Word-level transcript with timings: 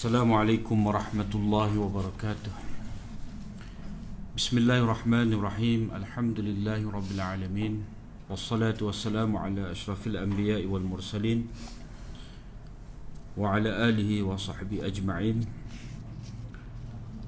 السلام 0.00 0.32
عليكم 0.32 0.86
ورحمة 0.86 1.28
الله 1.34 1.70
وبركاته. 1.76 2.52
بسم 4.32 4.64
الله 4.64 4.78
الرحمن 4.88 5.28
الرحيم. 5.36 5.92
الحمد 5.92 6.40
لله 6.40 6.80
رب 6.88 7.10
العالمين 7.20 7.84
والصلاة 8.32 8.80
والسلام 8.80 9.36
على 9.36 9.60
أشرف 9.60 10.00
الأنبياء 10.08 10.64
والمرسلين 10.64 11.38
وعلى 13.36 13.70
آله 13.92 14.10
وصحبه 14.24 14.88
أجمعين. 14.88 15.44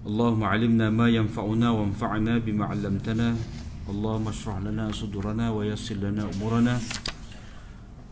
اللهم 0.09 0.41
علمنا 0.41 0.89
ما 0.97 1.13
ينفعنا 1.13 1.69
وانفعنا 1.77 2.41
بما 2.41 2.65
علمتنا. 2.73 3.37
اللهم 3.93 4.25
اشرح 4.29 4.57
لنا 4.65 4.97
صدورنا 4.97 5.53
ويسر 5.53 6.01
لنا 6.01 6.25
أمورنا. 6.41 6.81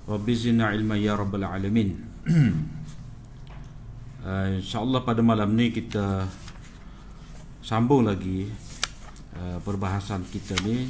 رب 0.04 0.26
زدنا 0.28 0.64
علما 0.68 1.00
يا 1.00 1.16
رب 1.16 1.32
العالمين. 1.32 1.88
uh, 4.24 4.58
InsyaAllah 4.58 5.04
pada 5.04 5.20
malam 5.24 5.52
ni 5.56 5.72
kita 5.72 6.26
Sambung 7.60 8.08
lagi 8.08 8.48
uh, 9.36 9.58
Perbahasan 9.60 10.24
kita 10.28 10.56
ni 10.64 10.88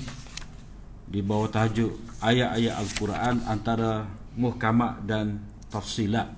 Di 1.10 1.20
bawah 1.22 1.50
tajuk 1.50 1.90
Ayat-ayat 2.22 2.74
Al-Quran 2.78 3.36
Antara 3.46 4.06
Muhkamat 4.38 5.02
dan 5.04 5.42
Tafsilat. 5.70 6.30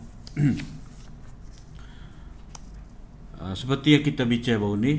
Uh, 3.36 3.54
Seperti 3.60 3.96
yang 3.96 4.04
kita 4.04 4.24
bicara 4.24 4.60
baru 4.60 4.76
ni 4.80 4.94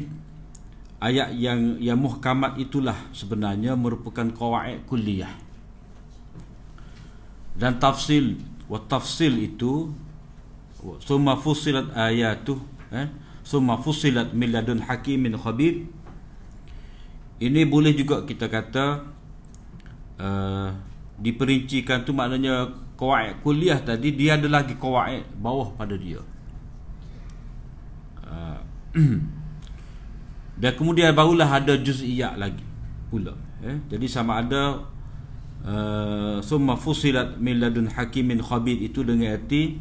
Ayat 1.03 1.35
yang 1.35 1.81
yang 1.83 1.99
muhkamat 1.99 2.55
itulah 2.61 2.95
sebenarnya 3.11 3.75
merupakan 3.75 4.23
kawaid 4.31 4.87
kuliah 4.87 5.43
dan 7.53 7.77
tafsil 7.77 8.37
wa 8.65 8.81
tafsil 8.81 9.37
itu 9.37 9.93
summa 10.99 11.39
fusilat 11.39 11.91
ayatu 11.95 12.59
eh? 12.91 13.07
Summa 13.43 13.75
fusilat 13.75 14.31
min 14.31 14.55
ladun 14.55 14.79
hakimin 14.79 15.35
khabir. 15.35 15.83
Ini 17.43 17.67
boleh 17.67 17.91
juga 17.91 18.23
kita 18.23 18.47
kata 18.47 19.03
uh, 20.15 20.69
diperincikan 21.19 22.07
tu 22.07 22.15
maknanya 22.15 22.71
kawaid 22.95 23.43
kuliah 23.43 23.83
tadi 23.83 24.15
dia 24.15 24.39
ada 24.39 24.47
lagi 24.47 24.79
kawaid 24.79 25.27
bawah 25.35 25.75
pada 25.75 25.99
dia. 25.99 26.23
Uh, 28.23 28.59
dan 30.61 30.71
kemudian 30.79 31.11
barulah 31.11 31.51
ada 31.51 31.75
juz'iyat 31.75 32.39
lagi 32.39 32.63
pula 33.11 33.35
eh? 33.63 33.79
Jadi 33.91 34.07
sama 34.07 34.39
ada 34.39 34.93
Uh, 35.63 36.43
summa 36.43 36.75
fusilat 36.75 37.39
min 37.39 37.55
ladun 37.55 37.87
hakimin 37.87 38.43
khabir 38.43 38.75
itu 38.83 38.99
dengan 38.99 39.39
erti 39.39 39.79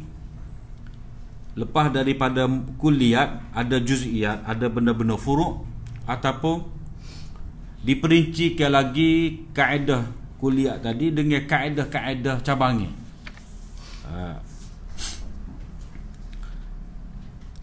lepas 1.53 1.93
daripada 1.93 2.49
kuliat 2.81 3.53
ada 3.53 3.77
juz'iyat 3.77 4.41
ada 4.45 4.65
benda-benda 4.69 5.13
furuk 5.17 5.61
ataupun 6.09 6.65
diperincikan 7.83 8.73
lagi 8.73 9.43
kaedah 9.53 10.07
kuliat 10.41 10.83
tadi 10.83 11.11
dengan 11.13 11.43
kaedah-kaedah 11.45 12.43
cabangnya. 12.43 12.91
Uh, 14.03 14.35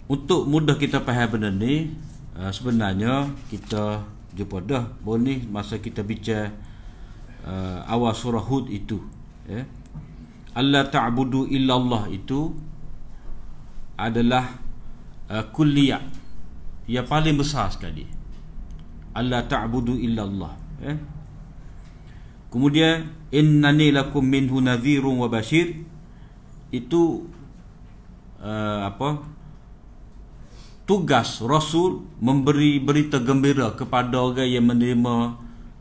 untuk 0.09 0.49
mudah 0.49 0.81
kita 0.81 1.05
faham 1.05 1.37
benda 1.37 1.53
ni 1.53 1.93
uh, 2.39 2.49
sebenarnya 2.49 3.29
kita 3.53 4.07
jumpa 4.33 4.65
dah 4.65 4.85
boleh 5.05 5.45
masa 5.51 5.77
kita 5.77 6.01
bicara 6.01 6.55
uh, 7.45 7.85
awal 7.91 8.15
surah 8.15 8.41
Hud 8.41 8.71
itu 8.71 9.03
ya. 9.45 9.67
Allah 10.51 10.89
ta'budu 10.89 11.47
illallah 11.47 12.11
itu 12.11 12.70
adalah 14.09 14.57
uh, 15.29 15.45
kulliyah 15.53 16.01
yang 16.89 17.05
paling 17.05 17.37
besar 17.37 17.69
sekali. 17.69 18.09
Allah 19.13 19.45
ta'budu 19.45 19.99
illallah. 19.99 20.55
Ya 20.81 20.95
kemudian 22.51 23.15
innani 23.31 23.95
lakum 23.95 24.27
minhu 24.27 24.59
nadhirun 24.61 25.17
wa 25.17 25.31
bashir. 25.31 25.87
Itu 26.71 27.27
uh, 28.43 28.87
apa? 28.87 29.23
Tugas 30.87 31.39
rasul 31.39 32.03
memberi 32.19 32.83
berita 32.83 33.23
gembira 33.23 33.71
kepada 33.79 34.19
orang 34.19 34.51
yang 34.51 34.67
menerima 34.67 35.15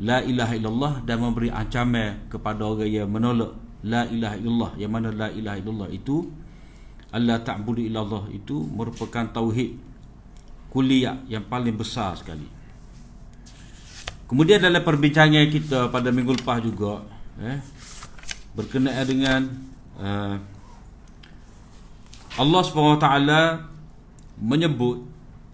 la 0.05 0.21
ilaha 0.21 0.53
illallah 0.53 0.93
dan 1.01 1.17
memberi 1.17 1.49
ancaman 1.49 2.29
kepada 2.29 2.61
orang 2.61 2.89
yang 2.89 3.09
menolak 3.09 3.57
la 3.81 4.05
ilaha 4.05 4.37
illallah. 4.37 4.71
Yang 4.77 4.91
mana 4.93 5.09
la 5.09 5.27
ilaha 5.33 5.57
illallah 5.57 5.89
itu 5.89 6.29
Allah 7.09 7.41
ta'budu 7.41 7.81
illallah 7.81 8.29
itu 8.29 8.61
merupakan 8.69 9.25
tauhid 9.25 9.73
kuliah 10.69 11.17
yang 11.25 11.41
paling 11.49 11.73
besar 11.73 12.13
sekali. 12.13 12.45
Kemudian 14.29 14.61
dalam 14.61 14.85
perbincangan 14.85 15.49
kita 15.49 15.89
pada 15.89 16.13
minggu 16.13 16.37
lepas 16.37 16.61
juga 16.61 17.01
eh, 17.41 17.57
berkenaan 18.53 19.05
dengan 19.09 19.41
uh, 19.97 20.37
Allah 22.37 22.61
SWT 22.61 23.07
menyebut 24.37 25.01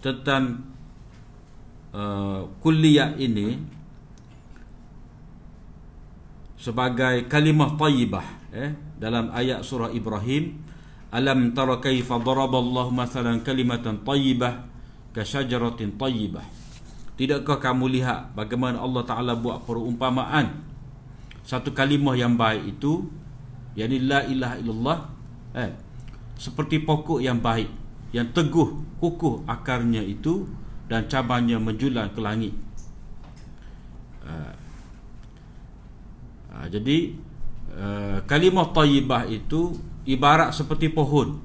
tentang 0.04 0.60
uh, 1.96 2.44
kuliah 2.60 3.16
ini 3.16 3.56
sebagai 6.60 7.24
kalimah 7.30 7.78
tayyibah 7.80 8.26
eh 8.52 8.74
dalam 9.00 9.32
ayat 9.32 9.64
surah 9.64 9.88
Ibrahim 9.94 10.65
alam 11.14 11.54
tara 11.54 11.78
kaifa 11.78 12.18
daraballahu 12.20 12.90
mathalan 12.90 13.40
kalimatan 13.42 14.02
tayyibah 14.02 14.66
ka 15.14 15.22
syajaratin 15.22 15.94
tayyibah. 15.96 16.44
Tidakkah 17.16 17.56
kamu 17.62 17.96
lihat 17.96 18.36
bagaimana 18.36 18.82
Allah 18.82 19.02
taala 19.08 19.32
buat 19.32 19.64
perumpamaan? 19.64 20.66
Satu 21.46 21.72
kalimah 21.72 22.18
yang 22.18 22.36
baik 22.36 22.76
itu 22.76 23.06
yakni 23.78 24.02
la 24.04 24.26
ilaha 24.26 24.54
illallah 24.60 24.98
eh 25.56 25.70
seperti 26.36 26.84
pokok 26.84 27.22
yang 27.22 27.40
baik 27.40 27.70
yang 28.12 28.28
teguh 28.34 29.00
kukuh 29.00 29.48
akarnya 29.48 30.04
itu 30.04 30.44
dan 30.90 31.08
cabangnya 31.08 31.56
menjulang 31.56 32.12
ke 32.12 32.20
langit. 32.20 32.54
Uh, 34.26 34.66
Ha, 36.56 36.72
jadi 36.72 37.12
uh, 37.76 38.18
kalimah 38.24 38.72
tayyibah 38.72 39.28
itu 39.28 39.76
ibarat 40.06 40.54
seperti 40.54 40.88
pohon. 40.88 41.38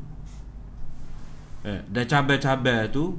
Eh, 1.62 1.82
dan 1.90 2.06
cabai-cabai 2.10 2.90
itu 2.90 3.14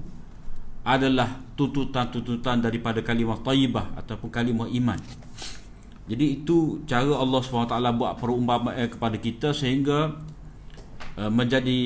adalah 0.83 1.31
tuntutan-tuntutan 1.55 2.59
daripada 2.59 2.99
kalimah 3.03 3.39
tayyibah 3.39 3.95
ataupun 4.03 4.29
kalimah 4.35 4.67
iman. 4.67 4.99
Jadi 6.11 6.43
itu 6.43 6.83
cara 6.83 7.15
Allah 7.15 7.39
SWT 7.39 7.79
buat 7.95 8.19
perumpamaan 8.19 8.91
kepada 8.91 9.15
kita 9.15 9.55
sehingga 9.55 10.19
uh, 11.15 11.31
menjadi 11.31 11.79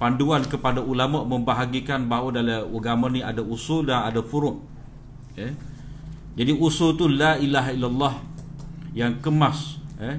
panduan 0.00 0.40
kepada 0.48 0.80
ulama 0.80 1.20
membahagikan 1.28 2.08
bahawa 2.08 2.40
dalam 2.40 2.72
agama 2.72 3.12
ni 3.12 3.20
ada 3.20 3.44
usul 3.44 3.84
dan 3.84 4.08
ada 4.08 4.24
furuk. 4.24 4.64
Eh? 5.36 5.52
Jadi 6.40 6.56
usul 6.56 6.96
tu 6.96 7.10
la 7.10 7.36
ilaha 7.36 7.70
illallah 7.74 8.14
yang 8.96 9.20
kemas 9.20 9.82
eh, 10.00 10.16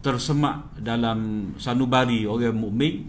tersemak 0.00 0.80
dalam 0.80 1.52
sanubari 1.60 2.24
orang 2.24 2.56
mukmin 2.56 3.08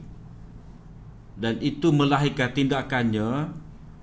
dan 1.39 1.57
itu 1.63 1.89
melahirkan 1.89 2.51
tindakannya 2.51 3.49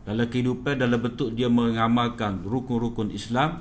dalam 0.09 0.27
kehidupan 0.27 0.81
dalam 0.81 0.99
bentuk 0.99 1.37
dia 1.37 1.53
mengamalkan 1.53 2.41
rukun-rukun 2.43 3.13
Islam. 3.13 3.61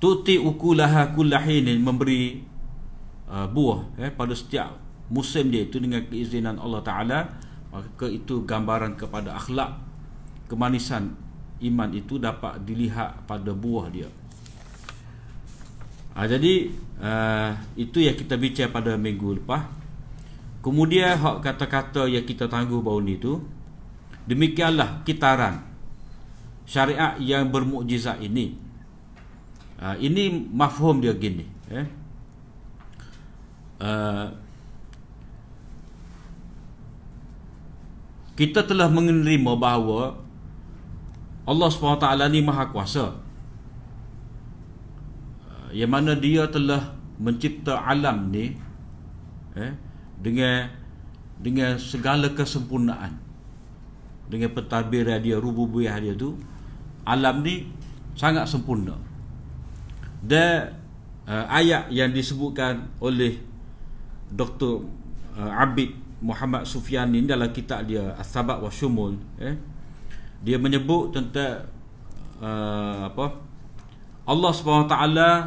Tuti 0.00 0.40
ukulaha 0.40 1.12
kullahinin 1.12 1.80
memberi 1.80 2.40
uh, 3.28 3.48
buah 3.48 3.96
eh, 4.00 4.12
pada 4.12 4.36
setiap 4.36 4.76
musim 5.08 5.52
dia 5.52 5.64
itu 5.64 5.80
dengan 5.80 6.04
keizinan 6.04 6.60
Allah 6.60 6.82
Ta'ala 6.84 7.18
maka 7.72 8.06
itu 8.08 8.44
gambaran 8.44 8.94
kepada 8.94 9.36
akhlak 9.36 9.80
kemanisan 10.46 11.16
iman 11.64 11.90
itu 11.90 12.20
dapat 12.20 12.62
dilihat 12.62 13.24
pada 13.24 13.50
buah 13.50 13.86
dia. 13.90 14.10
Ha, 16.14 16.30
jadi 16.30 16.70
uh, 17.00 17.50
itu 17.74 18.02
yang 18.02 18.14
kita 18.14 18.34
bincang 18.38 18.70
pada 18.70 18.94
minggu 18.94 19.42
lepas. 19.42 19.66
Kemudian 20.64 21.20
hak 21.20 21.44
kata-kata 21.44 22.08
yang 22.08 22.24
kita 22.24 22.48
tangguh 22.48 22.80
baru 22.80 23.04
ni 23.04 23.20
tu 23.20 23.36
demikianlah 24.24 25.04
kitaran 25.04 25.60
syariat 26.64 27.16
yang 27.20 27.52
bermukjizat 27.52 28.20
ini. 28.24 28.56
Uh, 29.76 29.96
ini 30.00 30.48
mafhum 30.54 31.02
dia 31.02 31.12
gini, 31.12 31.44
eh. 31.68 31.84
Uh, 33.82 34.30
kita 38.34 38.66
telah 38.66 38.90
menerima 38.90 39.52
bahawa 39.54 40.18
Allah 41.44 41.68
SWT 41.68 42.06
ni 42.32 42.40
maha 42.40 42.66
kuasa 42.70 43.23
yang 45.74 45.90
mana 45.90 46.14
dia 46.14 46.46
telah 46.46 46.94
mencipta 47.18 47.82
alam 47.82 48.30
ni 48.30 48.54
eh, 49.58 49.74
dengan 50.22 50.70
dengan 51.34 51.74
segala 51.82 52.30
kesempurnaan 52.30 53.18
dengan 54.30 54.54
pentadbir 54.54 55.10
dia 55.20 55.36
rububiyah 55.36 55.98
dia 55.98 56.14
tu 56.14 56.38
alam 57.04 57.42
ni 57.42 57.68
sangat 58.14 58.48
sempurna 58.48 58.96
dan 60.24 60.78
uh, 61.28 61.44
ayat 61.52 61.92
yang 61.92 62.08
disebutkan 62.08 62.88
oleh 63.04 63.36
Dr. 64.32 64.88
Uh, 65.36 65.52
Abid 65.60 65.92
Muhammad 66.24 66.64
Sufyan 66.64 67.12
ini 67.12 67.28
dalam 67.28 67.52
kitab 67.52 67.84
dia 67.84 68.16
As-Sabat 68.16 68.64
wa 68.64 68.72
Shumul 68.72 69.20
eh 69.36 69.58
dia 70.40 70.56
menyebut 70.56 71.12
tentang 71.12 71.68
uh, 72.40 73.12
apa 73.12 73.43
Allah 74.24 74.52
SWT 74.56 74.94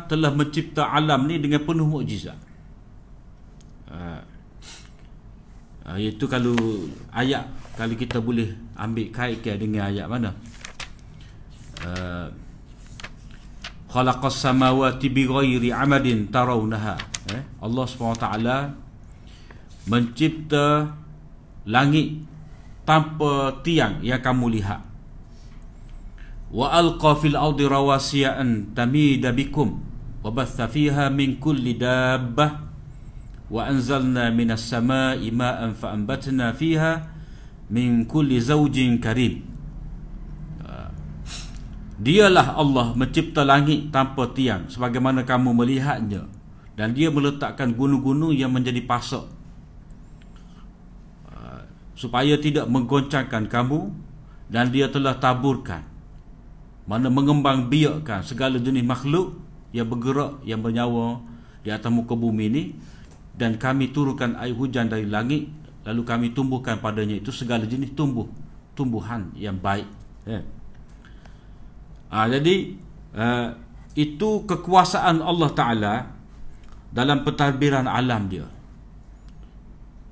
telah 0.06 0.32
mencipta 0.34 0.86
alam 0.94 1.26
ni 1.26 1.42
dengan 1.42 1.66
penuh 1.66 1.90
mukjizat. 1.90 2.38
Uh, 3.90 4.22
uh, 5.90 5.98
itu 5.98 6.30
kalau 6.30 6.54
ayat 7.10 7.50
kalau 7.74 7.98
kita 7.98 8.22
boleh 8.22 8.54
ambil 8.78 9.10
kaitkan 9.10 9.58
dengan 9.58 9.90
ayat 9.90 10.06
mana? 10.06 10.30
Uh, 11.82 12.30
khalaqas 13.90 14.38
samawati 14.38 15.10
bighairi 15.10 15.74
amadin 15.74 16.30
tarawnaha 16.30 17.00
eh? 17.34 17.44
Allah 17.64 17.86
SWT 17.88 18.26
mencipta 19.88 20.92
langit 21.64 22.28
tanpa 22.84 23.64
tiang 23.64 24.04
yang 24.04 24.20
kamu 24.20 24.60
lihat 24.60 24.87
wa 26.48 26.72
alqa 26.72 27.20
fil 27.20 27.36
ardi 27.36 27.68
rawasiya 27.68 28.40
an 28.40 28.72
tamida 28.72 29.36
bikum. 29.36 29.84
Wa 30.24 30.32
batha 30.32 30.68
fiha 30.68 31.12
min 31.12 31.40
kulli 31.40 31.76
dabbah. 31.76 32.68
Wa 33.48 33.68
anzalna 33.68 34.28
minas 34.32 34.68
samai 34.68 35.32
ma'an 35.32 35.72
fa 35.72 35.96
anbatna 35.96 36.52
fiha 36.52 37.08
min 37.72 38.04
kulli 38.08 38.40
zawjin 38.40 39.00
karim. 39.00 39.44
Ah. 40.64 40.92
Dialah 42.00 42.60
Allah 42.60 42.92
mencipta 42.92 43.48
langit 43.48 43.92
tanpa 43.92 44.32
tiang 44.36 44.68
sebagaimana 44.68 45.24
kamu 45.24 45.56
melihatnya. 45.56 46.28
Dan 46.78 46.94
dia 46.94 47.10
meletakkan 47.10 47.74
gunung-gunung 47.74 48.38
yang 48.38 48.54
menjadi 48.54 48.86
pasak 48.86 49.26
ah, 51.32 51.66
supaya 51.98 52.38
tidak 52.38 52.70
menggoncangkan 52.70 53.50
kamu 53.50 53.90
dan 54.48 54.70
dia 54.70 54.86
telah 54.88 55.18
taburkan 55.18 55.97
mana 56.88 57.12
mengembang 57.12 57.68
biakkan 57.68 58.24
segala 58.24 58.58
jenis 58.58 58.82
makhluk 58.82 59.36
yang 59.76 59.92
bergerak 59.92 60.40
yang 60.48 60.64
bernyawa 60.64 61.20
di 61.62 61.70
atas 61.70 61.92
muka 61.92 62.16
bumi 62.16 62.48
ini 62.48 62.64
dan 63.36 63.60
kami 63.60 63.92
turunkan 63.92 64.40
air 64.40 64.56
hujan 64.56 64.88
dari 64.88 65.04
langit 65.04 65.52
lalu 65.84 66.02
kami 66.08 66.28
tumbuhkan 66.32 66.80
padanya 66.80 67.20
itu 67.20 67.30
segala 67.30 67.68
jenis 67.68 67.92
tumbuh 67.92 68.28
tumbuhan 68.78 69.34
yang 69.34 69.58
baik. 69.58 69.90
Ya. 70.28 70.46
ha, 72.14 72.30
jadi 72.30 72.78
uh, 73.18 73.58
itu 73.98 74.46
kekuasaan 74.46 75.18
Allah 75.26 75.50
Ta'ala 75.58 75.96
dalam 76.94 77.26
pentadbiran 77.26 77.90
alam 77.90 78.30
dia. 78.30 78.46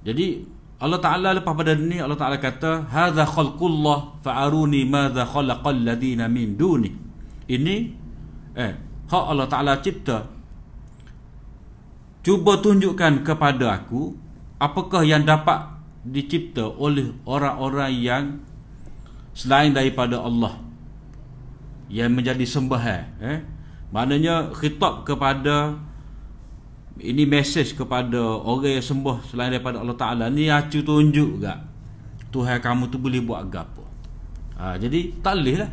Jadi 0.01 0.55
Allah 0.75 1.00
Taala 1.00 1.31
lepas 1.31 1.56
pada 1.56 1.72
ni 1.72 2.04
Allah 2.04 2.19
Taala 2.19 2.36
kata 2.36 2.83
hadza 2.92 3.24
khalqullah 3.24 4.19
fa'aruni 4.19 4.83
madza 4.83 5.24
khalaqal 5.24 5.88
ladina 5.88 6.27
min 6.27 6.60
duni. 6.60 6.92
Ini 7.48 7.75
eh 8.60 8.74
hak 9.07 9.24
Allah 9.31 9.48
Taala 9.48 9.80
cipta. 9.80 10.27
Cuba 12.25 12.60
tunjukkan 12.60 13.24
kepada 13.24 13.72
aku 13.72 14.18
apakah 14.60 15.06
yang 15.06 15.24
dapat 15.24 15.77
dicipta 16.04 16.68
oleh 16.68 17.13
orang-orang 17.24 17.92
yang 17.95 18.24
selain 19.31 19.71
daripada 19.71 20.19
Allah 20.19 20.60
yang 21.88 22.12
menjadi 22.12 22.44
sembahan 22.44 23.04
eh 23.21 23.39
maknanya 23.94 24.50
khitab 24.51 25.06
kepada 25.06 25.78
ini 27.00 27.27
mesej 27.27 27.75
kepada 27.75 28.19
orang 28.39 28.80
yang 28.80 28.86
sembah 28.86 29.18
selain 29.27 29.51
daripada 29.51 29.83
Allah 29.83 29.97
Ta'ala. 30.00 30.25
Ni 30.31 30.47
acu 30.47 30.80
tunjuk 30.80 31.39
juga 31.44 31.59
Tuhan 32.31 32.59
kamu 32.59 32.92
tu 32.92 33.00
boleh 33.00 33.24
buat 33.24 33.47
apa 33.47 33.83
ha, 34.59 34.75
jadi 34.75 35.12
tak 35.19 35.39
boleh 35.39 35.56
lah. 35.63 35.71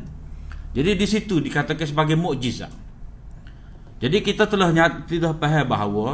Jadi 0.73 0.91
di 0.97 1.07
situ 1.07 1.37
dikatakan 1.37 1.85
sebagai 1.85 2.17
mukjizat. 2.17 2.73
Jadi 4.03 4.19
kita 4.25 4.49
telah 4.49 4.73
tidak 5.07 5.39
faham 5.39 5.67
bahawa 5.69 6.07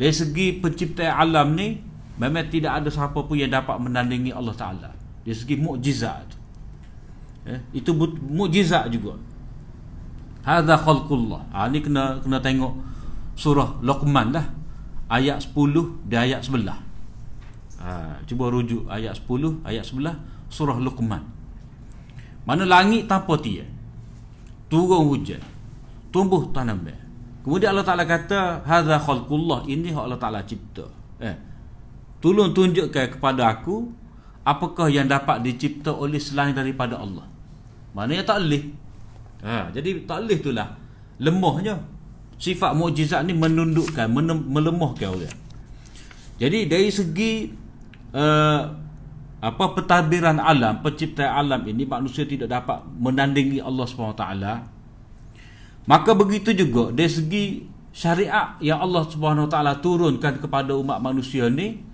dari 0.00 0.14
segi 0.14 0.56
penciptaan 0.62 1.12
alam 1.12 1.52
ni 1.52 1.82
memang 2.16 2.46
tidak 2.48 2.80
ada 2.80 2.88
siapa 2.88 3.20
pun 3.20 3.36
yang 3.36 3.52
dapat 3.52 3.76
menandingi 3.76 4.32
Allah 4.32 4.54
Ta'ala. 4.54 4.90
Dari 5.26 5.34
segi 5.34 5.56
mukjizat 5.58 6.30
eh, 7.48 7.60
itu 7.74 7.90
mukjizat 8.30 8.88
juga. 8.88 9.18
Hadha 10.44 10.76
khalqullah. 10.76 11.48
Ha, 11.52 11.68
ni 11.72 11.80
kena 11.80 12.20
kena 12.20 12.38
tengok 12.40 12.93
surah 13.34 13.78
Luqman 13.82 14.30
lah 14.30 14.46
ayat 15.10 15.42
10 15.42 16.08
dan 16.08 16.26
ayat 16.26 16.40
11 16.46 16.70
ha, 17.82 18.18
cuba 18.24 18.48
rujuk 18.50 18.86
ayat 18.88 19.18
10 19.18 19.62
ayat 19.66 19.84
11 19.84 20.50
surah 20.50 20.78
Luqman. 20.78 21.22
Mana 22.44 22.68
langit 22.68 23.08
tanpa 23.08 23.40
tiang. 23.40 23.66
Turun 24.68 25.08
hujan. 25.08 25.40
Tumbuh 26.14 26.46
tanaman 26.54 26.94
kemudian 27.44 27.76
Allah 27.76 27.84
Ta'ala 27.84 28.08
kata 28.08 28.64
hadha 28.64 28.96
khalqullah. 29.02 29.68
Ini 29.68 29.92
Allah 29.92 30.16
Ta'ala 30.16 30.40
cipta. 30.46 30.86
Eh, 31.20 31.36
tolong 32.22 32.56
tunjukkan 32.56 33.18
kepada 33.18 33.50
aku 33.50 33.92
apakah 34.46 34.88
yang 34.88 35.10
dapat 35.10 35.44
dicipta 35.44 35.92
oleh 35.92 36.16
selain 36.16 36.56
daripada 36.56 36.96
Allah? 36.96 37.28
Mana 37.92 38.16
yang 38.16 38.26
tak 38.26 38.42
boleh 38.42 38.64
ha, 39.44 39.68
jadi 39.70 40.02
tak 40.08 40.24
boleh 40.24 40.38
itulah 40.40 40.68
lemahnya 41.20 41.78
sifat 42.38 42.72
mukjizat 42.74 43.22
ni 43.26 43.32
menundukkan 43.32 44.06
melemahkan 44.48 45.08
orang. 45.14 45.36
Jadi 46.38 46.58
dari 46.66 46.90
segi 46.90 47.48
uh, 48.14 48.62
apa 49.44 49.64
pentadbiran 49.76 50.40
alam 50.40 50.80
penciptaan 50.80 51.44
alam 51.44 51.62
ini 51.68 51.84
manusia 51.84 52.24
tidak 52.24 52.48
dapat 52.48 52.80
menandingi 52.96 53.60
Allah 53.60 53.84
SWT 53.84 54.24
maka 55.84 56.10
begitu 56.16 56.56
juga 56.56 56.88
dari 56.88 57.12
segi 57.12 57.44
syariat 57.92 58.56
yang 58.64 58.80
Allah 58.80 59.04
SWT 59.04 59.56
turunkan 59.84 60.40
kepada 60.40 60.72
umat 60.80 60.96
manusia 60.98 61.52
ni 61.52 61.84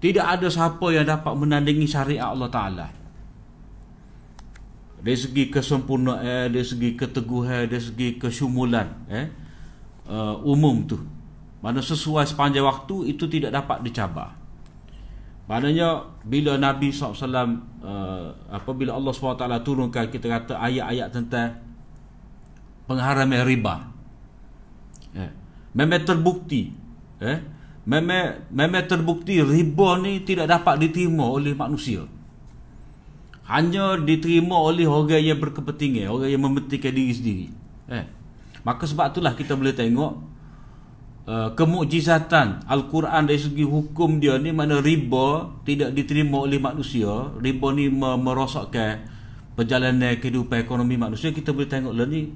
tidak 0.00 0.36
ada 0.36 0.48
siapa 0.52 0.86
yang 0.92 1.04
dapat 1.04 1.32
menandingi 1.36 1.84
syariat 1.84 2.32
Allah 2.32 2.48
Ta'ala. 2.48 2.88
Dari 5.00 5.16
segi 5.16 5.48
kesempurnaan 5.48 6.52
dari 6.52 6.64
segi 6.64 6.92
keteguhan 6.92 7.68
dari 7.68 7.80
segi 7.80 8.20
kesyumulan 8.20 9.08
eh 9.08 9.32
uh, 10.10 10.36
umum 10.42 10.82
tu. 10.84 10.98
Mana 11.62 11.78
sesuai 11.78 12.26
sepanjang 12.26 12.66
waktu 12.66 13.14
itu 13.14 13.30
tidak 13.30 13.54
dapat 13.54 13.84
dicabar. 13.86 14.34
Maknanya 15.46 16.06
bila 16.22 16.56
Nabi 16.56 16.94
SAW 16.94 17.26
uh, 17.82 18.30
apabila 18.54 18.94
Allah 18.94 19.12
SWT 19.12 19.44
turunkan 19.66 20.06
kita 20.06 20.26
kata 20.30 20.54
ayat-ayat 20.62 21.08
tentang 21.10 21.58
pengharaman 22.86 23.42
riba. 23.42 23.90
Eh, 25.10 25.30
memang 25.74 26.06
terbukti 26.06 26.70
eh, 27.18 27.42
memang, 27.82 28.46
memang 28.54 28.86
terbukti 28.86 29.42
riba 29.42 29.98
ni 29.98 30.22
tidak 30.22 30.46
dapat 30.46 30.86
diterima 30.86 31.26
oleh 31.26 31.50
manusia. 31.50 32.06
Hanya 33.50 33.98
diterima 33.98 34.54
oleh 34.54 34.86
orang 34.86 35.18
yang 35.18 35.42
berkepentingan 35.42 36.14
orang 36.14 36.30
yang 36.30 36.42
mementingkan 36.46 36.94
diri 36.94 37.10
sendiri. 37.10 37.46
Eh 37.90 38.19
Maka 38.66 38.84
sebab 38.84 39.12
itulah 39.14 39.32
kita 39.32 39.56
boleh 39.56 39.72
tengok 39.72 40.12
uh, 41.24 41.48
kemukjizatan 41.56 42.68
Al-Quran 42.68 43.24
dari 43.24 43.40
segi 43.40 43.64
hukum 43.64 44.20
dia 44.20 44.36
ni 44.36 44.52
mana 44.52 44.80
riba 44.84 45.60
tidak 45.64 45.96
diterima 45.96 46.44
oleh 46.44 46.60
manusia. 46.60 47.32
Riba 47.40 47.66
ni 47.72 47.88
merosakkan 47.92 49.04
perjalanan 49.56 50.16
kehidupan 50.20 50.64
ekonomi 50.64 51.00
manusia. 51.00 51.32
Kita 51.32 51.56
boleh 51.56 51.68
tengok 51.68 51.92
lah 51.96 52.06
ni 52.08 52.28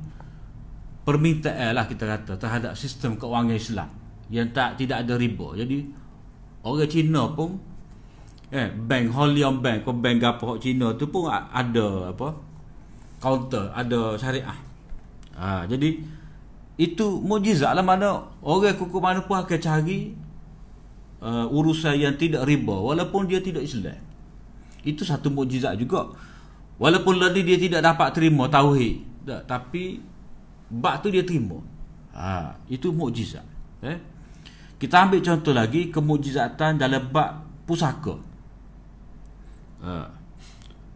permintaan 1.04 1.76
lah 1.76 1.84
kita 1.84 2.04
kata 2.08 2.32
terhadap 2.40 2.72
sistem 2.72 3.20
keuangan 3.20 3.52
Islam 3.52 3.88
yang 4.32 4.48
tak 4.56 4.80
tidak 4.80 5.04
ada 5.04 5.20
riba. 5.20 5.52
Jadi 5.60 5.84
orang 6.64 6.88
Cina 6.88 7.28
pun 7.36 7.60
eh 8.54 8.70
bank 8.70 9.10
Holion 9.12 9.58
Bank 9.58 9.82
atau 9.82 9.96
bank 9.96 10.16
apa 10.22 10.46
Cina 10.62 10.94
tu 10.94 11.08
pun 11.10 11.26
ada 11.28 12.12
apa 12.12 12.28
counter 13.18 13.72
ada 13.72 14.14
syariah 14.14 14.54
ha, 15.38 15.68
jadi 15.68 16.00
itu 16.74 17.06
mujizat 17.22 17.70
lah 17.74 17.86
mana 17.86 18.34
orang 18.42 18.74
kuku 18.74 18.98
mana 18.98 19.22
pun 19.22 19.38
akan 19.38 19.58
cari 19.62 20.10
uh, 21.22 21.46
urusan 21.54 21.94
yang 21.94 22.14
tidak 22.18 22.42
riba 22.42 22.74
walaupun 22.74 23.30
dia 23.30 23.38
tidak 23.38 23.62
Islam 23.62 23.98
itu 24.82 25.06
satu 25.06 25.30
mujizat 25.30 25.78
juga 25.78 26.10
walaupun 26.78 27.22
tadi 27.22 27.46
dia 27.46 27.58
tidak 27.58 27.80
dapat 27.82 28.08
terima 28.10 28.50
tauhid 28.50 29.00
tak, 29.22 29.46
tapi 29.46 30.02
bak 30.68 31.06
tu 31.06 31.14
dia 31.14 31.22
terima 31.22 31.62
ha, 32.10 32.58
itu 32.66 32.90
mujizat 32.90 33.46
eh? 33.86 34.14
kita 34.84 35.08
ambil 35.08 35.24
contoh 35.24 35.56
lagi 35.56 35.88
kemujizatan 35.88 36.76
dalam 36.76 37.08
bak 37.08 37.40
pusaka. 37.64 38.20
Ha. 39.80 40.12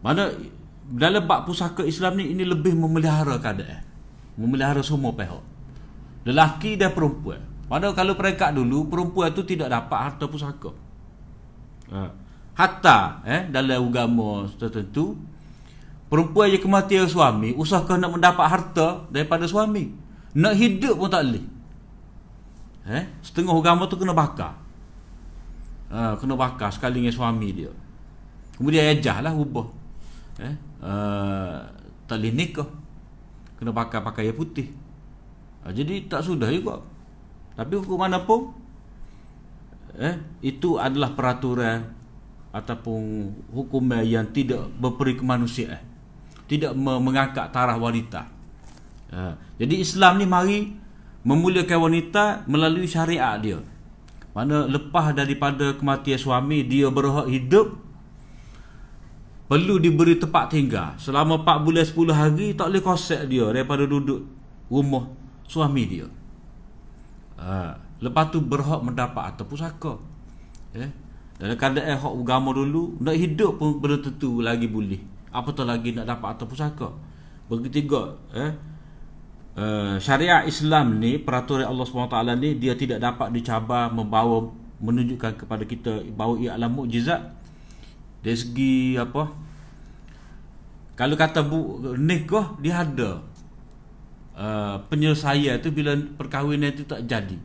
Mana 0.05 0.29
dalam 0.89 1.25
bab 1.25 1.49
pusaka 1.49 1.81
Islam 1.81 2.21
ni 2.21 2.37
ini 2.37 2.45
lebih 2.45 2.77
memelihara 2.77 3.41
keadaan. 3.41 3.81
Memelihara 4.39 4.79
semua 4.79 5.11
pihak. 5.11 5.43
Lelaki 6.23 6.79
dan 6.79 6.95
perempuan. 6.95 7.43
Padahal 7.67 7.91
kalau 7.91 8.15
peringkat 8.15 8.55
dulu 8.55 8.87
perempuan 8.87 9.35
tu 9.35 9.43
tidak 9.43 9.67
dapat 9.67 9.99
harta 9.99 10.25
pusaka. 10.25 10.71
Ha. 11.91 12.01
Hatta 12.55 13.23
eh 13.23 13.47
dalam 13.51 13.87
agama 13.87 14.47
tertentu 14.59 15.15
perempuan 16.11 16.51
yang 16.51 16.59
kematian 16.59 17.07
suami 17.07 17.55
usahakan 17.55 18.03
nak 18.03 18.11
mendapat 18.15 18.45
harta 18.47 19.05
daripada 19.11 19.45
suami. 19.45 19.91
Nak 20.33 20.53
hidup 20.55 20.95
pun 20.97 21.09
tak 21.11 21.29
boleh. 21.29 21.45
Eh, 22.89 23.05
setengah 23.21 23.53
agama 23.53 23.85
tu 23.85 24.01
kena 24.01 24.17
bakar. 24.17 24.57
Ha, 25.93 26.17
kena 26.17 26.33
bakar 26.33 26.73
sekali 26.73 27.05
dengan 27.05 27.13
suami 27.13 27.49
dia. 27.53 27.69
Kemudian 28.57 28.97
ejah 28.97 29.21
lah 29.21 29.33
ubah. 29.33 29.67
Eh, 30.41 30.55
uh, 30.81 31.57
tak 32.09 32.17
boleh 32.17 32.33
nikah. 32.33 32.69
Kena 33.59 33.75
pakai 33.75 34.31
putih. 34.31 34.71
Ha, 35.67 35.75
jadi 35.75 36.07
tak 36.07 36.23
sudah 36.23 36.47
juga. 36.47 36.79
Tapi 37.59 37.75
hukum 37.75 37.99
mana 37.99 38.23
pun 38.23 38.55
eh 39.99 40.15
itu 40.39 40.79
adalah 40.79 41.11
peraturan 41.11 41.91
ataupun 42.55 43.27
hukum 43.51 43.83
yang 43.99 44.31
tidak 44.31 44.63
berperi 44.79 45.19
kemanusiaan. 45.19 45.83
Tidak 46.47 46.71
mengangkat 46.79 47.51
taraf 47.51 47.75
wanita. 47.83 48.31
Ha, 49.11 49.35
jadi 49.59 49.75
Islam 49.75 50.23
ni 50.23 50.25
mari 50.25 50.59
memuliakan 51.27 51.91
wanita 51.91 52.47
melalui 52.47 52.87
syariat 52.87 53.35
dia. 53.43 53.59
Mana 54.31 54.71
lepas 54.71 55.11
daripada 55.11 55.75
kematian 55.75 56.15
suami 56.15 56.63
dia 56.63 56.87
berhak 56.87 57.27
hidup 57.27 57.88
perlu 59.49 59.81
diberi 59.81 60.21
tempat 60.21 60.53
tinggal 60.53 60.93
selama 61.01 61.41
4 61.41 61.65
bulan 61.65 61.81
10 61.81 62.13
hari 62.13 62.47
tak 62.53 62.69
boleh 62.69 62.83
kosek 62.85 63.21
dia 63.25 63.49
daripada 63.49 63.83
duduk 63.89 64.21
rumah 64.69 65.09
suami 65.49 65.83
dia. 65.89 66.05
Ha, 67.41 67.73
lepas 68.05 68.29
tu 68.29 68.45
berhak 68.45 68.85
mendapat 68.85 69.33
atau 69.33 69.49
pusaka. 69.49 69.97
Eh? 70.77 70.91
Dalam 71.41 71.57
keadaan 71.57 71.97
hak 71.97 72.13
agama 72.13 72.53
dulu 72.53 73.01
nak 73.01 73.17
hidup 73.17 73.57
pun 73.57 73.81
belum 73.81 74.05
tentu 74.05 74.45
lagi 74.45 74.69
boleh. 74.69 75.01
Apatah 75.33 75.65
lagi 75.65 75.97
nak 75.97 76.05
dapat 76.05 76.37
atau 76.37 76.45
pusaka. 76.45 76.89
Begitu 77.49 77.89
eh 78.37 78.53
uh, 79.57 79.95
syariat 79.97 80.45
Islam 80.45 81.01
ni 81.01 81.17
peraturan 81.17 81.65
Allah 81.65 81.85
SWT 81.87 82.17
ni 82.37 82.59
dia 82.61 82.77
tidak 82.77 83.01
dapat 83.01 83.33
dicabar 83.33 83.89
membawa 83.89 84.47
menunjukkan 84.79 85.43
kepada 85.43 85.63
kita 85.67 86.05
bahawa 86.13 86.39
ia 86.39 86.55
adalah 86.55 86.71
mukjizat 86.71 87.38
dari 88.19 88.37
segi 88.37 88.99
apa 88.99 89.31
kalau 90.99 91.15
kata 91.15 91.47
bu 91.47 91.79
nikah 91.95 92.59
dia 92.59 92.83
ada 92.83 93.23
uh, 94.35 94.75
penyelesaian 94.91 95.63
tu 95.63 95.71
bila 95.71 95.95
perkahwinan 95.95 96.75
itu 96.75 96.83
tak 96.83 97.07
jadi. 97.07 97.39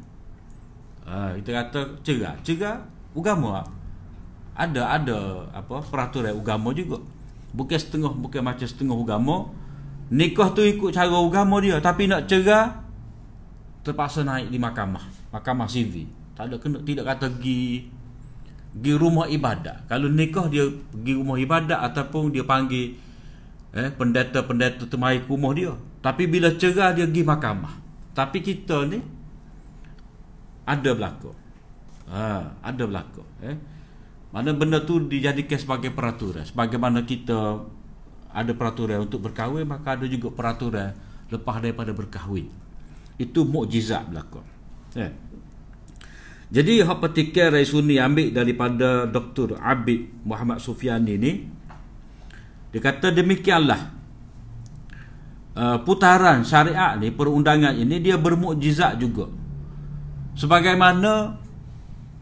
Uh, 1.07 1.39
kita 1.39 1.51
kata 1.63 1.81
cerah, 2.03 2.35
cerah 2.43 2.83
agama 3.15 3.63
ada 4.59 4.83
ada 4.91 5.19
apa 5.55 5.87
peraturan 5.87 6.35
agama 6.35 6.75
juga. 6.75 6.99
Bukan 7.55 7.79
setengah 7.79 8.11
bukan 8.11 8.43
macam 8.43 8.67
setengah 8.67 8.99
agama. 8.99 9.47
Nikah 10.11 10.51
tu 10.51 10.67
ikut 10.67 10.91
cara 10.91 11.15
agama 11.15 11.63
dia 11.63 11.79
tapi 11.79 12.11
nak 12.11 12.27
cerah 12.27 12.83
terpaksa 13.87 14.27
naik 14.27 14.51
di 14.51 14.59
mahkamah, 14.59 15.31
mahkamah 15.31 15.71
sivil. 15.71 16.11
Tak 16.35 16.51
ada 16.51 16.59
kena 16.59 16.83
tidak 16.83 17.07
kata 17.07 17.31
pergi 17.39 17.87
pergi 18.75 18.93
rumah 18.99 19.31
ibadat. 19.31 19.87
Kalau 19.87 20.11
nikah 20.11 20.51
dia 20.51 20.67
pergi 20.67 21.13
rumah 21.15 21.39
ibadat 21.39 21.79
ataupun 21.79 22.35
dia 22.35 22.43
panggil 22.43 22.99
eh 23.75 23.91
pendeta-pendeta 23.91 24.87
tu 24.87 24.99
ke 24.99 25.27
rumah 25.31 25.51
dia. 25.55 25.75
Tapi 26.03 26.27
bila 26.27 26.51
cerah 26.59 26.91
dia 26.91 27.07
pergi 27.07 27.23
mahkamah. 27.23 27.75
Tapi 28.15 28.39
kita 28.43 28.87
ni 28.87 28.99
ada 30.67 30.91
berlaku. 30.95 31.31
Ha, 32.05 32.61
ada 32.61 32.83
berlaku, 32.85 33.25
eh. 33.41 33.57
Mana 34.29 34.51
benda 34.53 34.83
tu 34.83 34.99
dijadikan 34.99 35.57
sebagai 35.57 35.95
peraturan. 35.95 36.43
Sebagaimana 36.43 37.07
kita 37.07 37.65
ada 38.35 38.53
peraturan 38.53 39.07
untuk 39.07 39.31
berkahwin, 39.31 39.63
maka 39.63 39.95
ada 39.95 40.07
juga 40.11 40.35
peraturan 40.35 40.91
lepas 41.31 41.63
daripada 41.63 41.95
berkahwin. 41.95 42.51
Itu 43.15 43.47
mukjizat 43.47 44.11
berlaku. 44.11 44.43
Eh. 44.99 45.11
Jadi 46.55 46.87
hak 46.87 47.03
petikan 47.03 47.51
Raisuni 47.51 47.99
ambil 47.99 48.31
daripada 48.31 49.11
Dr. 49.11 49.59
Abid 49.59 50.23
Muhammad 50.23 50.63
Sufiani 50.63 51.19
ni 51.19 51.33
dia 52.71 52.79
kata 52.79 53.11
demikianlah 53.11 53.91
uh, 55.59 55.79
putaran 55.83 56.47
syariat 56.47 56.95
ni 56.99 57.11
perundangan 57.11 57.75
ini 57.75 57.99
dia 57.99 58.15
bermukjizat 58.19 58.99
juga. 59.03 59.31
Sebagaimana 60.39 61.39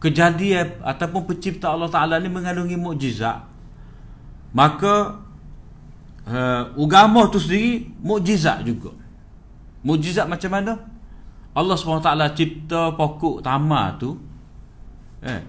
kejadian 0.01 0.81
ataupun 0.85 1.29
pencipta 1.29 1.73
Allah 1.73 1.89
Taala 1.89 2.21
ni 2.21 2.29
mengandungi 2.29 2.77
mukjizat. 2.77 3.49
Maka 4.53 5.25
uh, 6.29 6.65
agama 6.77 7.29
tu 7.33 7.41
sendiri 7.41 7.89
mukjizat 8.01 8.65
juga. 8.65 8.93
Mukjizat 9.85 10.29
macam 10.29 10.53
mana? 10.53 10.92
Allah 11.53 11.77
SWT 11.77 12.09
cipta 12.33 12.97
pokok 12.97 13.45
tamar 13.45 14.01
tu 14.01 14.17
eh, 15.21 15.43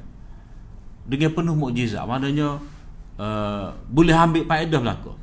dengan 1.08 1.32
penuh 1.32 1.56
mukjizat. 1.56 2.04
Maknanya 2.04 2.74
Uh, 3.14 3.70
boleh 3.94 4.10
ambil 4.10 4.42
faedah 4.50 4.82
belaka. 4.82 5.14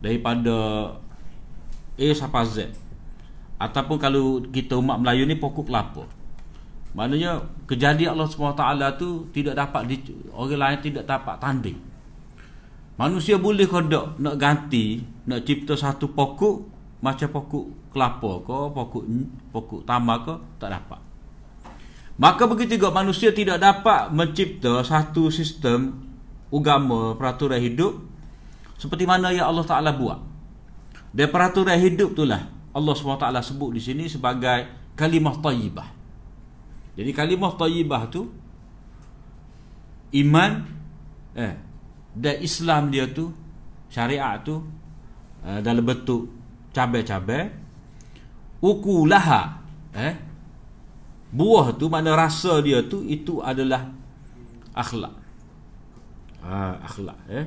Daripada 0.00 0.56
A 2.00 2.08
sampai 2.16 2.48
Z. 2.48 2.72
Ataupun 3.60 4.00
kalau 4.00 4.40
kita 4.48 4.80
umat 4.80 4.96
Melayu 4.96 5.28
ni 5.28 5.36
pokok 5.36 5.68
kelapa 5.68 6.08
maknanya 6.90 7.38
kejadian 7.70 8.18
Allah 8.18 8.26
SWT 8.26 8.66
tu 8.98 9.30
tidak 9.30 9.54
dapat 9.54 9.86
di, 9.86 9.94
orang 10.34 10.58
lain 10.58 10.78
tidak 10.82 11.04
dapat 11.06 11.38
tanding. 11.38 11.78
Manusia 12.98 13.38
boleh 13.38 13.64
kodok 13.70 14.18
nak 14.18 14.34
ganti 14.34 14.98
nak 15.30 15.46
cipta 15.46 15.78
satu 15.78 16.10
pokok 16.10 16.79
macam 17.00 17.28
pokok 17.32 17.66
kelapa 17.92 18.32
ke 18.44 18.58
pokok 18.76 19.04
pokok 19.52 19.80
tamar 19.88 20.20
ke 20.24 20.34
tak 20.60 20.72
dapat 20.76 21.00
maka 22.20 22.44
begitu 22.44 22.76
juga 22.76 22.92
manusia 22.92 23.32
tidak 23.32 23.56
dapat 23.56 24.12
mencipta 24.12 24.84
satu 24.84 25.32
sistem 25.32 25.96
agama 26.52 27.16
peraturan 27.16 27.56
hidup 27.56 27.96
seperti 28.76 29.08
mana 29.08 29.32
yang 29.32 29.48
Allah 29.48 29.64
Taala 29.64 29.96
buat. 29.96 30.20
Dan 31.16 31.32
peraturan 31.32 31.80
hidup 31.80 32.12
itulah 32.12 32.44
Allah 32.70 32.94
SWT 32.94 33.24
sebut 33.40 33.72
di 33.72 33.80
sini 33.82 34.04
sebagai 34.06 34.68
kalimah 34.94 35.40
tayyibah. 35.40 35.88
Jadi 36.94 37.10
kalimah 37.16 37.56
tayyibah 37.56 38.02
tu 38.12 38.28
iman 40.12 40.52
eh 41.34 41.54
dan 42.10 42.36
Islam 42.42 42.92
dia 42.92 43.08
tu 43.08 43.30
syariat 43.88 44.38
tu 44.42 44.60
eh, 45.46 45.60
dalam 45.64 45.82
bentuk 45.86 46.39
cabai-cabai 46.70 47.50
ukulaha 48.60 49.60
eh? 49.96 50.14
Buah 51.30 51.78
tu 51.78 51.86
mana 51.86 52.18
rasa 52.18 52.58
dia 52.58 52.82
tu 52.82 53.06
itu 53.06 53.38
adalah 53.38 53.86
akhlak. 54.74 55.14
Ha, 56.42 56.82
akhlak 56.82 57.18
eh? 57.30 57.46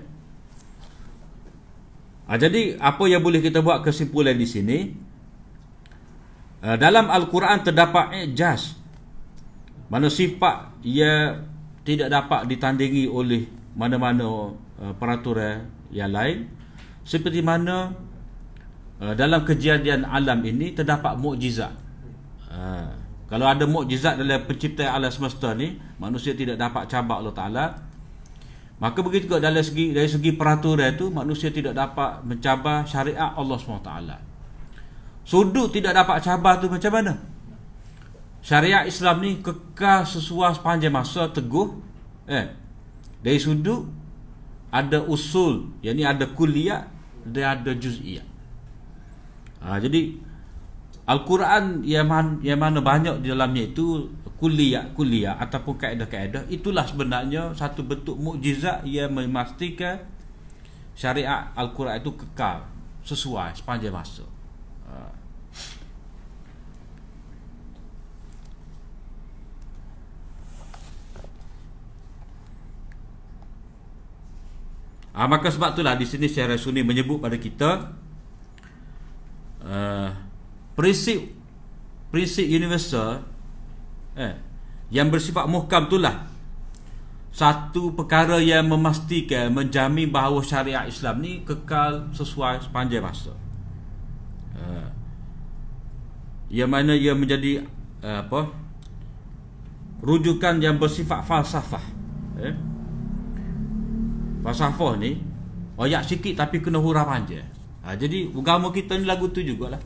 Ha, 2.24 2.40
jadi 2.40 2.80
apa 2.80 3.04
yang 3.12 3.20
boleh 3.20 3.44
kita 3.44 3.60
buat 3.60 3.84
kesimpulan 3.84 4.40
di 4.40 4.48
sini? 4.48 4.78
Ha, 6.64 6.80
dalam 6.80 7.12
al-Quran 7.12 7.60
terdapat 7.60 8.16
ijaz. 8.24 8.80
Mana 9.92 10.08
sifat 10.08 10.80
ia 10.88 11.44
tidak 11.84 12.08
dapat 12.08 12.48
ditandingi 12.48 13.12
oleh 13.12 13.46
mana-mana 13.76 14.56
uh, 14.56 14.94
peraturan 14.96 15.68
yang 15.92 16.10
lain. 16.16 16.48
Seperti 17.04 17.44
mana 17.44 17.92
uh, 19.02 19.14
dalam 19.18 19.42
kejadian 19.48 20.06
alam 20.06 20.44
ini 20.46 20.76
terdapat 20.76 21.16
mukjizat. 21.18 21.74
Uh, 22.52 22.92
kalau 23.32 23.50
ada 23.50 23.66
mukjizat 23.66 24.20
dalam 24.20 24.46
penciptaan 24.46 25.00
alam 25.00 25.10
semesta 25.10 25.56
ni, 25.58 25.80
manusia 25.98 26.38
tidak 26.38 26.60
dapat 26.60 26.86
cabar 26.86 27.18
Allah 27.24 27.34
Taala, 27.34 27.66
Maka 28.84 29.00
begitu 29.00 29.32
juga 29.32 29.40
dari 29.40 29.64
segi 29.64 29.96
dari 29.96 30.12
segi 30.12 30.36
peraturan 30.36 31.00
itu 31.00 31.08
manusia 31.08 31.48
tidak 31.54 31.72
dapat 31.72 32.20
mencabar 32.28 32.84
syariat 32.84 33.32
Allah 33.32 33.56
SWT. 33.56 33.92
Sudut 35.24 35.72
tidak 35.72 35.96
dapat 35.96 36.20
cabar 36.20 36.60
tu 36.60 36.68
macam 36.68 36.92
mana? 36.92 37.16
Syariat 38.44 38.84
Islam 38.84 39.24
ni 39.24 39.40
kekal 39.40 40.04
sesuai 40.04 40.60
sepanjang 40.60 40.92
masa 40.92 41.32
teguh. 41.32 41.80
Eh, 42.28 42.52
dari 43.24 43.40
sudut 43.40 43.88
ada 44.68 45.00
usul, 45.08 45.72
yang 45.80 45.96
ni 45.96 46.04
ada 46.04 46.28
kuliah 46.28 46.84
dan 47.24 47.56
ada 47.56 47.72
juz'iyah. 47.72 48.26
Ha, 49.64 49.80
jadi 49.80 50.20
Al-Quran 51.04 51.84
yang, 51.84 52.08
man, 52.08 52.40
yang 52.40 52.60
mana 52.60 52.80
banyak 52.80 53.24
di 53.24 53.32
dalamnya 53.32 53.64
itu 53.72 54.08
kuliah-kuliah 54.40 55.40
ataupun 55.40 55.80
kaedah-kaedah 55.80 56.52
itulah 56.52 56.84
sebenarnya 56.84 57.56
satu 57.56 57.84
bentuk 57.84 58.20
mukjizat 58.20 58.84
yang 58.84 59.12
memastikan 59.16 60.04
syariat 60.96 61.52
al-Quran 61.56 62.00
itu 62.00 62.12
kekal 62.16 62.68
sesuai 63.04 63.56
sepanjang 63.56 63.96
masa. 63.96 64.24
Ah, 75.14 75.30
maka 75.30 75.54
sebab 75.54 75.78
itulah 75.78 75.94
di 75.94 76.10
sini 76.10 76.26
Syekh 76.26 76.58
Rasuni 76.58 76.82
menyebut 76.82 77.22
pada 77.22 77.38
kita 77.38 77.94
uh, 79.64 80.10
prinsip 80.76 81.32
prinsip 82.14 82.46
universal 82.46 83.26
eh, 84.14 84.38
yang 84.94 85.10
bersifat 85.10 85.50
muhkam 85.50 85.90
itulah 85.90 86.30
satu 87.34 87.98
perkara 87.98 88.38
yang 88.38 88.70
memastikan 88.70 89.50
menjamin 89.50 90.14
bahawa 90.14 90.38
syariat 90.46 90.86
Islam 90.86 91.26
ni 91.26 91.42
kekal 91.42 92.14
sesuai 92.14 92.62
sepanjang 92.62 93.02
masa. 93.02 93.34
Uh, 94.54 94.86
yang 96.54 96.70
mana 96.70 96.94
ia 96.94 97.18
menjadi 97.18 97.66
uh, 98.06 98.22
apa? 98.22 98.54
rujukan 100.06 100.62
yang 100.62 100.78
bersifat 100.78 101.26
falsafah. 101.26 101.82
Eh? 102.38 102.54
Falsafah 104.46 105.00
ni 105.00 105.18
Banyak 105.74 106.06
sikit 106.06 106.38
tapi 106.38 106.62
kena 106.62 106.78
hurah 106.78 107.08
panjang 107.08 107.53
ha, 107.84 107.94
Jadi 107.94 108.32
agama 108.32 108.72
kita 108.72 108.98
ni 108.98 109.06
lagu 109.06 109.30
tu 109.30 109.44
jugalah. 109.44 109.80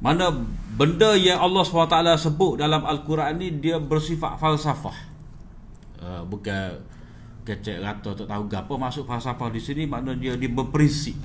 Mana 0.00 0.32
benda 0.76 1.12
yang 1.12 1.44
Allah 1.44 1.60
SWT 1.60 1.96
sebut 2.16 2.56
dalam 2.56 2.88
Al-Quran 2.88 3.36
ni 3.36 3.52
Dia 3.60 3.76
bersifat 3.76 4.40
falsafah. 4.40 4.96
Ha, 6.00 6.24
Bukan 6.24 6.88
kecek 7.40 7.80
rata 7.80 8.12
tak 8.12 8.28
tahu 8.28 8.46
apa 8.52 8.74
masuk 8.76 9.08
falsafah 9.08 9.48
di 9.48 9.58
sini 9.58 9.88
makna 9.88 10.12
dia 10.14 10.36
dia 10.36 10.48
berprinsip. 10.52 11.16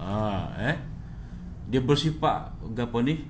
Ha, 0.00 0.52
eh? 0.72 0.76
Dia 1.68 1.80
bersifat 1.84 2.56
apa 2.56 2.98
ni? 3.04 3.20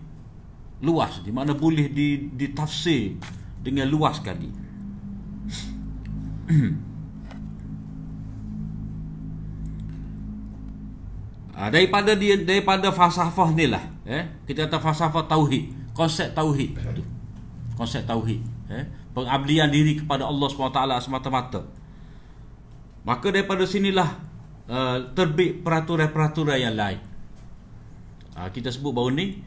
Luas 0.85 1.25
di 1.25 1.33
mana 1.33 1.57
boleh 1.57 1.89
ditafsir 2.37 3.17
dengan 3.65 3.89
luas 3.89 4.21
sekali 4.21 4.53
Ha, 11.57 11.73
daripada 11.73 12.13
dia 12.13 12.37
daripada 12.37 12.93
falsafah 12.93 13.57
ni 13.57 13.73
lah 13.73 13.81
eh. 14.05 14.29
Kita 14.45 14.69
kata 14.69 14.77
falsafah 14.77 15.25
tauhid 15.25 15.73
konsep 15.97 16.37
tauhid 16.37 16.77
tu. 16.93 17.01
Konsep 17.73 18.05
tauhid 18.05 18.45
eh. 18.69 18.85
Pengabdian 19.17 19.73
diri 19.73 19.97
kepada 19.97 20.29
Allah 20.29 20.45
SWT 20.53 20.81
semata-mata. 21.01 21.65
Maka 23.09 23.33
daripada 23.33 23.65
sinilah 23.65 24.21
uh, 24.69 24.99
terbit 25.17 25.65
peraturan-peraturan 25.65 26.61
yang 26.61 26.77
lain. 26.77 27.01
Ha, 28.37 28.53
kita 28.53 28.69
sebut 28.69 28.93
baru 28.93 29.17
ni 29.17 29.41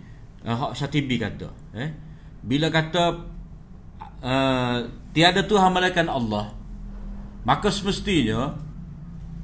uh, 0.50 0.58
Hak 0.58 0.74
Syatibi 0.74 1.22
kata 1.22 1.54
eh. 1.78 1.94
Bila 2.42 2.74
kata 2.74 3.22
uh, 4.26 4.78
tiada 5.14 5.46
Tuhan 5.46 5.70
melainkan 5.70 6.10
Allah 6.10 6.58
maka 7.46 7.70
semestinya 7.70 8.58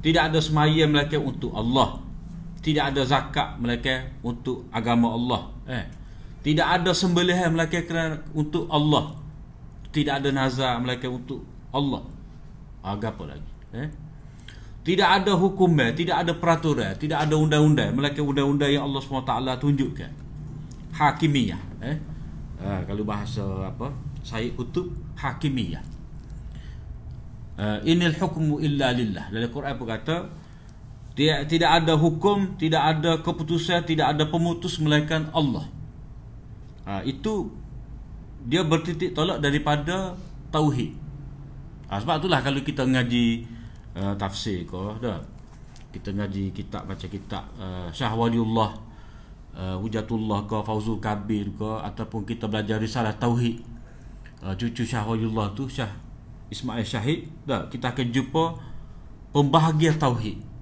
tidak 0.02 0.34
ada 0.34 0.42
semaya 0.42 0.82
melainkan 0.90 1.22
untuk 1.22 1.54
Allah 1.54 2.05
tidak 2.66 2.90
ada 2.90 3.06
zakat 3.06 3.62
melainkan 3.62 4.10
untuk 4.26 4.66
agama 4.74 5.14
Allah. 5.14 5.42
Eh 5.70 5.86
tidak 6.46 6.78
ada 6.78 6.94
sembelihan 6.94 7.50
melainkan 7.50 7.82
kerana 7.82 8.22
untuk 8.30 8.70
Allah. 8.70 9.18
Tidak 9.90 10.14
ada 10.14 10.30
nazar 10.30 10.78
melainkan 10.78 11.10
untuk 11.10 11.42
Allah. 11.74 12.06
Agak 12.86 13.18
apa 13.18 13.34
lagi? 13.34 13.50
Eh? 13.74 13.90
Tidak 14.86 15.02
ada 15.02 15.34
hukum 15.34 15.74
tidak 15.98 16.22
ada 16.22 16.30
peraturan 16.38 16.94
tidak 16.94 17.26
ada 17.26 17.34
undang-undang. 17.34 17.90
Melainkan 17.98 18.22
undang-undang 18.22 18.70
yang 18.70 18.86
Allah 18.86 19.02
SWT 19.02 19.34
tunjukkan. 19.58 20.10
Hakimiyah 20.94 21.62
eh? 21.82 21.98
Ha, 22.62 22.86
kalau 22.86 23.02
bahasa 23.02 23.42
apa? 23.66 23.90
Syed 24.22 24.54
Kutub 24.54 24.86
hakimiyah. 25.18 25.82
Uh, 27.58 27.82
inil 27.82 28.14
hukmu 28.14 28.62
illa 28.62 28.94
lillah. 28.94 29.34
Dalam 29.34 29.50
Quran 29.50 29.74
pun 29.74 29.86
kata 29.90 30.16
tidak, 31.16 31.70
ada 31.80 31.96
hukum, 31.96 32.60
tidak 32.60 32.82
ada 32.84 33.24
keputusan, 33.24 33.88
tidak 33.88 34.12
ada 34.12 34.28
pemutus 34.28 34.76
melainkan 34.76 35.32
Allah. 35.32 35.64
Ha, 36.84 37.00
itu 37.08 37.48
dia 38.44 38.60
bertitik 38.60 39.16
tolak 39.16 39.40
daripada 39.40 40.12
tauhid. 40.52 40.92
Ha, 41.88 42.04
sebab 42.04 42.20
itulah 42.20 42.44
kalau 42.44 42.60
kita 42.60 42.84
ngaji 42.84 43.48
uh, 43.96 44.12
tafsir 44.20 44.68
ke 44.68 44.82
dah. 45.00 45.16
Kita 45.88 46.12
ngaji 46.12 46.52
kitab 46.52 46.84
baca 46.84 47.06
kitab 47.08 47.48
uh, 47.56 47.88
Syah 47.88 48.12
Waliullah 48.12 48.76
uh, 49.56 49.80
Hujatullah 49.80 50.44
ke 50.44 50.60
Fauzul 50.60 51.00
Kabir 51.00 51.48
ke 51.56 51.70
ataupun 51.80 52.28
kita 52.28 52.44
belajar 52.44 52.76
risalah 52.76 53.16
tauhid. 53.16 53.64
Uh, 54.44 54.52
cucu 54.52 54.84
Syah 54.84 55.08
Waliullah 55.08 55.48
tu 55.56 55.64
Syah 55.64 55.88
Ismail 56.52 56.84
Syahid 56.84 57.26
dah 57.48 57.64
kita 57.72 57.96
akan 57.96 58.12
jumpa 58.12 58.44
pembahagian 59.32 59.96
tauhid 59.96 60.55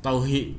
tauhid 0.00 0.56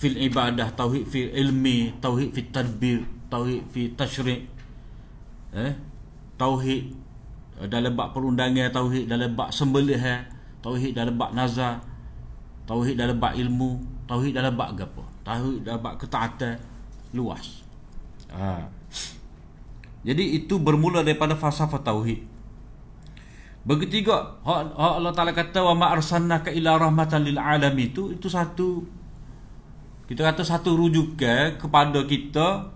fil 0.00 0.16
ibadah 0.16 0.72
tauhid 0.72 1.04
fil 1.06 1.30
ilmi 1.34 1.92
tauhid 2.00 2.30
fil 2.32 2.48
tadbir 2.54 3.00
tauhid 3.28 3.62
fil 3.68 3.90
tashri' 3.98 4.46
eh? 5.54 5.72
Tauhid 6.40 6.82
eh, 7.60 7.68
dalam 7.68 7.92
bab 7.92 8.16
perundangan 8.16 8.72
tauhid 8.72 9.04
dalam 9.10 9.36
bab 9.36 9.52
sembelih 9.52 10.00
eh? 10.00 10.24
tauhid 10.64 10.96
dalam 10.96 11.14
bab 11.20 11.36
nazar 11.36 11.84
tauhid 12.64 12.96
dalam 12.96 13.18
bab 13.18 13.34
ilmu 13.34 13.82
tauhid 14.06 14.32
dalam 14.32 14.54
bab 14.54 14.72
apa 14.72 15.04
tauhid 15.26 15.66
dalam 15.66 15.80
bab 15.82 15.94
ketaatan 15.98 16.56
luas. 17.10 17.66
Ha. 18.30 18.62
jadi 20.06 20.38
itu 20.38 20.54
bermula 20.62 21.02
daripada 21.02 21.34
falsafah 21.34 21.82
tauhid 21.82 22.29
Begitu 23.60 24.04
juga 24.04 24.40
Allah 24.44 25.12
Taala 25.12 25.36
kata 25.36 25.60
wa 25.60 25.74
ma 25.76 25.86
arsalnaka 25.92 26.48
ila 26.52 26.80
rahmatan 26.80 27.24
lil 27.28 27.36
alamin. 27.36 27.92
Itu 27.92 28.12
itu 28.12 28.26
satu. 28.26 28.84
Kita 30.08 30.26
kata 30.26 30.42
satu 30.42 30.74
rujukan 30.74 31.60
kepada 31.60 32.02
kita 32.08 32.72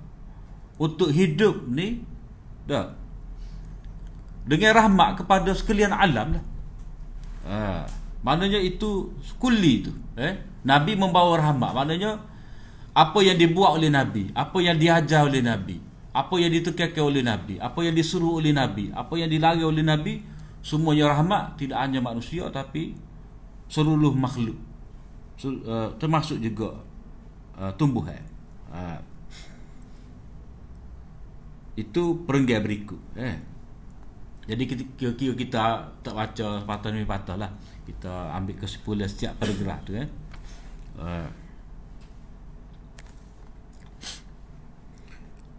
untuk 0.78 1.10
hidup 1.10 1.66
ni 1.66 2.04
dah. 2.68 2.94
Dengan 4.44 4.76
rahmat 4.76 5.24
kepada 5.24 5.50
sekalian 5.56 5.90
alam 5.90 6.36
lah. 6.36 6.44
Ha, 7.44 7.84
maknanya 8.24 8.60
itu 8.60 9.12
kulli 9.40 9.84
tu 9.84 9.92
eh? 10.20 10.36
Nabi 10.64 10.96
membawa 11.00 11.40
rahmat. 11.40 11.72
Maknanya 11.72 12.20
apa 12.94 13.18
yang 13.26 13.34
dibuat 13.34 13.74
oleh 13.74 13.90
nabi 13.90 14.30
apa 14.38 14.54
yang 14.62 14.78
diajar 14.78 15.26
oleh 15.26 15.42
nabi 15.42 15.82
apa 16.14 16.34
yang 16.38 16.54
ditekankan 16.54 17.02
oleh 17.02 17.26
nabi 17.26 17.58
apa 17.58 17.82
yang 17.82 17.90
disuruh 17.90 18.38
oleh 18.38 18.54
nabi 18.54 18.94
apa 18.94 19.18
yang 19.18 19.26
dilarang 19.26 19.66
oleh 19.66 19.82
nabi 19.82 20.22
semuanya 20.64 21.12
rahmat 21.12 21.61
tidak 21.61 21.77
hanya 21.77 22.00
manusia 22.00 22.48
tapi 22.48 22.96
seluruh 23.68 24.16
makhluk 24.16 24.57
uh, 25.44 25.92
termasuk 26.00 26.40
juga 26.40 26.72
uh, 27.61 27.68
tumbuhan 27.77 28.24
uh, 28.72 28.96
itu 31.77 32.24
perenggan 32.24 32.64
berikut 32.64 32.96
eh. 33.20 33.37
jadi 34.48 34.62
kira-kira 34.96 35.33
kita 35.37 35.62
tak 36.00 36.14
baca 36.16 36.64
patah 36.64 36.88
demi 36.88 37.05
patah 37.05 37.37
lah 37.37 37.50
kita 37.85 38.33
ambil 38.33 38.57
kesimpulan 38.57 39.05
setiap 39.11 39.37
paragraf 39.37 39.85
tu 39.85 39.92
eh. 40.00 40.09
Uh. 40.96 41.29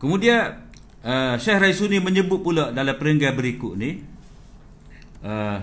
kemudian 0.02 0.65
uh, 1.06 1.38
Syekh 1.38 1.62
Raisuni 1.62 2.02
menyebut 2.02 2.41
pula 2.41 2.74
dalam 2.74 2.98
perenggan 2.98 3.38
berikut 3.38 3.78
ni 3.78 4.14
Uh, 5.25 5.57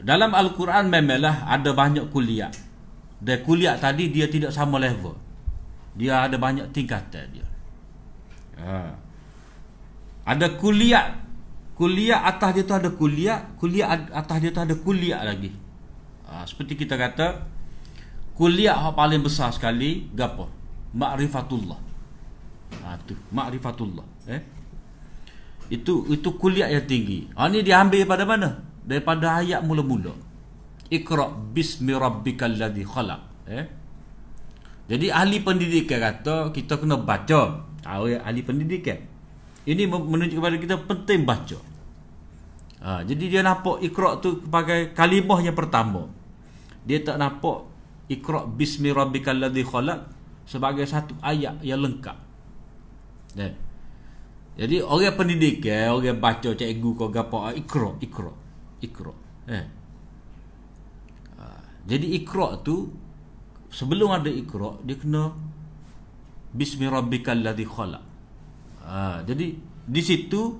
dalam 0.00 0.32
Al-Quran 0.32 0.88
memanglah 0.88 1.44
ada 1.44 1.76
banyak 1.76 2.08
kuliah. 2.08 2.48
Dan 3.20 3.44
kuliah 3.44 3.76
tadi 3.76 4.08
dia 4.08 4.28
tidak 4.28 4.56
sama 4.56 4.80
level. 4.80 5.16
Dia 5.96 6.24
ada 6.24 6.40
banyak 6.40 6.72
tingkatan 6.72 7.28
dia. 7.28 7.46
Uh, 8.56 8.92
ada 10.24 10.48
kuliah 10.56 11.24
kuliah 11.74 12.22
atas 12.22 12.54
dia 12.54 12.64
tu 12.64 12.74
ada 12.74 12.90
kuliah, 12.94 13.38
kuliah 13.58 13.90
atas 14.14 14.36
dia 14.40 14.50
tu 14.54 14.62
ada 14.62 14.74
kuliah 14.78 15.20
lagi. 15.26 15.50
Uh, 16.24 16.44
seperti 16.46 16.86
kita 16.86 16.94
kata 16.94 17.44
kuliah 18.38 18.78
yang 18.78 18.94
paling 18.94 19.22
besar 19.22 19.50
sekali 19.50 20.08
gapo? 20.14 20.48
Ma'rifatullah. 20.94 21.78
Ah 22.82 22.94
uh, 22.94 22.96
tu, 23.06 23.14
ma'rifatullah, 23.30 24.06
eh? 24.30 24.40
Itu 25.72 26.04
itu 26.12 26.28
kuliah 26.36 26.68
yang 26.68 26.84
tinggi. 26.84 27.32
Ha 27.36 27.48
ni 27.48 27.64
diambil 27.64 28.04
daripada 28.04 28.24
mana? 28.28 28.50
Daripada 28.84 29.40
ayat 29.40 29.64
mula-mula. 29.64 30.12
Iqra 30.92 31.32
bismi 31.32 31.96
rabbikal 31.96 32.52
ladzi 32.52 32.84
khalaq. 32.84 33.20
Eh? 33.48 33.64
Jadi 34.84 35.08
ahli 35.08 35.40
pendidikan 35.40 36.00
kata 36.00 36.52
kita 36.52 36.76
kena 36.76 37.00
baca. 37.00 37.64
Tahu 37.80 38.04
ya 38.12 38.20
ahli 38.20 38.44
pendidikan. 38.44 39.00
Ini 39.64 39.88
menunjuk 39.88 40.44
kepada 40.44 40.56
kita 40.60 40.76
penting 40.84 41.24
baca. 41.24 41.56
Ha, 42.84 43.00
jadi 43.00 43.24
dia 43.32 43.40
nampak 43.40 43.80
Iqra 43.80 44.20
tu 44.20 44.44
sebagai 44.44 44.92
kalimah 44.92 45.40
yang 45.40 45.56
pertama. 45.56 46.04
Dia 46.84 47.00
tak 47.00 47.16
nampak 47.16 47.64
Iqra 48.12 48.44
bismi 48.44 48.92
rabbikal 48.92 49.40
ladzi 49.40 49.64
khalaq 49.64 50.04
sebagai 50.44 50.84
satu 50.84 51.16
ayat 51.24 51.64
yang 51.64 51.80
lengkap. 51.80 52.16
Dan 53.32 53.56
jadi 54.54 54.86
orang 54.86 55.18
pendidik 55.18 55.66
eh, 55.66 55.90
orang 55.90 56.22
baca 56.22 56.54
cikgu 56.54 56.90
kau 56.94 57.10
gapo 57.10 57.42
ah, 57.42 57.50
Iqra, 57.50 57.98
Iqra, 57.98 58.32
Iqra. 58.78 59.12
Eh. 59.50 59.66
Ha, 61.42 61.44
jadi 61.90 62.06
Iqra 62.22 62.62
tu 62.62 62.86
sebelum 63.74 64.14
ada 64.14 64.30
Iqra 64.30 64.78
dia 64.86 64.94
kena 64.94 65.34
bismi 66.54 66.86
rabbikal 66.86 67.42
ladzi 67.42 67.66
khalaq. 67.66 68.04
Ha, 68.86 69.26
jadi 69.26 69.58
di 69.84 70.02
situ 70.06 70.54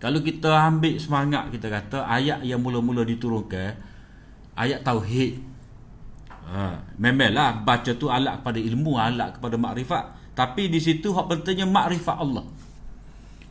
kalau 0.00 0.24
kita 0.24 0.48
ambil 0.64 0.96
semangat 0.96 1.52
kita 1.52 1.68
kata 1.68 2.08
ayat 2.08 2.40
yang 2.48 2.64
mula-mula 2.64 3.04
diturunkan 3.04 3.76
ayat 4.56 4.80
tauhid. 4.80 5.36
Ha, 6.48 6.80
memanglah 6.96 7.60
baca 7.60 7.92
tu 7.92 8.08
alat 8.08 8.40
kepada 8.40 8.56
ilmu, 8.56 8.96
alat 8.96 9.36
kepada 9.36 9.60
makrifat, 9.60 10.32
tapi 10.32 10.72
di 10.72 10.80
situ 10.80 11.12
hak 11.12 11.28
pentingnya 11.28 11.68
makrifat 11.68 12.16
Allah. 12.16 12.48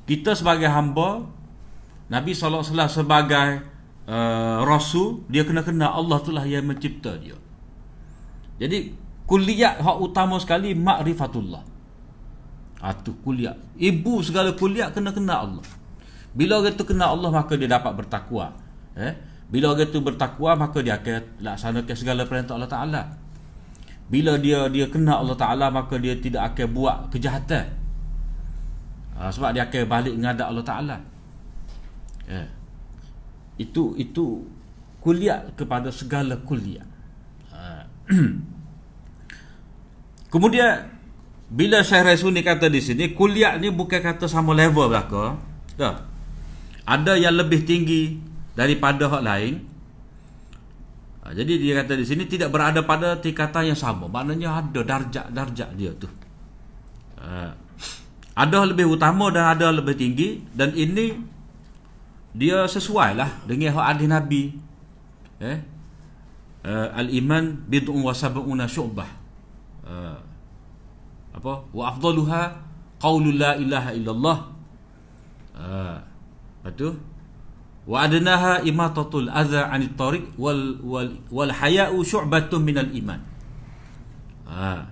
Kita 0.07 0.33
sebagai 0.33 0.71
hamba 0.71 1.27
Nabi 2.07 2.31
SAW 2.31 2.63
sebagai 2.87 3.61
uh, 4.07 4.63
Rasul 4.63 5.27
Dia 5.27 5.43
kena 5.43 5.61
kena 5.61 5.91
Allah 5.91 6.23
itulah 6.23 6.47
yang 6.47 6.63
mencipta 6.63 7.19
dia 7.19 7.35
Jadi 8.57 9.05
Kuliah 9.27 9.75
hak 9.75 9.97
utama 9.99 10.39
sekali 10.39 10.71
Makrifatullah 10.71 11.63
Itu 12.79 13.11
ha, 13.11 13.19
kuliah 13.19 13.55
Ibu 13.75 14.23
segala 14.23 14.55
kuliah 14.55 14.87
kena 14.95 15.11
kena 15.11 15.43
Allah 15.43 15.67
bila 16.37 16.61
orang 16.61 16.77
tu 16.77 16.85
kenal 16.85 17.17
Allah 17.17 17.33
maka 17.33 17.57
dia 17.57 17.65
dapat 17.65 17.97
bertakwa. 17.97 18.53
Eh? 18.93 19.13
Bila 19.49 19.73
orang 19.73 19.89
tu 19.89 20.05
bertakwa 20.05 20.53
maka 20.53 20.85
dia 20.85 21.01
akan 21.01 21.41
laksanakan 21.41 21.95
segala 21.97 22.29
perintah 22.29 22.53
Allah 22.53 22.69
Taala. 22.69 23.03
Bila 24.05 24.37
dia 24.37 24.69
dia 24.69 24.85
kenal 24.85 25.25
Allah 25.25 25.33
Taala 25.33 25.73
maka 25.73 25.97
dia 25.97 26.13
tidak 26.13 26.53
akan 26.53 26.67
buat 26.77 26.97
kejahatan. 27.09 27.65
Ha, 29.17 29.33
sebab 29.33 29.49
dia 29.51 29.65
akan 29.65 29.83
balik 29.89 30.13
menghadap 30.13 30.47
Allah 30.53 30.65
Taala. 30.65 30.97
Eh. 32.29 32.47
Itu 33.57 33.97
itu 33.97 34.45
kuliah 35.01 35.49
kepada 35.57 35.89
segala 35.89 36.37
kuliah. 36.37 36.85
Ha. 37.51 37.85
Kemudian 40.33 40.93
bila 41.49 41.81
Syekh 41.81 42.03
Rasul 42.05 42.35
ni 42.35 42.45
kata 42.45 42.69
di 42.69 42.83
sini 42.83 43.17
kuliah 43.17 43.57
ni 43.57 43.73
bukan 43.73 43.99
kata 43.99 44.29
sama 44.29 44.53
level 44.53 44.91
belaka. 44.91 45.39
Dah 45.79 46.17
ada 46.87 47.19
yang 47.19 47.35
lebih 47.35 47.67
tinggi 47.67 48.15
daripada 48.55 49.11
hak 49.11 49.23
lain 49.27 49.53
ha, 51.21 51.35
jadi 51.35 51.53
dia 51.59 51.73
kata 51.83 51.99
di 51.99 52.05
sini 52.07 52.23
tidak 52.23 52.49
berada 52.55 52.79
pada 52.87 53.19
tingkatan 53.19 53.75
yang 53.75 53.77
sama 53.77 54.07
maknanya 54.07 54.63
ada 54.63 54.81
darjat-darjat 54.81 55.69
dia 55.75 55.91
tu 55.99 56.07
ha, 57.19 57.51
ada 58.37 58.59
lebih 58.69 58.85
utama 58.85 59.33
dan 59.33 59.57
ada 59.57 59.73
lebih 59.73 59.97
tinggi. 59.97 60.45
Dan 60.53 60.77
ini 60.77 61.17
dia 62.37 62.69
sesuai 62.69 63.17
lah 63.17 63.33
dengan 63.49 63.73
hak 63.73 63.85
hadis 63.97 64.07
Nabi. 64.07 64.43
Eh? 65.41 65.57
Uh, 66.61 66.87
al-iman 66.93 67.57
bid'un 67.65 67.97
wa 67.97 68.13
sab'una 68.13 68.69
syu'bah. 68.69 69.09
Uh, 69.81 70.21
apa? 71.33 71.65
Wa 71.73 71.89
afdaluha 71.89 72.61
qaulul 73.01 73.41
la 73.41 73.57
ilaha 73.57 73.89
illallah. 73.97 74.37
Uh, 75.57 75.97
Lepas 76.67 76.73
tu 76.75 76.89
wa 77.87 78.03
adnaha 78.03 78.59
imatatul 78.67 79.31
adza 79.31 79.71
'anit 79.71 79.95
tariq 79.95 80.35
wal 80.35 80.75
wal 80.83 81.07
wal 81.31 81.47
haya'u 81.47 82.03
syu'batun 82.03 82.59
minal 82.59 82.91
iman. 82.91 83.23
Ha. 84.51 84.83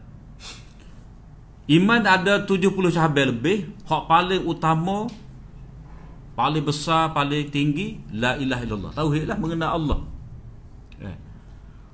Iman 1.65 2.05
ada 2.05 2.45
70 2.45 2.69
cahabat 2.93 3.33
lebih, 3.33 3.73
hak 3.89 4.03
paling 4.05 4.45
utama 4.45 5.09
paling 6.35 6.61
besar, 6.67 7.15
paling 7.15 7.47
tinggi 7.47 7.97
la 8.11 8.35
ilaha 8.35 8.61
illallah. 8.67 8.91
Tauhidlah 8.91 9.37
mengenal 9.39 9.71
Allah. 9.79 9.99
Eh. 10.99 11.17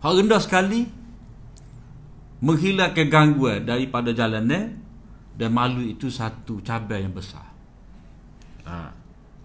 Hak 0.01 0.11
rendah 0.17 0.41
sekali 0.41 0.89
menghilangkan 2.41 3.07
gangguan 3.07 3.61
daripada 3.69 4.09
jalannya 4.11 4.73
dan 5.37 5.49
malu 5.53 5.85
itu 5.85 6.09
satu 6.09 6.57
cabai 6.65 7.05
yang 7.05 7.13
besar. 7.13 7.45
Ha. 8.65 8.89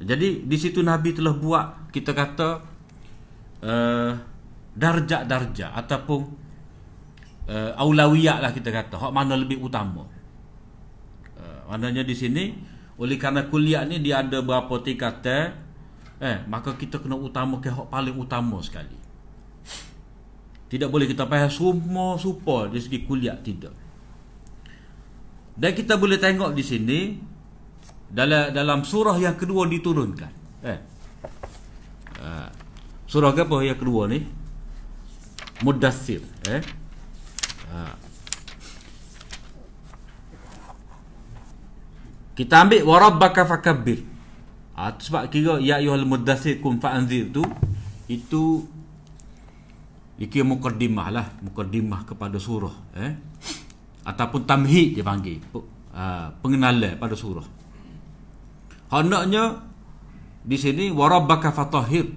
Jadi 0.00 0.48
di 0.48 0.56
situ 0.56 0.80
Nabi 0.80 1.12
telah 1.12 1.36
buat 1.36 1.92
kita 1.92 2.16
kata 2.16 2.48
uh, 3.64 4.12
darjat-darjat 4.76 5.72
ataupun 5.76 6.20
uh, 7.48 7.72
aulawiyat 7.80 8.44
lah 8.44 8.52
kita 8.52 8.72
kata 8.72 8.96
hak 8.96 9.12
mana 9.12 9.36
lebih 9.36 9.60
utama. 9.60 10.08
Maknanya 11.66 12.06
di 12.06 12.14
sini 12.14 12.44
oleh 12.96 13.20
kerana 13.20 13.50
kuliah 13.50 13.84
ni 13.84 14.00
dia 14.00 14.24
ada 14.24 14.40
berapa 14.40 14.72
tingkatan 14.80 15.52
eh 16.16 16.40
maka 16.48 16.72
kita 16.80 16.96
kena 16.96 17.12
utama 17.12 17.60
ke 17.60 17.68
hak 17.68 17.92
paling 17.92 18.16
utama 18.16 18.56
sekali. 18.64 18.96
Tidak 20.66 20.88
boleh 20.90 21.06
kita 21.06 21.28
payah 21.28 21.50
semua 21.52 22.18
support 22.18 22.72
dari 22.74 22.82
segi 22.82 23.04
kuliah 23.06 23.38
tidak. 23.38 23.74
Dan 25.56 25.72
kita 25.72 25.96
boleh 25.96 26.18
tengok 26.18 26.52
di 26.52 26.64
sini 26.64 27.00
dalam 28.10 28.50
dalam 28.50 28.80
surah 28.82 29.16
yang 29.18 29.38
kedua 29.38 29.64
diturunkan. 29.70 30.32
Eh. 30.66 30.80
Uh, 32.16 32.48
surah 33.06 33.30
apa 33.30 33.56
yang 33.62 33.78
kedua 33.78 34.08
ni? 34.10 34.24
Mudathir, 35.64 36.20
eh. 36.50 36.60
Uh. 37.72 38.05
Kita 42.36 42.68
ambil 42.68 42.84
warabbaka 42.84 43.48
fakabbir. 43.48 44.04
Ah 44.76 44.92
uh, 44.92 45.00
sebab 45.00 45.32
kira 45.32 45.56
ya 45.56 45.80
ayyuhal 45.80 46.04
mudathir 46.04 46.60
kum 46.60 46.76
fa'anzir 46.76 47.32
tu 47.32 47.40
itu 48.12 48.60
iki 50.20 50.44
mukaddimah 50.44 51.08
lah, 51.08 51.26
mukaddimah 51.40 52.04
kepada 52.04 52.36
surah, 52.36 52.76
eh. 52.92 53.16
Ataupun 54.04 54.44
tamhid 54.44 55.00
dia 55.00 55.04
panggil. 55.04 55.40
Uh, 55.96 56.28
pengenalan 56.44 57.00
pada 57.00 57.16
surah. 57.16 57.48
Hendaknya 58.92 59.64
di 60.44 60.60
sini 60.60 60.92
warabbaka 60.92 61.56
fatahir 61.56 62.12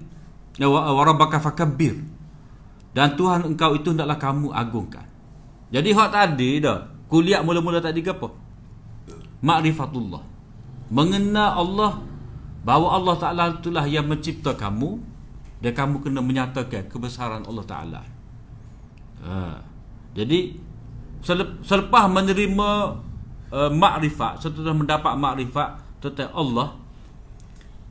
ya 0.60 0.68
warabbaka 0.68 1.40
fakabbir. 1.40 1.96
Dan 2.92 3.16
Tuhan 3.16 3.48
engkau 3.48 3.72
itu 3.72 3.96
hendaklah 3.96 4.20
kamu 4.20 4.52
agungkan. 4.52 5.06
Jadi 5.72 5.96
hak 5.96 6.10
tadi 6.12 6.60
dah 6.60 6.90
kuliah 7.08 7.40
mula-mula 7.40 7.80
tadi 7.80 8.04
ke 8.04 8.12
apa? 8.12 8.49
Ma'rifatullah. 9.40 10.22
Mengenal 10.90 11.50
Allah 11.56 11.92
bahawa 12.60 13.00
Allah 13.00 13.14
Taala 13.16 13.44
itulah 13.56 13.84
yang 13.88 14.04
mencipta 14.04 14.52
kamu 14.52 15.00
dan 15.64 15.72
kamu 15.72 16.04
kena 16.04 16.20
menyatakan 16.20 16.88
kebesaran 16.88 17.44
Allah 17.44 17.64
Taala. 17.64 18.02
Ha. 19.24 19.60
Jadi 20.16 20.56
selepas 21.64 22.08
menerima 22.08 22.68
uh, 23.52 23.70
makrifat 23.70 24.40
setelah 24.40 24.72
mendapat 24.72 25.12
makrifat 25.14 25.68
tentang 26.00 26.32
Allah 26.32 26.80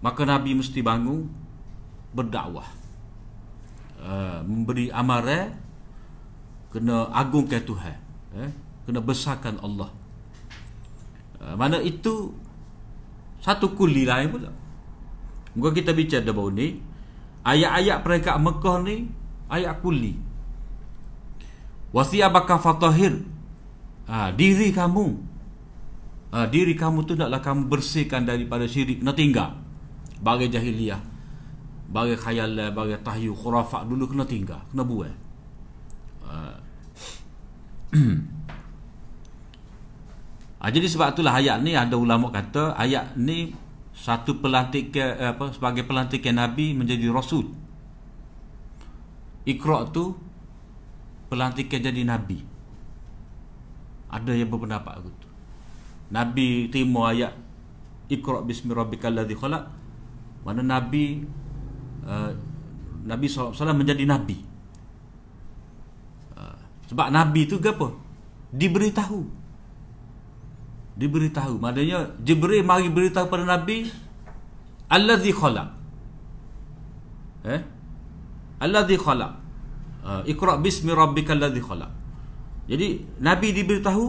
maka 0.01 0.25
Nabi 0.25 0.57
mesti 0.57 0.81
bangun 0.81 1.29
berdakwah 2.15 2.65
uh, 4.01 4.41
memberi 4.41 4.89
amaran 4.89 5.53
kena 6.73 7.09
agungkan 7.13 7.61
Tuhan 7.61 7.97
eh? 8.41 8.49
kena 8.89 8.99
besarkan 9.03 9.61
Allah 9.61 9.93
uh, 11.43 11.55
mana 11.55 11.79
itu 11.81 12.35
satu 13.39 13.73
kuli 13.75 14.03
lain 14.03 14.29
pula. 14.31 14.51
Muka 15.57 15.73
kita 15.73 15.97
bicara 15.97 16.29
baru 16.29 16.53
ni 16.53 16.77
Ayat-ayat 17.41 18.05
peringkat 18.05 18.37
Mekah 18.37 18.77
ni 18.85 19.09
Ayat 19.49 19.81
kuli. 19.81 20.13
Wasi'abaka 21.89 22.61
fatahir 22.61 23.25
ha, 24.05 24.29
Diri 24.29 24.69
kamu. 24.69 25.07
Ha, 26.29 26.45
diri 26.45 26.77
kamu 26.77 27.09
tu 27.09 27.17
naklah 27.17 27.41
kamu 27.41 27.65
bersihkan 27.65 28.29
daripada 28.29 28.69
syirik. 28.69 29.01
Nak 29.01 29.17
tinggal. 29.17 29.57
Bagi 30.21 30.53
jahiliah 30.53 31.01
bagi 31.89 32.13
khayal 32.13 32.69
bagi 32.69 33.01
tahyu 33.01 33.33
khurafat 33.33 33.89
dulu 33.89 34.13
kena 34.13 34.25
tinggal 34.29 34.61
kena 34.69 34.83
buat. 34.85 35.15
Ha. 36.29 36.33
ha, 40.59 40.69
jadi 40.69 40.87
sebab 40.87 41.15
itulah 41.15 41.39
ayat 41.39 41.63
ni 41.63 41.73
ada 41.73 41.95
ulama 41.95 42.29
kata 42.29 42.75
ayat 42.75 43.15
ni 43.15 43.55
satu 43.95 44.39
pelantikan 44.39 45.19
eh, 45.19 45.31
apa 45.35 45.51
sebagai 45.51 45.83
pelantikan 45.83 46.39
nabi 46.39 46.71
menjadi 46.71 47.11
rasul. 47.11 47.51
Iqra 49.43 49.87
tu 49.91 50.15
pelantikan 51.27 51.83
jadi 51.83 52.03
nabi. 52.07 52.39
Ada 54.09 54.31
yang 54.33 54.47
berpendapat 54.47 55.03
begitu. 55.03 55.27
Nabi 56.09 56.71
terima 56.73 57.13
ayat 57.13 57.33
Iqra 58.09 58.41
bismi 58.41 58.73
rabbikal 58.73 59.13
ladzi 59.13 59.37
khalaq. 59.37 59.63
Mana 60.41 60.65
Nabi 60.65 61.21
uh, 62.07 62.31
Nabi 63.05 63.25
SAW 63.29 63.53
menjadi 63.77 64.01
Nabi. 64.09 64.37
Uh, 66.33 66.57
Sebab 66.89 67.13
Nabi 67.13 67.45
tu 67.45 67.61
apa? 67.61 67.93
Diberitahu 68.49 69.38
Diberitahu. 70.99 71.63
Maknanya 71.63 72.11
Jibril 72.19 72.67
mari 72.67 72.91
beritahu 72.91 73.31
pada 73.31 73.47
Nabi 73.47 73.87
Alladhi 74.91 75.31
khalaq. 75.31 75.69
Eh? 77.47 77.61
Alladhi 78.59 78.99
khalaq. 78.99 79.31
Uh, 80.03 80.21
Iqra 80.27 80.59
bismi 80.59 80.91
rabbika 80.91 81.31
alladhi 81.31 81.63
khalaq. 81.63 81.91
Jadi 82.67 82.99
Nabi 83.23 83.47
diberitahu 83.55 84.05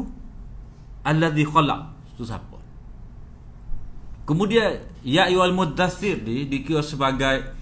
Alladhi 1.06 1.46
khalaq. 1.46 1.80
Itu 2.16 2.26
siapa? 2.26 2.58
Kemudian 4.26 4.82
Ya 5.00 5.26
ayyuhal 5.26 5.56
muddathir 5.56 6.20
ni 6.22 6.44
Dikira 6.44 6.84
sebagai 6.84 7.56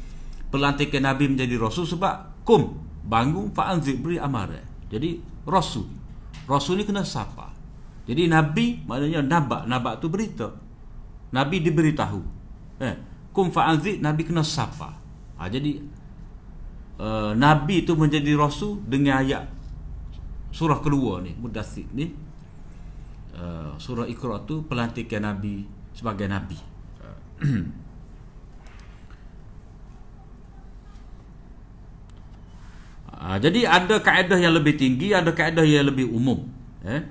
Pelantikan 0.50 1.06
Nabi 1.06 1.30
menjadi 1.30 1.54
Rasul 1.54 1.86
Sebab 1.86 2.44
Kum 2.44 2.74
Bangun 3.06 3.54
fa'anzir 3.54 3.96
Beri 4.02 4.18
amaran 4.18 4.64
Jadi 4.90 5.22
Rasul. 5.48 5.88
Rasul 6.44 6.80
ni 6.80 6.84
kena 6.84 7.04
siapa? 7.04 7.47
Jadi 8.08 8.24
Nabi 8.24 8.80
Maknanya 8.88 9.20
nabak 9.20 9.62
Nabak 9.68 10.00
tu 10.00 10.08
berita 10.08 10.48
Nabi 11.28 11.60
diberitahu 11.60 12.20
eh, 12.80 12.96
Kum 13.36 13.52
fa'anzir 13.52 14.00
Nabi 14.00 14.24
kena 14.24 14.40
siapa? 14.40 14.96
Ha, 15.38 15.46
jadi 15.46 15.76
uh, 16.98 17.36
Nabi 17.36 17.84
tu 17.84 17.94
menjadi 17.94 18.32
Rasul 18.32 18.80
Dengan 18.88 19.20
ayat 19.20 19.44
Surah 20.48 20.80
kedua 20.80 21.20
ni 21.20 21.36
Muddathir 21.36 21.84
ni 21.92 22.08
uh, 23.36 23.76
Surah 23.76 24.08
Iqra 24.08 24.40
tu 24.48 24.64
Pelantikan 24.64 25.28
Nabi 25.28 25.68
Sebagai 25.92 26.26
Nabi 26.26 26.58
Ha, 33.18 33.34
jadi 33.42 33.66
ada 33.66 33.98
kaedah 33.98 34.38
yang 34.38 34.54
lebih 34.54 34.78
tinggi, 34.78 35.10
ada 35.10 35.34
kaedah 35.34 35.66
yang 35.66 35.90
lebih 35.90 36.06
umum. 36.06 36.46
Eh? 36.86 37.02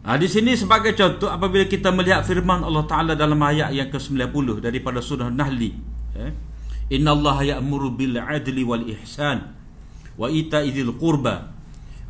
Ha, 0.00 0.16
di 0.16 0.24
sini 0.32 0.56
sebagai 0.56 0.96
contoh 0.96 1.28
apabila 1.28 1.68
kita 1.68 1.92
melihat 1.92 2.24
firman 2.24 2.64
Allah 2.64 2.88
Taala 2.88 3.12
dalam 3.12 3.36
ayat 3.36 3.68
yang 3.76 3.92
ke-90 3.92 4.64
daripada 4.64 5.04
surah 5.04 5.28
Nahli, 5.28 5.76
eh? 6.16 6.32
Inna 6.90 7.12
Allah 7.12 7.54
ya'muru 7.54 7.94
bil 7.94 8.16
'adli 8.16 8.64
wal 8.64 8.82
ihsan 8.96 9.54
wa 10.16 10.26
ita'i 10.26 10.72
dzil 10.72 10.96
qurba 10.96 11.52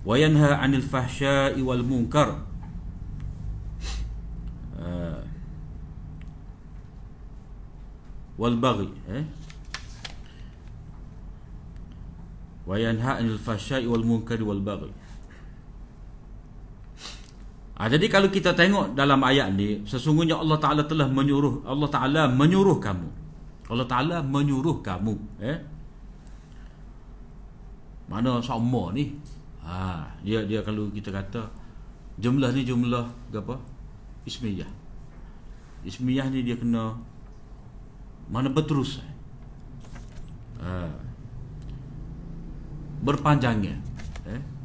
wa 0.06 0.14
yanha 0.16 0.62
'anil 0.62 0.86
fahsya'i 0.86 1.60
wal 1.60 1.82
munkar. 1.84 2.46
Uh, 4.80 5.20
wal 8.40 8.56
baghi 8.56 8.88
eh 9.12 9.20
wa 12.64 12.80
yanha 12.80 13.20
'anil 13.20 13.36
fahsya'i 13.36 13.84
wal 13.84 14.00
munkari 14.00 14.40
wal 14.40 14.64
baghi 14.64 14.88
ha, 17.80 17.88
jadi 17.88 18.12
kalau 18.12 18.28
kita 18.28 18.52
tengok 18.52 18.92
dalam 18.92 19.24
ayat 19.24 19.56
ni 19.56 19.80
sesungguhnya 19.88 20.36
Allah 20.36 20.60
Taala 20.60 20.84
telah 20.84 21.08
menyuruh 21.08 21.64
Allah 21.64 21.88
Taala 21.88 22.28
menyuruh 22.28 22.76
kamu. 22.76 23.08
Allah 23.72 23.86
Taala 23.88 24.20
menyuruh 24.20 24.84
kamu 24.84 25.16
eh? 25.40 25.56
Mana 28.10 28.36
sama 28.44 28.92
ni? 28.92 29.16
Ha 29.64 30.04
dia 30.20 30.44
dia 30.44 30.60
kalau 30.60 30.92
kita 30.92 31.08
kata 31.08 31.40
jumlah 32.20 32.52
ni 32.52 32.68
jumlah 32.68 33.06
apa 33.32 33.56
ismiyah. 34.28 34.68
Ismiyah 35.80 36.28
ni 36.28 36.44
dia 36.44 36.60
kena 36.60 36.92
mana 38.28 38.52
berterus 38.52 39.00
uh, 40.60 40.92
berpanjangnya 43.00 43.74
eh? 44.28 44.59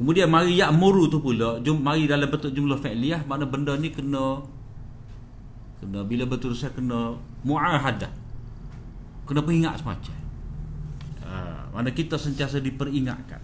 Kemudian 0.00 0.32
mari 0.32 0.56
ya'muru 0.56 1.12
tu 1.12 1.20
pula 1.20 1.60
jum, 1.60 1.76
mari 1.84 2.08
dalam 2.08 2.24
bentuk 2.32 2.48
jumlah 2.56 2.80
fa'liyah 2.80 3.28
mana 3.28 3.44
benda 3.44 3.76
ni 3.76 3.92
kena 3.92 4.40
kena 5.84 6.00
bila 6.08 6.24
berterus 6.24 6.64
kena 6.72 7.20
mu'ahadah. 7.44 8.12
Kena 9.28 9.40
peringat 9.44 9.84
semacam. 9.84 10.16
Uh, 11.22 11.62
mana 11.76 11.92
kita 11.92 12.16
sentiasa 12.16 12.58
diperingatkan. 12.58 13.38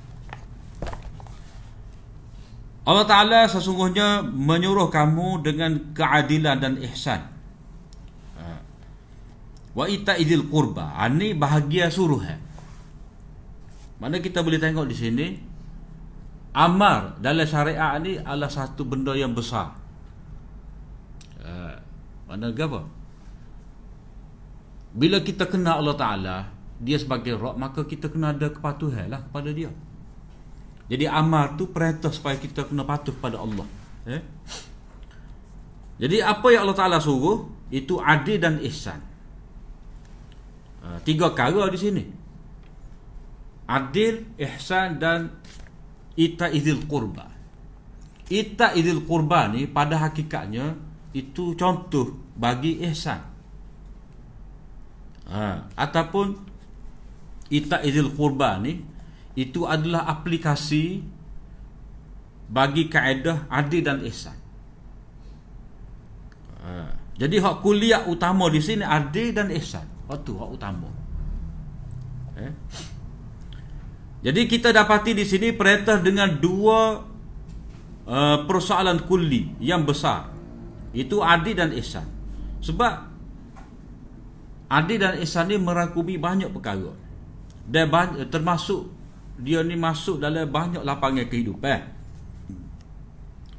Allah 2.87 3.07
Ta'ala 3.07 3.41
sesungguhnya 3.51 4.23
menyuruh 4.23 4.91
kamu 4.91 5.43
dengan 5.43 5.95
keadilan 5.95 6.57
dan 6.59 6.75
ihsan. 6.91 7.37
Wa 9.77 9.85
itaidil 9.85 10.49
qurba. 10.49 10.97
Ani 10.97 11.37
bahagia 11.37 11.93
suruh 11.93 12.25
mana 13.97 14.21
kita 14.21 14.45
boleh 14.45 14.61
tengok 14.61 14.85
di 14.93 14.97
sini 14.97 15.27
amar 16.57 17.21
dalam 17.21 17.45
syariat 17.45 18.01
ni 18.01 18.17
adalah 18.17 18.49
satu 18.49 18.89
benda 18.89 19.13
yang 19.13 19.37
besar. 19.37 19.77
Uh, 21.45 21.77
mana 22.27 22.51
apa 22.51 22.83
bila 24.97 25.21
kita 25.23 25.47
kenal 25.47 25.79
Allah 25.85 25.95
Taala 25.95 26.37
dia 26.81 26.97
sebagai 26.97 27.37
roh 27.37 27.55
maka 27.55 27.85
kita 27.85 28.09
kena 28.09 28.33
ada 28.33 28.49
kepatuhan 28.49 29.13
lah 29.13 29.21
kepada 29.21 29.53
dia. 29.53 29.69
Jadi 30.89 31.05
amar 31.05 31.61
tu 31.61 31.69
perintah 31.69 32.09
supaya 32.09 32.41
kita 32.41 32.65
kena 32.65 32.89
patuh 32.89 33.13
pada 33.21 33.37
Allah. 33.43 33.67
Eh? 34.07 34.23
jadi 36.03 36.25
apa 36.25 36.47
yang 36.55 36.65
Allah 36.65 36.79
Taala 36.79 36.99
suruh? 37.03 37.53
Itu 37.69 37.99
adil 37.99 38.39
dan 38.39 38.63
ihsan. 38.63 39.03
Ha, 40.87 41.03
tiga 41.03 41.35
perkara 41.35 41.67
di 41.67 41.75
sini. 41.75 42.05
Adil, 43.67 44.39
ihsan 44.39 45.03
dan 45.03 45.35
ita 46.17 46.49
idil 46.51 46.89
qurba. 46.89 47.29
Ita 48.27 48.75
idil 48.75 49.05
qurba 49.07 49.53
ni 49.53 49.69
pada 49.71 50.01
hakikatnya 50.03 50.75
itu 51.15 51.55
contoh 51.55 52.17
bagi 52.35 52.83
ihsan. 52.91 53.21
Ha, 55.27 55.71
ataupun 55.75 56.27
ita 57.53 57.85
idil 57.85 58.11
qurba 58.17 58.59
ni 58.59 58.83
itu 59.37 59.69
adalah 59.69 60.09
aplikasi 60.09 61.05
bagi 62.49 62.89
kaedah 62.89 63.47
adil 63.53 63.83
dan 63.85 64.01
ihsan. 64.09 64.39
Ha, 66.65 66.73
jadi 67.17 67.41
hak 67.41 67.65
kuliah 67.65 68.05
utama 68.05 68.53
di 68.53 68.61
sini 68.61 68.85
adil 68.85 69.33
dan 69.33 69.49
ihsan. 69.57 69.85
Waktu 70.07 70.31
hak 70.37 70.51
utama. 70.53 70.89
Eh? 72.37 72.53
Jadi 74.25 74.49
kita 74.49 74.73
dapati 74.73 75.13
di 75.13 75.25
sini 75.29 75.53
perintah 75.53 76.01
dengan 76.01 76.33
dua 76.33 76.99
uh, 78.07 78.39
persoalan 78.49 79.05
kulli 79.05 79.55
yang 79.61 79.85
besar. 79.85 80.33
Itu 80.97 81.21
adil 81.21 81.55
dan 81.55 81.71
ihsan. 81.77 82.09
Sebab 82.65 82.95
adil 84.73 84.99
dan 84.99 85.21
ihsan 85.21 85.53
ni 85.53 85.61
merangkumi 85.61 86.17
banyak 86.17 86.49
perkara. 86.49 86.97
Dan 87.67 87.93
banyak, 87.93 88.31
termasuk 88.33 88.89
dia 89.37 89.61
ni 89.61 89.77
masuk 89.77 90.23
dalam 90.23 90.49
banyak 90.49 90.81
lapangan 90.81 91.29
kehidupan. 91.29 91.93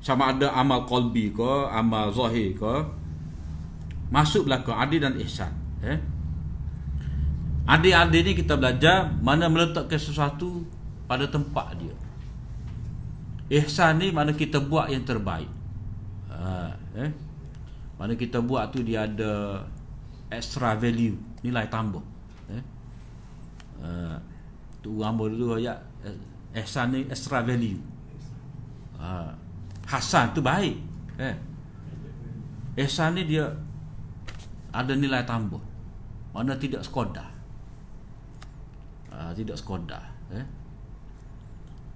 Sama 0.02 0.34
ada 0.34 0.56
amal 0.56 0.88
qalbi 0.88 1.30
ke, 1.30 1.54
amal 1.70 2.10
zahir 2.16 2.56
ke. 2.56 2.76
Masuk 4.08 4.48
belakang 4.48 4.80
adil 4.80 5.04
dan 5.04 5.14
ihsan. 5.20 5.52
Eh? 5.84 6.17
Adik-adik 7.68 8.22
ni 8.24 8.32
kita 8.32 8.56
belajar 8.56 9.12
mana 9.20 9.52
meletakkan 9.52 10.00
sesuatu 10.00 10.64
pada 11.04 11.28
tempat 11.28 11.76
dia. 11.76 11.92
Ihsan 13.52 14.00
ni 14.00 14.08
mana 14.16 14.32
kita 14.32 14.64
buat 14.64 14.88
yang 14.88 15.04
terbaik. 15.04 15.52
Ha, 16.32 16.72
eh? 16.96 17.12
Mana 18.00 18.16
kita 18.16 18.40
buat 18.40 18.72
tu 18.72 18.80
dia 18.88 19.04
ada 19.04 19.64
extra 20.32 20.80
value, 20.80 21.20
nilai 21.44 21.68
tambah. 21.68 22.04
Eh? 22.56 22.64
Ha, 23.84 24.16
tu 24.80 25.04
orang 25.04 25.20
dulu 25.20 25.60
ayat 25.60 25.84
ihsan 26.64 26.96
ni 26.96 27.04
extra 27.12 27.44
value. 27.44 27.80
Ha, 28.96 29.36
Hasan 29.88 30.36
tu 30.36 30.44
baik. 30.44 30.76
Eh? 31.20 31.36
Ihsan 32.80 33.16
ni 33.16 33.28
dia 33.28 33.48
ada 34.72 34.92
nilai 34.96 35.24
tambah. 35.28 35.64
Mana 36.36 36.56
tidak 36.60 36.84
sekadar. 36.84 37.37
Ah, 39.18 39.34
tidak 39.34 39.58
sekadar 39.58 40.14
eh. 40.30 40.46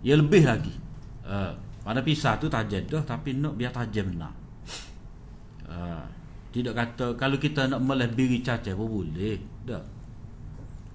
Ia 0.01 0.17
lebih 0.17 0.41
lagi. 0.41 0.73
Uh, 1.21 1.53
pada 1.85 2.01
pisah 2.01 2.41
tu 2.41 2.49
tajam. 2.49 2.81
Dah 2.89 3.05
tapi 3.05 3.37
nak 3.37 3.53
biar 3.53 3.69
tajam 3.69 4.09
benar 4.09 4.41
uh, 5.71 6.03
tidak 6.51 6.73
kata 6.75 7.15
kalau 7.15 7.37
kita 7.39 7.71
nak 7.71 7.79
melebiri 7.79 8.43
cacat 8.43 8.75
pun 8.75 8.87
boleh 8.89 9.39
tak 9.63 9.83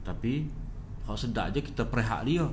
tapi 0.05 0.47
hak 1.07 1.19
sedap 1.19 1.51
je 1.51 1.63
kita 1.67 1.83
perhak 1.87 2.23
dia. 2.27 2.47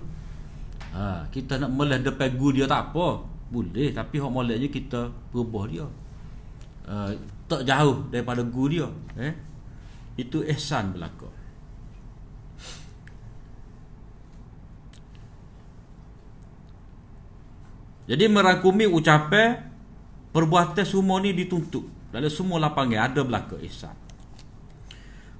Uh, 0.94 1.22
kita 1.30 1.58
nak 1.62 1.70
meleh 1.74 2.02
depan 2.02 2.34
gu 2.34 2.50
dia 2.50 2.66
tak 2.66 2.90
apa 2.90 3.22
boleh. 3.54 3.94
Tapi 3.94 4.16
hak 4.18 4.32
moleknya 4.34 4.70
kita 4.74 5.10
berubah 5.30 5.66
dia. 5.70 5.86
Uh, 6.86 7.14
tak 7.46 7.62
jauh 7.66 8.10
daripada 8.10 8.42
guru 8.42 8.70
dia 8.74 8.88
eh. 9.22 9.34
Itu 10.18 10.42
ihsan 10.50 10.98
berlaku 10.98 11.30
jadi 18.10 18.28
merangkumi 18.28 18.89
ucapan 18.89 19.70
perbuatan 20.36 20.84
semua 20.84 21.20
ni 21.24 21.32
dituntut 21.32 21.88
dalam 22.12 22.30
semua 22.30 22.60
lapangan 22.60 23.10
ada 23.10 23.22
berlaku 23.24 23.58
ihsan 23.66 24.04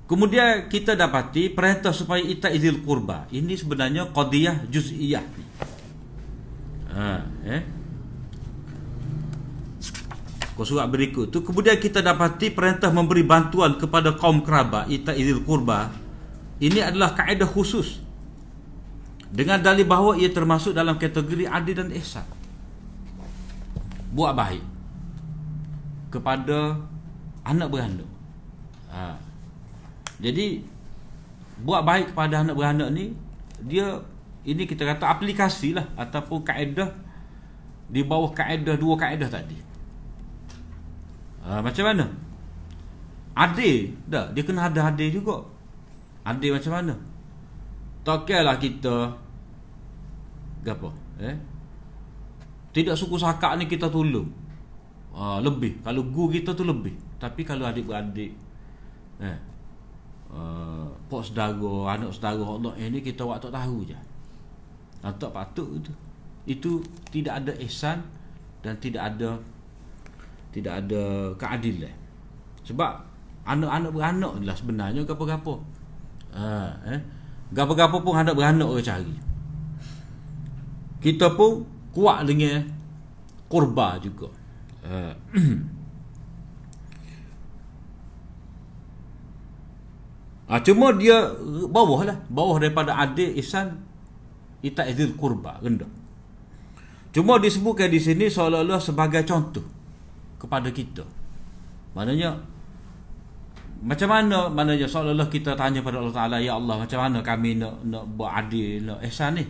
Kemudian 0.04 0.67
kita 0.67 0.99
dapati 0.99 1.47
perintah 1.47 1.95
supaya 1.95 2.19
ita 2.19 2.52
izil 2.52 2.84
kurba. 2.84 3.23
Ini 3.32 3.56
sebenarnya 3.56 4.12
qadiyah 4.12 4.67
juz'iyah. 4.67 5.26
Ha, 6.93 7.08
eh? 7.47 7.62
Kau 10.54 10.62
surat 10.62 10.86
berikut 10.86 11.34
tu 11.34 11.41
kemudian 11.41 11.82
kita 11.82 12.06
dapati 12.06 12.54
perintah 12.54 12.93
memberi 12.93 13.26
bantuan 13.26 13.73
kepada 13.73 14.13
kaum 14.13 14.45
kerabat 14.45 14.86
ita 14.91 15.15
izil 15.17 15.41
kurba. 15.41 15.89
Ini 16.62 16.93
adalah 16.93 17.17
kaedah 17.17 17.49
khusus. 17.49 17.97
Dengan 19.34 19.58
dalil 19.58 19.88
bahawa 19.88 20.13
ia 20.21 20.30
termasuk 20.30 20.78
dalam 20.78 21.02
kategori 21.02 21.49
adil 21.49 21.73
dan 21.73 21.89
ihsan. 21.97 22.28
Buat 24.13 24.38
baik 24.38 24.63
kepada 26.13 26.78
anak 27.41 27.67
beranak. 27.73 28.10
Ha. 28.93 29.17
Jadi 30.21 30.62
buat 31.65 31.82
baik 31.82 32.13
kepada 32.13 32.45
anak 32.45 32.54
beranak 32.54 32.89
ni 32.93 33.13
dia 33.65 33.97
ini 34.45 34.69
kita 34.69 34.86
kata 34.86 35.10
aplikasi 35.10 35.73
lah 35.73 35.88
ataupun 35.97 36.45
kaedah 36.45 36.89
di 37.89 38.06
bawah 38.06 38.30
kaedah 38.30 38.78
dua 38.78 38.95
kaedah 38.95 39.30
tadi. 39.30 39.58
Ha, 41.43 41.60
macam 41.60 41.84
mana? 41.89 42.06
Adil 43.34 43.91
dah 44.06 44.30
dia 44.32 44.45
kena 44.45 44.69
ada 44.69 44.93
adil 44.93 45.10
juga. 45.10 45.41
Adil 46.23 46.54
macam 46.54 46.71
mana? 46.78 46.95
Tokailah 48.06 48.62
kita 48.62 49.15
gapo? 50.63 50.91
Eh? 51.19 51.36
Tidak 52.73 52.97
suku 52.97 53.15
sakak 53.15 53.62
ni 53.62 53.69
kita 53.69 53.88
tolong. 53.88 54.27
Ha, 55.13 55.38
lebih 55.45 55.77
kalau 55.86 56.09
guru 56.09 56.33
kita 56.33 56.57
tu 56.57 56.65
lebih. 56.65 56.93
Tapi 57.21 57.45
kalau 57.45 57.69
adik-beradik 57.69 58.33
eh 59.21 59.38
uh, 60.33 60.89
pok 61.05 61.21
saudara, 61.21 61.93
anak 61.93 62.09
saudara 62.09 62.41
Allah 62.41 62.73
ini 62.81 62.99
kita 62.99 63.21
waktu 63.21 63.53
tahu 63.53 63.86
je. 63.86 63.97
Tak 65.05 65.29
patut 65.29 65.69
itu. 65.77 65.93
Itu 66.43 66.71
tidak 67.13 67.45
ada 67.45 67.53
ihsan 67.62 68.01
dan 68.63 68.79
tidak 68.79 69.03
ada 69.13 69.38
tidak 70.55 70.73
ada 70.86 71.33
keadilan 71.36 71.91
sebab 72.63 73.03
anak-anak 73.43 73.91
beranak 73.91 74.31
adalah 74.39 74.55
sebenarnya 74.55 75.01
gapo-gapo 75.03 75.59
ha 76.31 76.71
eh 76.88 77.01
gapo-gapo 77.51 77.99
pun 77.99 78.15
anak 78.15 78.39
beranak 78.39 78.69
orang 78.69 78.88
cari 78.88 79.15
kita 81.03 81.36
pun 81.36 81.67
kuat 81.93 82.25
dengan 82.27 82.65
kurba 83.47 83.99
juga 84.01 84.27
ha. 84.84 85.13
ha 90.49 90.60
cuma 90.65 90.91
dia 90.97 91.29
bawah 91.69 92.01
lah 92.03 92.17
bawah 92.27 92.60
daripada 92.60 92.97
adik 92.97 93.38
ihsan 93.39 93.77
ita'zil 94.65 95.13
kurba 95.15 95.62
rendah 95.62 95.88
cuma 97.13 97.38
disebutkan 97.38 97.93
di 97.93 98.01
sini 98.01 98.25
seolah-olah 98.25 98.82
sebagai 98.82 99.21
contoh 99.21 99.62
kepada 100.43 100.67
kita. 100.75 101.08
Maknanya 101.95 102.36
macam 103.84 104.10
mana 104.12 104.51
maknanya 104.51 104.88
seolah-olah 104.88 105.32
kita 105.32 105.56
tanya 105.56 105.79
pada 105.79 106.03
Allah 106.03 106.15
Taala 106.15 106.38
ya 106.43 106.60
Allah 106.60 106.84
macam 106.84 106.99
mana 106.99 107.19
kami 107.23 107.60
nak 107.60 107.84
nak 107.88 108.03
buat 108.19 108.32
adil 108.43 108.84
nak 108.84 108.99
ihsan 109.08 109.39
ni. 109.39 109.47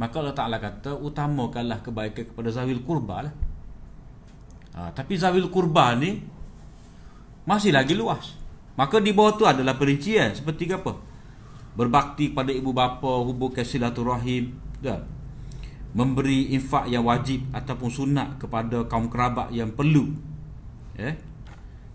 Maka 0.00 0.14
Allah 0.20 0.36
Taala 0.36 0.56
kata 0.56 0.96
utamakanlah 0.96 1.84
kebaikan 1.84 2.24
kepada 2.32 2.48
zawil 2.48 2.80
kurba 2.80 3.28
lah. 3.28 3.34
Ha, 4.72 4.88
tapi 4.96 5.20
zawil 5.20 5.52
kurba 5.52 5.92
ni 5.96 6.24
masih 7.44 7.76
lagi 7.76 7.92
luas. 7.92 8.36
Maka 8.72 9.02
di 9.04 9.12
bawah 9.12 9.36
tu 9.36 9.44
adalah 9.44 9.76
perincian 9.76 10.32
seperti 10.32 10.72
apa? 10.72 10.96
Berbakti 11.76 12.32
pada 12.32 12.52
ibu 12.52 12.72
bapa, 12.72 13.20
hubungkan 13.20 13.64
silaturahim, 13.64 14.52
dah 14.80 15.00
memberi 15.92 16.56
infak 16.56 16.88
yang 16.88 17.04
wajib 17.04 17.44
ataupun 17.52 17.88
sunat 17.92 18.40
kepada 18.40 18.88
kaum 18.88 19.12
kerabat 19.12 19.52
yang 19.52 19.68
perlu 19.76 20.08
eh 20.96 21.16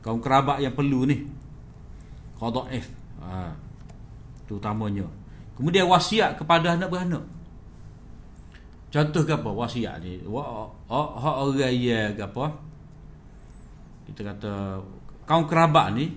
kaum 0.06 0.22
kerabat 0.22 0.62
yang 0.62 0.74
perlu 0.78 1.10
ni 1.10 1.26
qadaif 2.38 2.86
ha 3.22 3.58
utamanya 4.48 5.04
kemudian 5.58 5.90
wasiat 5.90 6.38
kepada 6.38 6.78
anak 6.78 6.88
beranak 6.94 7.26
contoh 8.98 9.22
ke 9.22 9.34
apa? 9.38 9.50
Wasiat 9.54 10.02
ni. 10.02 10.18
Hak 10.26 11.36
orang 11.38 11.74
ya 11.78 12.10
ke 12.18 12.26
apa? 12.26 12.50
Kita 14.10 14.26
kata 14.26 14.82
kaum 15.30 15.46
kerabat 15.46 15.94
ni 15.94 16.16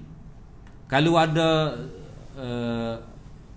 kalau 0.87 1.19
ada 1.19 1.75
uh, 2.39 2.95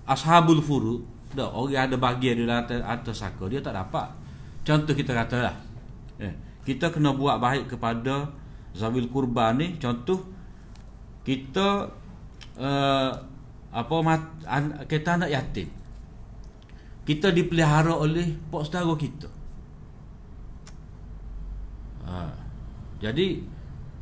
ashabul 0.09 0.59
furud 0.59 1.01
dah 1.33 1.49
orang 1.49 1.89
ada 1.89 1.95
bahagian 1.97 2.41
di 2.41 2.45
atas, 2.45 2.81
atas 2.81 3.15
saka 3.23 3.47
dia 3.47 3.63
tak 3.63 3.77
dapat. 3.77 4.09
Contoh 4.61 4.93
kita 4.93 5.13
katalah 5.13 5.53
eh, 6.21 6.33
kita 6.65 6.93
kena 6.93 7.13
buat 7.13 7.41
baik 7.41 7.73
kepada 7.73 8.29
zawil 8.73 9.09
kurban 9.09 9.57
ni. 9.57 9.67
Contoh 9.77 10.21
kita 11.23 11.87
uh, 12.59 13.11
apa 13.73 13.95
mat, 14.05 14.21
an, 14.45 14.85
kita 14.85 15.17
anak 15.17 15.29
yatim 15.33 15.82
kita 17.03 17.35
dipelihara 17.35 17.93
oleh 17.95 18.35
pak 18.47 18.63
saudara 18.67 18.95
kita 18.95 19.29
ha. 22.07 22.31
jadi 23.03 23.43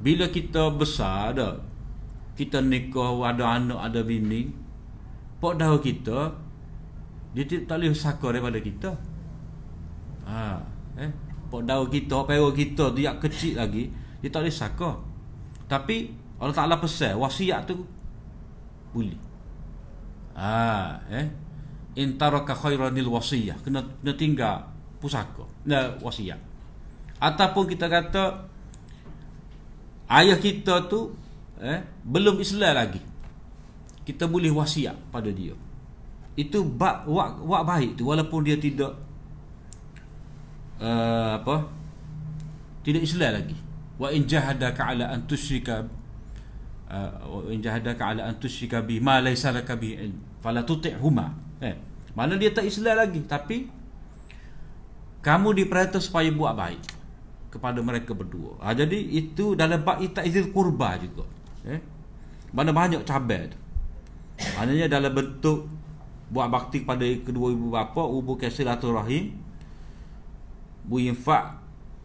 bila 0.02 0.30
kita 0.30 0.70
besar 0.74 1.38
dah 1.38 1.58
kita 2.38 2.62
nikah 2.62 3.22
ada 3.26 3.58
anak 3.58 3.80
ada 3.82 4.02
bini 4.06 4.54
pak 5.42 5.58
saudara 5.58 5.78
kita 5.82 6.20
dia 7.32 7.48
tak 7.64 7.80
boleh 7.80 7.96
saka 7.96 8.28
daripada 8.36 8.60
kita 8.60 8.92
ha, 10.28 10.60
eh? 11.00 11.12
Pok 11.52 11.68
daun 11.68 11.92
kita, 11.92 12.24
pera 12.24 12.48
kita 12.56 12.96
yang 12.96 13.20
kecil 13.20 13.60
lagi 13.60 13.92
Dia 14.24 14.32
tak 14.32 14.48
boleh 14.48 14.56
saka 14.56 14.96
Tapi 15.68 16.08
Allah 16.40 16.56
Ta'ala 16.56 16.80
pesan 16.80 17.20
Wasiat 17.20 17.68
tu 17.68 17.84
Boleh 18.96 19.20
ha, 20.40 20.96
eh? 21.12 21.28
Intaraka 21.96 22.56
khairanil 22.56 23.12
wasiyah. 23.12 23.60
Kena, 23.64 23.84
kena 23.84 24.14
tinggal 24.16 24.72
pusaka. 25.02 25.44
Nah, 25.66 25.98
Wasiat 25.98 26.38
Ataupun 27.18 27.66
kita 27.66 27.90
kata 27.90 28.46
Ayah 30.12 30.38
kita 30.38 30.86
tu 30.86 31.18
eh, 31.58 31.82
Belum 32.06 32.38
Islam 32.38 32.78
lagi. 32.78 33.02
Kita 34.06 34.30
boleh 34.30 34.50
wasiat 34.54 34.98
pada 35.10 35.30
dia. 35.30 35.54
Itu 36.34 36.66
bak 36.66 37.06
wak, 37.06 37.46
wak 37.46 37.64
baik 37.64 37.92
tu. 38.02 38.10
Walaupun 38.10 38.42
dia 38.42 38.58
tidak 38.58 38.98
uh, 40.82 41.38
apa 41.38 41.70
tidak 42.82 43.06
Islam 43.06 43.32
lagi. 43.38 43.58
Wa 44.02 44.10
in 44.10 44.26
jahadaka 44.26 44.82
ala 44.90 45.14
an 45.14 45.30
tusyrika 45.30 45.86
uh, 46.90 47.12
wa 47.30 47.46
in 47.54 47.62
jahadaka 47.62 48.04
ala 48.10 48.26
an 48.26 48.36
tusyrika 48.42 48.82
bi 48.82 48.98
ma 48.98 49.22
laysa 49.22 49.54
laka 49.54 49.78
bi 49.78 49.94
fala 50.42 50.66
tuti'huma 50.66 51.51
eh 51.62 51.76
mana 52.12 52.36
dia 52.36 52.51
tak 52.51 52.68
Islam 52.68 52.99
lagi. 52.99 53.24
Tapi 53.24 53.72
kamu 55.22 55.53
diperintah 55.64 56.01
supaya 56.01 56.28
buat 56.34 56.57
baik 56.57 56.82
kepada 57.51 57.80
mereka 57.84 58.16
berdua. 58.16 58.57
Ha, 58.64 58.74
jadi 58.74 58.95
itu 58.95 59.53
dalam 59.53 59.84
bab 59.84 59.99
ita'izil 59.99 60.49
kurba 60.49 60.97
juga. 60.97 61.28
Eh? 61.68 61.80
Mana 62.51 62.74
banyak 62.74 63.05
cabai 63.05 63.51
tu. 63.51 63.57
Maknanya 64.57 64.89
dalam 64.89 65.14
bentuk 65.14 65.70
buat 66.32 66.47
bakti 66.49 66.82
kepada 66.82 67.03
kedua 67.03 67.51
ibu 67.51 67.70
bapa 67.70 68.01
hubung 68.07 68.39
silaturahim 68.39 69.36
bu 70.88 70.97
infak 70.97 71.59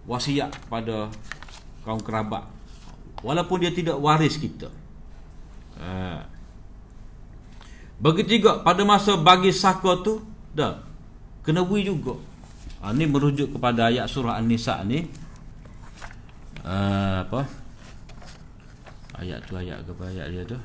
wasiat 0.04 0.52
kepada 0.52 1.08
kaum 1.86 2.02
kerabat. 2.02 2.44
Walaupun 3.24 3.64
dia 3.64 3.72
tidak 3.72 3.96
waris 3.96 4.36
kita. 4.36 4.68
Ha. 5.80 6.35
Begitu 7.96 8.40
juga 8.40 8.60
pada 8.60 8.82
masa 8.84 9.16
bagi 9.16 9.52
saka 9.52 10.00
tu 10.04 10.20
dah. 10.52 10.80
Kena 11.46 11.62
bui 11.62 11.86
juga. 11.86 12.18
Ha, 12.82 12.90
ni 12.92 13.06
merujuk 13.06 13.56
kepada 13.56 13.88
ayat 13.88 14.10
surah 14.10 14.36
An-Nisa 14.36 14.82
ni. 14.82 15.06
Ha, 16.66 17.22
apa? 17.22 17.46
Ayat 19.16 19.40
tu 19.48 19.56
ayat 19.56 19.80
ke 19.80 19.92
ayat 20.04 20.26
dia 20.28 20.44
tu? 20.44 20.58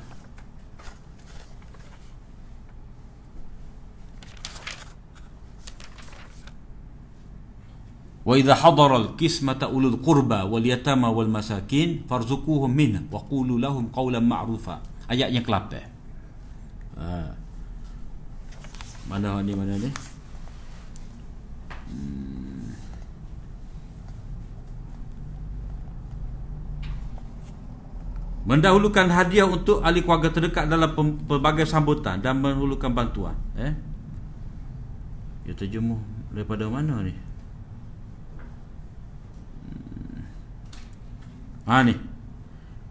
Wa 8.22 8.38
idza 8.38 8.54
hadara 8.54 9.02
al-qismata 9.02 9.66
ulul 9.66 9.98
qurba 9.98 10.46
wal 10.46 10.62
yatama 10.62 11.10
wal 11.10 11.26
masakin 11.26 12.06
farzuquhum 12.06 12.70
min 12.70 13.10
wa 13.10 13.18
qulu 13.18 13.58
lahum 13.58 13.90
qawlan 13.90 14.22
ma'rufa. 14.22 14.78
Ayat 15.10 15.34
yang 15.34 15.42
ke-8. 15.42 15.72
Ha. 17.02 17.34
Mana 19.12 19.44
ni 19.44 19.52
mana 19.52 19.76
ni? 19.76 19.92
Hmm. 21.92 22.72
Mendahulukan 28.48 29.12
hadiah 29.12 29.44
untuk 29.44 29.84
ahli 29.84 30.00
keluarga 30.00 30.32
terdekat 30.32 30.64
dalam 30.64 30.96
pelbagai 31.28 31.68
sambutan 31.68 32.24
dan 32.24 32.40
mendahulukan 32.40 32.88
bantuan. 32.88 33.36
Eh? 33.60 33.76
Ya 35.44 35.52
terjemuh 35.60 36.00
daripada 36.32 36.72
mana 36.72 37.04
ni? 37.04 37.12
Ha 41.68 41.84
ni. 41.84 42.00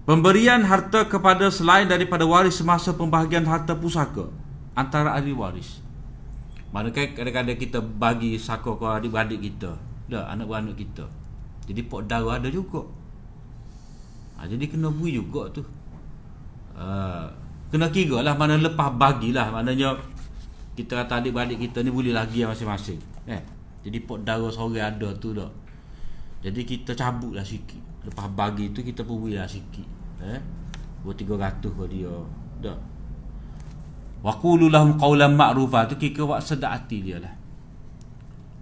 Pemberian 0.06 0.62
harta 0.70 1.02
kepada 1.10 1.50
selain 1.50 1.90
daripada 1.90 2.30
waris 2.30 2.62
semasa 2.62 2.94
pembahagian 2.94 3.44
harta 3.50 3.74
pusaka 3.74 4.30
antara 4.78 5.18
ahli 5.18 5.34
waris. 5.34 5.82
Manakah 6.72 7.12
kadang-kadang 7.12 7.60
kita 7.60 7.80
bagi 7.84 8.40
saka 8.40 8.72
ke 8.80 8.86
adik-adik 8.88 9.44
kita, 9.44 9.76
dah 10.08 10.32
anak-anak 10.32 10.80
kita. 10.80 11.04
Jadi 11.68 11.84
pok 11.88 12.08
darah 12.08 12.40
ada 12.40 12.48
juga. 12.48 12.80
Ha, 14.40 14.48
jadi 14.48 14.72
kena 14.72 14.88
bui 14.88 15.14
juga 15.14 15.52
tu. 15.52 15.62
Ha, 16.80 17.28
kena 17.68 17.92
kira 17.92 18.24
lah 18.24 18.34
mana 18.40 18.56
lepas 18.56 18.88
bagilah 18.96 19.52
maknanya 19.52 20.00
kita 20.74 21.04
kata 21.04 21.20
adik-adik 21.20 21.60
kita 21.60 21.84
ni 21.84 21.92
boleh 21.92 22.16
lagi 22.16 22.48
masing-masing. 22.48 23.00
Eh. 23.28 23.44
Jadi 23.84 23.98
pok 24.08 24.24
darah 24.24 24.48
seorang 24.48 24.96
ada 24.96 25.10
tu 25.20 25.36
dah. 25.36 25.52
Jadi 26.42 26.64
kita 26.66 26.96
cabutlah 26.96 27.44
sikit. 27.44 27.92
Lepas 28.02 28.28
bagi 28.34 28.74
tu 28.74 28.82
kita 28.82 29.06
pun 29.06 29.30
lah 29.30 29.46
sikit 29.46 29.86
Eh 30.26 30.42
Dua 31.06 31.14
tiga 31.14 31.38
ratus 31.38 31.70
ke 31.70 31.86
dia 31.90 32.14
Tak 32.62 32.78
Wa 34.22 34.34
qulu 34.38 34.70
lahum 34.70 35.02
qawlan 35.02 35.34
ma'rufa 35.34 35.90
tu 35.90 35.98
kira 35.98 36.22
wak 36.26 36.46
sedap 36.46 36.78
hati 36.78 37.02
dia 37.02 37.18
lah. 37.18 37.34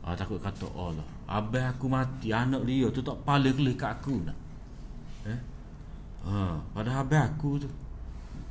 Ah 0.08 0.16
takut 0.16 0.40
kata 0.40 0.66
Allah, 0.74 1.04
abah 1.28 1.76
aku 1.76 1.92
mati, 1.92 2.32
anak 2.32 2.64
dia 2.64 2.88
tu 2.90 3.04
tak 3.04 3.20
paling 3.28 3.54
kelih 3.54 3.76
kat 3.76 4.00
aku 4.00 4.24
nak. 4.24 4.38
Eh? 5.28 5.40
Ha, 6.26 6.58
pada 6.74 7.04
abah 7.04 7.24
aku 7.28 7.60
tu. 7.60 7.70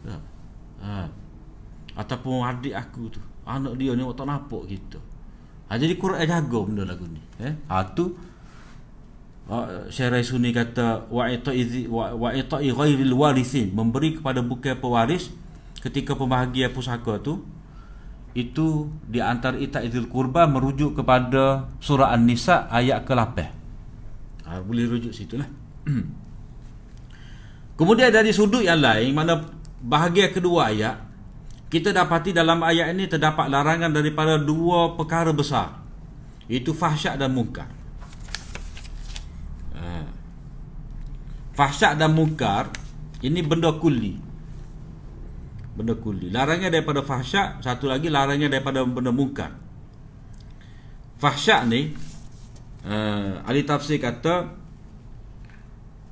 Tak. 0.04 0.22
Ha. 0.84 1.08
Ataupun 1.98 2.44
adik 2.44 2.76
aku 2.76 3.10
tu, 3.10 3.20
anak 3.48 3.74
dia 3.80 3.96
ni 3.96 4.04
tak 4.14 4.26
nampak 4.28 4.62
kita. 4.68 5.00
Ha, 5.66 5.80
jadi 5.80 5.96
Quran 5.96 6.22
jaga 6.22 6.58
benda 6.62 6.84
lagu 6.84 7.08
ni. 7.08 7.20
Eh? 7.40 7.52
Ha, 7.72 7.82
tu 7.96 8.14
Uh, 9.48 9.88
Syarah 9.88 10.20
Sunni 10.20 10.52
kata 10.52 11.08
wa 11.08 11.24
ita'i 11.24 11.88
wa 11.88 12.28
ita'i 12.36 12.68
ghairil 12.68 13.16
warithin 13.16 13.72
memberi 13.72 14.20
kepada 14.20 14.44
bukan 14.44 14.76
pewaris 14.76 15.32
ketika 15.78 16.18
pembahagian 16.18 16.74
pusaka 16.74 17.22
tu 17.22 17.42
itu 18.34 18.92
di 19.06 19.18
antara 19.18 19.58
ita'idil 19.58 20.06
kurba 20.06 20.46
merujuk 20.46 20.94
kepada 20.94 21.66
surah 21.82 22.14
An-Nisa 22.14 22.70
ayat 22.70 23.02
ke-8. 23.02 23.36
Ha, 24.46 24.62
boleh 24.62 24.84
rujuk 24.86 25.10
situ 25.10 25.34
lah. 25.40 25.48
Kemudian 27.78 28.10
dari 28.10 28.30
sudut 28.34 28.62
yang 28.62 28.82
lain 28.82 29.14
mana 29.14 29.38
bahagian 29.78 30.34
kedua 30.34 30.74
ayat 30.74 30.98
kita 31.70 31.94
dapati 31.94 32.34
dalam 32.34 32.62
ayat 32.64 32.90
ini 32.96 33.06
terdapat 33.06 33.46
larangan 33.46 33.90
daripada 33.92 34.38
dua 34.38 34.98
perkara 34.98 35.30
besar. 35.30 35.78
Itu 36.48 36.72
fahsyat 36.72 37.20
dan 37.20 37.34
mungkar. 37.36 37.78
Fahsyat 41.58 41.98
dan 41.98 42.14
mungkar 42.14 42.70
Ini 43.18 43.42
benda 43.42 43.74
kuli 43.74 44.27
Benda 45.78 45.94
kuli. 45.94 46.34
Larangnya 46.34 46.74
daripada 46.74 47.06
fahsyat 47.06 47.62
Satu 47.62 47.86
lagi 47.86 48.10
larangnya 48.10 48.50
daripada 48.50 48.82
benda 48.82 49.14
mungkar. 49.14 49.54
Fahsyat 51.22 51.70
ni 51.70 51.94
uh, 52.82 53.46
Ahli 53.46 53.62
tafsir 53.62 54.02
kata 54.02 54.58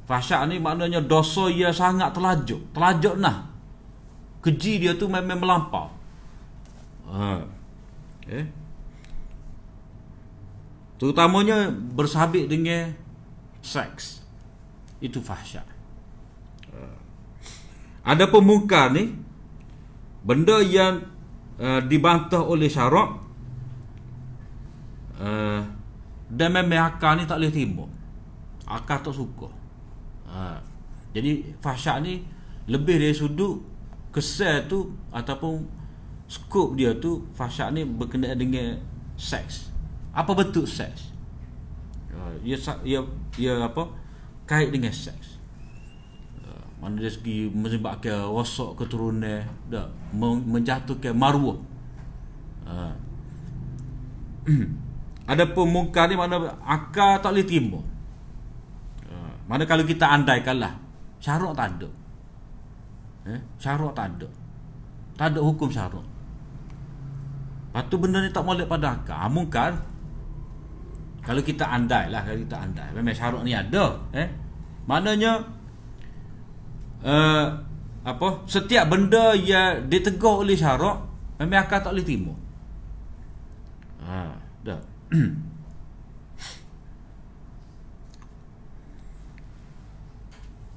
Fahsyat 0.06 0.46
ni 0.46 0.62
maknanya 0.62 1.02
dosa 1.02 1.50
ia 1.50 1.74
sangat 1.74 2.14
terlajuk. 2.14 2.70
Terlajuk 2.70 3.18
nah. 3.18 3.50
Keji 4.38 4.86
dia 4.86 4.94
tu 4.94 5.10
memang 5.10 5.42
melampau. 5.42 5.90
Uh, 7.10 7.42
eh? 8.30 8.46
Terutamanya 10.94 11.74
bersabit 11.74 12.46
dengan 12.46 12.94
seks. 13.66 14.22
Itu 15.02 15.18
fahsyat. 15.18 15.66
Ada 18.06 18.30
pemungkar 18.30 18.94
ni 18.94 19.25
benda 20.26 20.58
yang 20.58 21.06
uh, 21.62 21.78
dibantah 21.86 22.42
oleh 22.42 22.66
syarak 22.66 23.22
uh, 25.22 25.62
dan 26.26 26.48
memang 26.50 26.98
akal 26.98 27.14
ni 27.14 27.22
tak 27.22 27.38
boleh 27.38 27.54
terima. 27.54 27.86
Akal 28.66 28.98
tak 28.98 29.14
suka. 29.14 29.46
Uh, 30.26 30.58
jadi 31.14 31.54
fahsyat 31.62 32.02
ni 32.02 32.26
lebih 32.66 32.98
dari 32.98 33.14
sudut 33.14 33.62
kesal 34.10 34.66
tu 34.66 34.90
ataupun 35.14 35.62
skop 36.26 36.74
dia 36.74 36.90
tu 36.98 37.30
fahsyat 37.38 37.70
ni 37.70 37.86
berkenaan 37.86 38.34
dengan 38.34 38.82
seks. 39.14 39.70
Apa 40.10 40.34
bentuk 40.34 40.66
seks? 40.66 41.14
Uh, 42.10 42.34
ia 42.42 42.58
ia 42.82 43.00
ia 43.38 43.54
apa? 43.62 43.86
kait 44.46 44.70
dengan 44.70 44.94
seks 44.94 45.35
mana 46.86 47.02
dari 47.02 47.10
segi 47.10 47.50
menyebabkan 47.50 48.30
rosak 48.30 48.78
keturunan 48.78 49.42
dah 49.66 49.90
menjatuhkan 50.46 51.18
maruah 51.18 51.58
uh. 52.62 52.94
ada 55.34 55.50
pun 55.50 55.66
ni 55.66 56.14
mana 56.14 56.46
akal 56.62 57.18
tak 57.18 57.34
boleh 57.34 57.42
terima 57.42 57.82
uh. 59.10 59.34
mana 59.50 59.66
kalau 59.66 59.82
kita 59.82 60.06
andaikanlah 60.06 60.78
syarat 61.18 61.58
tak 61.58 61.74
ada 61.74 61.90
eh? 63.34 63.40
syarat 63.58 63.90
tak 63.90 64.06
ada 64.06 64.30
tak 65.18 65.34
ada 65.34 65.42
hukum 65.42 65.66
syarat 65.66 66.06
Lepas 67.74 67.92
tu 67.92 67.98
benda 67.98 68.22
ni 68.22 68.30
tak 68.32 68.40
boleh 68.40 68.64
pada 68.64 68.96
akal 68.96 69.20
ha, 69.20 69.28
Mungkar 69.28 69.76
kalau 71.20 71.44
kita 71.44 71.68
andai 71.68 72.08
lah 72.08 72.24
Kalau 72.24 72.40
kita 72.40 72.56
andai 72.56 72.88
Memang 72.96 73.12
syarat 73.12 73.44
ni 73.44 73.52
ada 73.52 74.00
eh? 74.16 74.28
Maknanya 74.88 75.55
uh, 77.04 77.46
apa? 78.06 78.28
Setiap 78.46 78.86
benda 78.86 79.34
yang 79.34 79.90
ditegur 79.90 80.46
oleh 80.46 80.54
syarat 80.54 81.02
Memang 81.42 81.66
akan 81.66 81.78
tak 81.82 81.92
boleh 81.92 82.06
terima 82.06 82.32
ha, 84.06 84.32
Dah. 84.62 84.80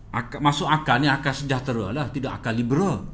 Akal, 0.09 0.41
masuk 0.41 0.65
akal 0.65 0.97
ni 0.97 1.05
akal 1.05 1.37
sejahtera 1.37 1.93
lah 1.93 2.09
Tidak 2.09 2.33
akal 2.33 2.57
liberal. 2.57 3.05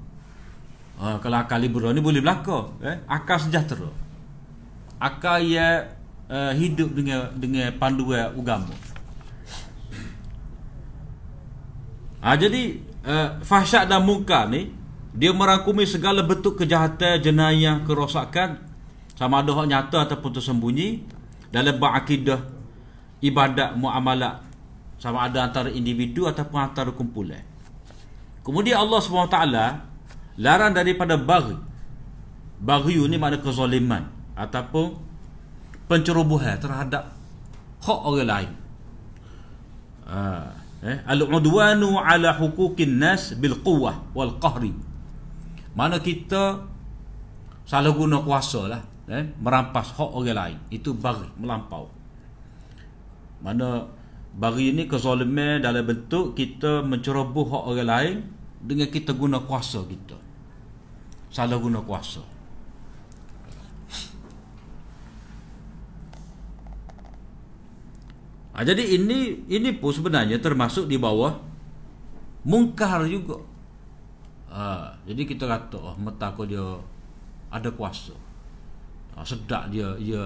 Ha, 0.96 1.20
Kalau 1.20 1.38
akal 1.44 1.60
liberal 1.60 1.92
ni 1.92 2.00
boleh 2.00 2.24
berlaku 2.24 2.80
eh? 2.88 3.04
Akal 3.04 3.36
sejahtera. 3.36 3.92
Akal 4.96 5.44
yang 5.44 5.92
uh, 6.32 6.56
hidup 6.56 6.96
dengan 6.96 7.36
dengan 7.36 7.68
panduan 7.76 8.32
agama. 8.32 8.72
Ha, 12.24 12.34
jadi 12.40 12.80
uh, 13.06 13.40
fahsyat 13.46 13.88
dan 13.88 14.02
munkar 14.04 14.50
ni 14.50 14.74
dia 15.16 15.32
merangkumi 15.32 15.88
segala 15.88 16.26
bentuk 16.28 16.60
kejahatan, 16.60 17.24
jenayah, 17.24 17.80
kerosakan 17.88 18.60
sama 19.16 19.40
ada 19.40 19.56
hak 19.56 19.68
nyata 19.72 19.98
ataupun 20.12 20.32
tersembunyi 20.36 21.08
dalam 21.56 21.80
berakidah 21.80 22.44
ibadat 23.24 23.80
muamalat 23.80 24.44
sama 25.00 25.24
ada 25.24 25.48
antara 25.48 25.72
individu 25.72 26.28
ataupun 26.28 26.60
antara 26.60 26.92
kumpulan. 26.92 27.40
Kemudian 28.44 28.76
Allah 28.76 29.00
SWT 29.00 29.40
larang 30.36 30.74
daripada 30.76 31.16
bagi. 31.16 31.56
Bagi 32.56 33.00
ni 33.08 33.16
makna 33.20 33.40
kezaliman 33.40 34.04
ataupun 34.36 34.96
pencerobohan 35.88 36.60
terhadap 36.60 37.16
hak 37.84 38.00
orang 38.04 38.28
lain. 38.28 38.52
Ha, 40.06 40.20
eh 40.86 41.02
al-udwanu 41.10 41.98
ala 41.98 42.38
huquqin 42.38 43.02
nas 43.02 43.34
bil 43.34 43.58
quwwah 43.66 44.14
wal 44.14 44.38
qahri. 44.38 44.70
Mana 45.74 45.98
kita 45.98 46.62
salah 47.66 47.90
guna 47.90 48.22
kuasa 48.22 48.70
lah 48.70 48.82
eh 49.10 49.34
merampas 49.42 49.98
hak 49.98 50.12
orang 50.14 50.38
lain 50.38 50.58
itu 50.70 50.94
bagi 50.94 51.26
melampau. 51.42 51.90
Mana 53.42 53.90
bagi 54.38 54.78
ini 54.78 54.86
kezaliman 54.86 55.66
dalam 55.66 55.82
bentuk 55.82 56.38
kita 56.38 56.86
menceroboh 56.86 57.50
hak 57.50 57.64
orang 57.66 57.90
lain 57.90 58.16
dengan 58.62 58.88
kita 58.94 59.18
guna 59.18 59.42
kuasa 59.42 59.82
kita. 59.90 60.18
Salah 61.34 61.58
guna 61.58 61.82
kuasa. 61.82 62.35
Ha, 68.56 68.64
jadi 68.64 68.96
ini 68.96 69.46
ini 69.52 69.70
pun 69.76 69.92
sebenarnya 69.92 70.40
termasuk 70.40 70.88
di 70.88 70.96
bawah 70.96 71.36
mungkar 72.48 73.04
juga. 73.06 73.36
Ha, 74.56 74.96
jadi 75.04 75.28
kita 75.28 75.44
kata 75.44 75.76
oh, 75.76 75.96
mata 76.00 76.32
ko 76.32 76.48
dia 76.48 76.64
ada 77.52 77.70
kuasa. 77.76 78.16
Ha, 79.14 79.28
sedak 79.28 79.68
dia 79.68 79.92
dia 80.00 80.24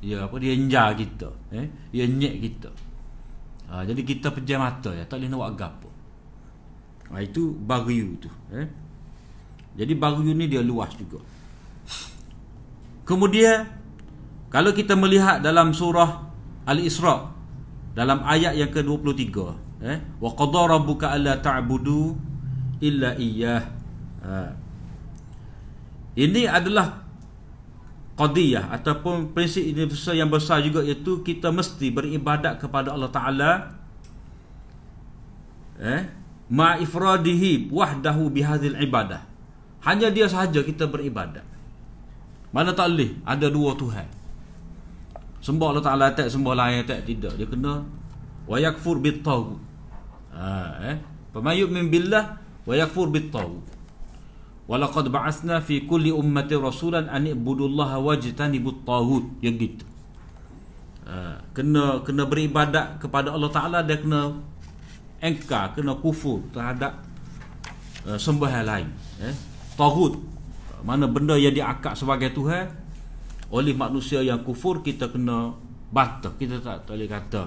dia 0.00 0.24
apa 0.24 0.38
dia 0.38 0.54
enja 0.54 0.94
kita 0.94 1.28
eh? 1.50 1.66
Dia 1.90 2.06
nyek 2.06 2.34
kita. 2.38 2.70
Ha, 3.70 3.82
jadi 3.82 4.00
kita 4.06 4.30
pejam 4.30 4.62
mata 4.62 4.94
ya 4.94 5.02
tak 5.04 5.18
boleh 5.18 5.28
nak 5.30 5.38
buat 5.42 5.54
gapo 5.58 5.90
ha, 7.10 7.18
itu 7.18 7.54
bagyu 7.66 8.14
tu 8.22 8.30
eh? 8.54 8.66
Jadi 9.78 9.92
bagyu 9.94 10.34
ni 10.34 10.50
dia 10.50 10.62
luas 10.62 10.90
juga. 10.98 11.22
Kemudian 13.06 13.66
kalau 14.50 14.74
kita 14.74 14.98
melihat 14.98 15.42
dalam 15.42 15.70
surah 15.70 16.26
al-isra 16.66 17.30
dalam 17.90 18.22
ayat 18.22 18.54
yang 18.54 18.70
ke-23 18.70 19.26
eh 19.80 19.98
wa 20.20 20.30
qadara 20.36 20.78
rabbuka 20.78 21.10
alla 21.10 21.40
ta'budu 21.40 22.14
illa 22.84 23.16
iyyah. 23.16 23.62
Ha. 24.20 24.52
ini 26.20 26.44
adalah 26.44 27.00
qadiyah 28.20 28.68
ataupun 28.76 29.32
prinsip 29.32 29.64
universal 29.64 30.12
yang 30.12 30.28
besar 30.28 30.60
juga 30.60 30.84
iaitu 30.84 31.24
kita 31.24 31.48
mesti 31.48 31.88
beribadat 31.88 32.60
kepada 32.60 32.92
Allah 32.92 33.08
Taala 33.08 33.52
eh 35.80 36.04
ma 36.52 36.76
ifradihi 36.76 37.72
wahdahu 37.72 38.28
bihadzal 38.28 38.76
ibadah. 38.76 39.24
Hanya 39.80 40.12
dia 40.12 40.28
sahaja 40.28 40.60
kita 40.60 40.84
beribadat. 40.84 41.46
Mana 42.52 42.76
tak 42.76 42.92
boleh? 42.92 43.16
Ada 43.24 43.48
dua 43.48 43.72
tuhan 43.72 44.19
sembah 45.40 45.66
Allah 45.72 45.84
Taala 45.84 46.06
tak 46.12 46.28
sembah 46.28 46.54
lain 46.56 46.84
tak 46.84 47.04
tidak. 47.08 47.34
Dia 47.36 47.48
kena 47.48 47.84
wa 48.44 48.56
yakfur 48.60 49.00
bit 49.00 49.24
ha 49.24 50.48
eh? 50.84 50.96
Pamayuk 51.32 51.70
min 51.72 51.88
billah 51.88 52.36
wa 52.64 52.74
yakfur 52.76 53.08
bit 53.08 53.32
Walaqad 54.70 55.10
ba'athna 55.10 55.58
fi 55.58 55.82
kulli 55.82 56.14
ummati 56.14 56.54
rasulan 56.54 57.10
an 57.10 57.26
ibudullaha 57.26 57.98
wajtanibut 57.98 58.86
taghut. 58.86 59.26
Ya 59.42 59.50
gitu. 59.50 59.82
Ha, 61.10 61.42
kena 61.50 62.06
kena 62.06 62.22
beribadat 62.22 63.02
kepada 63.02 63.34
Allah 63.34 63.50
Taala 63.50 63.78
dia 63.82 63.98
kena 63.98 64.30
engkar 65.18 65.74
kena 65.74 65.98
kufur 65.98 66.38
terhadap 66.54 67.02
uh, 68.06 68.14
sembahan 68.14 68.62
lain 68.62 68.86
eh? 69.18 69.34
Taghut. 69.74 70.22
Mana 70.86 71.10
benda 71.10 71.34
yang 71.34 71.50
diakak 71.50 71.98
sebagai 71.98 72.30
tuhan 72.30 72.70
oleh 73.50 73.74
manusia 73.74 74.22
yang 74.22 74.46
kufur 74.46 74.80
kita 74.80 75.10
kena 75.10 75.50
bantah. 75.90 76.32
Kita 76.38 76.62
tak, 76.62 76.86
tak 76.86 76.94
boleh 76.94 77.10
kata 77.10 77.42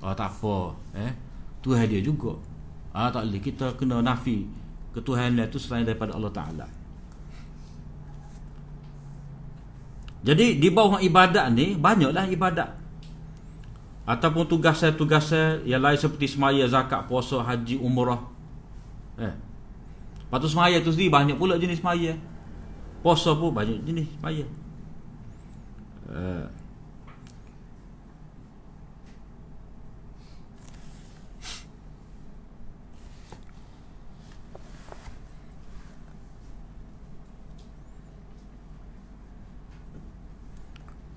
oh, 0.00 0.14
tak 0.16 0.32
apa 0.32 0.56
eh. 0.96 1.12
Tuhan 1.60 1.86
dia 1.86 2.00
juga. 2.00 2.34
Ah 2.90 3.12
tak 3.12 3.28
boleh. 3.28 3.40
Kita 3.40 3.76
kena 3.76 4.00
nafi 4.00 4.48
ketuhanan 4.96 5.48
itu 5.48 5.60
selain 5.60 5.84
daripada 5.84 6.16
Allah 6.16 6.32
Ta'ala. 6.32 6.66
Jadi 10.22 10.60
di 10.60 10.68
bawah 10.72 10.98
ibadat 11.00 11.52
ni 11.52 11.76
banyaklah 11.76 12.26
ibadat. 12.32 12.70
Ataupun 14.02 14.50
tugas 14.50 14.82
saya 14.82 14.90
tugas 14.96 15.30
saya 15.30 15.62
yang 15.62 15.78
lain 15.78 15.94
seperti 15.94 16.26
semaya 16.26 16.64
zakat 16.66 17.06
puasa 17.06 17.38
haji 17.44 17.78
umrah. 17.78 18.18
Eh. 19.20 19.34
Tu 20.32 20.48
semaya 20.48 20.80
tu 20.80 20.90
sendiri 20.90 21.12
banyak 21.12 21.36
pula 21.36 21.60
jenis 21.60 21.78
semaya. 21.78 22.16
Puasa 23.04 23.36
pun 23.36 23.52
banyak 23.52 23.84
jenis 23.84 24.08
semaya 24.16 24.46
eh 26.12 26.46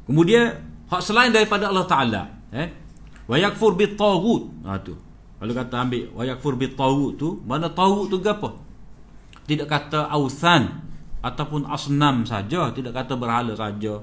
Kemudian 0.05 0.53
hak 0.85 1.01
selain 1.01 1.33
daripada 1.33 1.73
Allah 1.73 1.89
Taala, 1.89 2.23
eh? 2.53 2.69
Wa 3.25 3.41
yakfur 3.41 3.73
bit 3.73 3.97
taghut. 3.97 4.53
Ha 4.61 4.77
tu. 4.77 4.93
Kalau 5.41 5.53
kata 5.57 5.81
ambil 5.81 6.13
wa 6.13 6.21
yakfur 6.21 6.53
bit 6.55 6.77
taghut 6.77 7.17
tu, 7.17 7.41
mana 7.41 7.73
taghut 7.73 8.05
tu 8.07 8.21
apa? 8.21 8.53
Tidak 9.49 9.65
kata 9.65 10.13
ausan 10.13 10.85
ataupun 11.25 11.65
asnam 11.65 12.21
saja, 12.21 12.69
tidak 12.69 12.93
kata 12.93 13.17
berhala 13.17 13.57
saja 13.57 13.97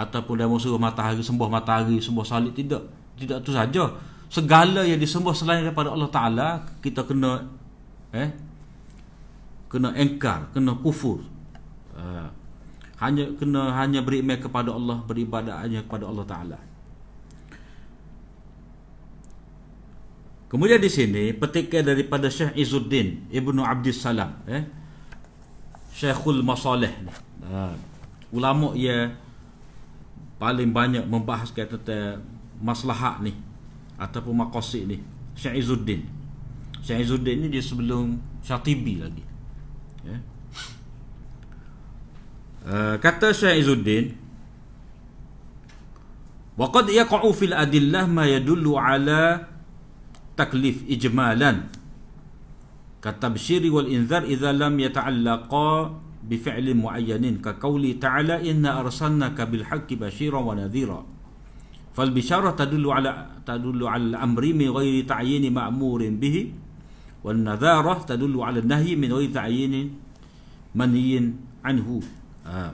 ataupun 0.00 0.40
demo 0.40 0.56
suruh 0.56 0.80
matahari 0.80 1.20
sembah 1.20 1.48
matahari, 1.52 2.00
sembah 2.00 2.24
salib 2.24 2.56
tidak. 2.56 2.80
Tidak 3.20 3.44
tu 3.44 3.52
saja. 3.52 3.84
Segala 4.32 4.86
yang 4.86 4.96
disembah 4.96 5.36
selain 5.36 5.60
daripada 5.60 5.92
Allah 5.92 6.08
Taala, 6.08 6.48
kita 6.80 7.04
kena 7.04 7.44
eh 8.16 8.32
kena 9.68 9.92
engkar, 9.92 10.48
kena 10.56 10.72
kufur. 10.80 11.20
Uh, 11.92 12.30
hanya 13.02 13.28
kena 13.36 13.76
hanya 13.76 14.00
beriman 14.00 14.40
kepada 14.40 14.72
Allah 14.72 15.04
beribadat 15.04 15.56
hanya 15.66 15.84
kepada 15.84 16.08
Allah 16.08 16.24
Taala. 16.24 16.58
Kemudian 20.50 20.82
di 20.82 20.90
sini 20.90 21.30
petikan 21.30 21.86
daripada 21.86 22.26
Syekh 22.26 22.58
Izzuddin 22.58 23.30
Ibnu 23.30 23.62
Abdus 23.62 24.02
Salam 24.02 24.34
eh 24.50 24.66
Syekhul 25.94 26.42
Masalih 26.42 26.90
ni. 27.06 27.12
Ha. 27.46 27.70
ulama 28.34 28.74
ia 28.74 29.14
paling 30.40 30.72
banyak 30.72 31.04
membahas 31.04 31.52
tentang 31.52 32.24
maslahat 32.64 33.20
ni 33.20 33.36
ataupun 34.00 34.40
maqasid 34.40 34.88
ni 34.88 34.96
Syekh 35.36 35.60
Izzuddin. 35.60 36.08
Syekh 36.80 37.04
Izzuddin 37.04 37.44
ni 37.44 37.52
dia 37.52 37.60
sebelum 37.60 38.16
Syatibi 38.40 38.96
lagi. 38.96 39.20
Ya. 40.08 40.16
Eh, 42.64 42.96
kata 42.96 43.36
Syekh 43.36 43.60
Izzuddin 43.60 44.16
waqad 46.56 46.88
yaqa'u 46.88 47.28
fil 47.36 47.52
adillah 47.52 48.08
ma 48.08 48.24
yadullu 48.24 48.80
ala 48.80 49.48
taklif 50.36 50.84
ijmalan 50.88 51.68
kata 53.00 53.32
bsyiri 53.32 53.68
wal 53.72 53.88
inzar 53.88 54.28
idza 54.28 54.52
lam 54.52 54.76
yata'allaqa 54.76 56.00
arsalnaka 58.84 59.48
bil 59.48 59.64
haqqi 59.64 59.96
basyiran 59.96 60.44
wa 60.44 60.54
nadhira 60.54 61.00
fal 61.96 62.10
bisyarah 62.12 62.54
tadullu 62.54 62.92
ala 62.92 63.40
tadullu 63.42 63.88
ala 63.88 64.20
amri 64.20 64.52
min 64.52 64.70
ghairi 64.70 65.08
ta'yin 65.08 65.48
ma'murin 65.50 66.20
bihi 66.20 66.52
wan 67.24 67.42
nadharah 67.42 68.04
tadullu 68.04 68.44
ala 68.44 68.60
nahyi 68.60 68.94
min 68.94 69.10
ghairi 69.10 69.32
ta'yin 69.32 69.74
manhiyin 70.76 71.34
anhu 71.66 71.98
ha. 72.46 72.70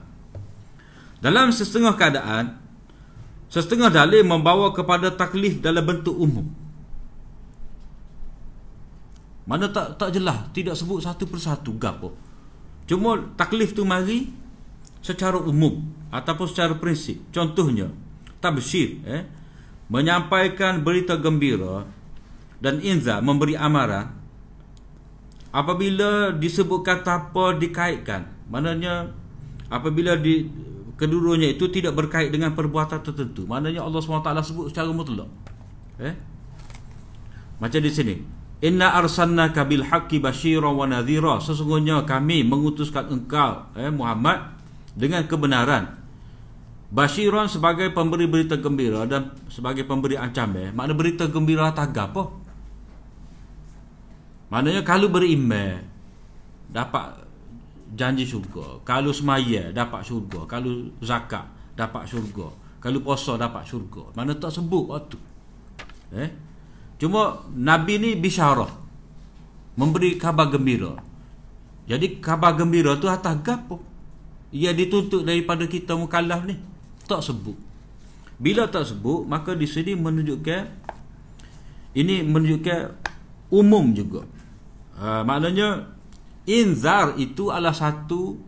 Dalam 1.17 1.49
setengah 1.49 1.97
keadaan 1.97 2.45
Setengah 3.47 3.89
dalil 3.89 4.21
membawa 4.27 4.69
kepada 4.75 5.09
taklif 5.09 5.63
dalam 5.63 5.81
bentuk 5.81 6.13
umum 6.13 6.45
Mana 9.49 9.71
tak 9.71 9.97
tak 9.97 10.13
jelas 10.13 10.51
Tidak 10.53 10.75
sebut 10.75 11.01
satu 11.01 11.25
persatu 11.25 11.73
gapo. 11.79 12.26
Cuma 12.87 13.19
taklif 13.35 13.75
tu 13.75 13.83
mari 13.83 14.31
Secara 15.03 15.37
umum 15.37 15.83
Ataupun 16.07 16.47
secara 16.47 16.73
prinsip. 16.79 17.19
Contohnya 17.35 17.91
Tabsyir 18.39 19.03
eh, 19.03 19.27
Menyampaikan 19.91 20.81
berita 20.81 21.19
gembira 21.19 21.83
Dan 22.63 22.79
inza 22.79 23.19
memberi 23.19 23.59
amaran 23.59 24.15
Apabila 25.47 26.35
disebutkan 26.35 27.01
tanpa 27.01 27.55
dikaitkan. 27.55 28.29
Maknanya 28.51 29.09
apabila 29.71 30.13
di 30.19 30.45
kedua-duanya 30.99 31.55
itu 31.55 31.65
tidak 31.71 31.95
berkait 31.95 32.29
dengan 32.29 32.51
perbuatan 32.51 32.99
tertentu. 32.99 33.47
Maknanya 33.47 33.81
Allah 33.81 34.01
SWT 34.03 34.31
sebut 34.43 34.65
secara 34.69 34.91
mutlak 34.91 35.29
eh. 36.01 36.13
Macam 37.57 37.79
di 37.81 37.89
sini 37.89 38.15
inna 38.61 38.97
arsalnaka 38.97 39.65
bil 39.69 39.85
haqqi 39.85 40.17
basyira 40.17 40.69
wa 40.69 40.85
nadhira. 40.89 41.37
Sesungguhnya 41.37 42.01
kami 42.05 42.41
mengutuskan 42.41 43.09
engkau 43.09 43.69
eh 43.77 43.93
Muhammad 43.93 44.57
dengan 44.97 45.25
kebenaran. 45.29 45.97
Basyiran 46.87 47.51
sebagai 47.51 47.91
pemberi 47.91 48.31
berita 48.31 48.55
gembira 48.55 49.03
dan 49.03 49.35
sebagai 49.51 49.83
pemberi 49.83 50.15
ancaman. 50.15 50.71
Eh? 50.71 50.71
makna 50.71 50.95
berita 50.95 51.27
gembira 51.27 51.67
tagap 51.75 52.15
apa? 52.15 52.23
Maknanya 54.47 54.87
kalau 54.87 55.11
beriman 55.11 55.83
dapat 56.71 57.27
janji 57.91 58.23
syurga. 58.23 58.79
Kalau 58.87 59.11
semaya 59.11 59.67
dapat 59.75 59.99
syurga. 60.07 60.47
Kalau 60.47 60.87
zakat 61.03 61.43
dapat 61.75 62.07
syurga. 62.07 62.55
Kalau 62.79 63.03
puasa 63.03 63.35
dapat 63.35 63.67
syurga. 63.67 64.07
Mana 64.15 64.31
tak 64.39 64.55
sebut 64.55 64.87
waktu. 64.87 65.19
Eh 66.15 66.46
cuma 66.97 67.45
nabi 67.53 68.01
ni 68.01 68.11
bisyarah. 68.17 68.69
Memberi 69.77 70.17
khabar 70.17 70.49
gembira. 70.49 70.97
Jadi 71.85 72.17
khabar 72.17 72.57
gembira 72.57 72.97
tu 72.97 73.05
atas 73.05 73.37
gapo? 73.45 73.79
Ia 74.49 74.73
dituntut 74.73 75.21
daripada 75.21 75.69
kita 75.69 75.93
mukallaf 75.93 76.43
ni. 76.49 76.57
Tak 77.05 77.21
sebut. 77.21 77.55
Bila 78.41 78.65
tak 78.67 78.89
sebut 78.89 79.23
maka 79.25 79.53
di 79.53 79.69
sini 79.69 79.93
menunjukkan 79.93 80.61
ini 81.93 82.25
menunjukkan 82.25 82.79
umum 83.53 83.93
juga. 83.93 84.25
Uh, 84.97 85.21
maknanya 85.21 85.93
inzar 86.49 87.13
itu 87.21 87.53
adalah 87.53 87.77
satu 87.77 88.41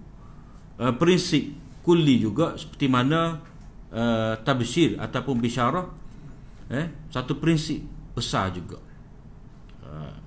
uh, 0.82 0.94
prinsip 0.98 1.54
kulli 1.86 2.18
juga. 2.18 2.58
Seperti 2.58 2.90
mana 2.90 3.38
uh, 3.94 4.34
tabsyir 4.42 4.98
ataupun 4.98 5.38
bisyarah 5.38 5.86
eh 6.70 6.86
satu 7.10 7.38
prinsip 7.42 7.82
besar 8.20 8.52
juga. 8.52 8.84
Uh, 9.80 10.20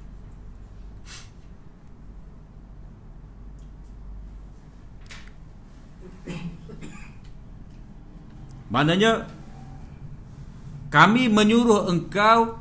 Maknanya 8.73 9.29
kami 10.89 11.29
menyuruh 11.29 11.93
engkau 11.93 12.57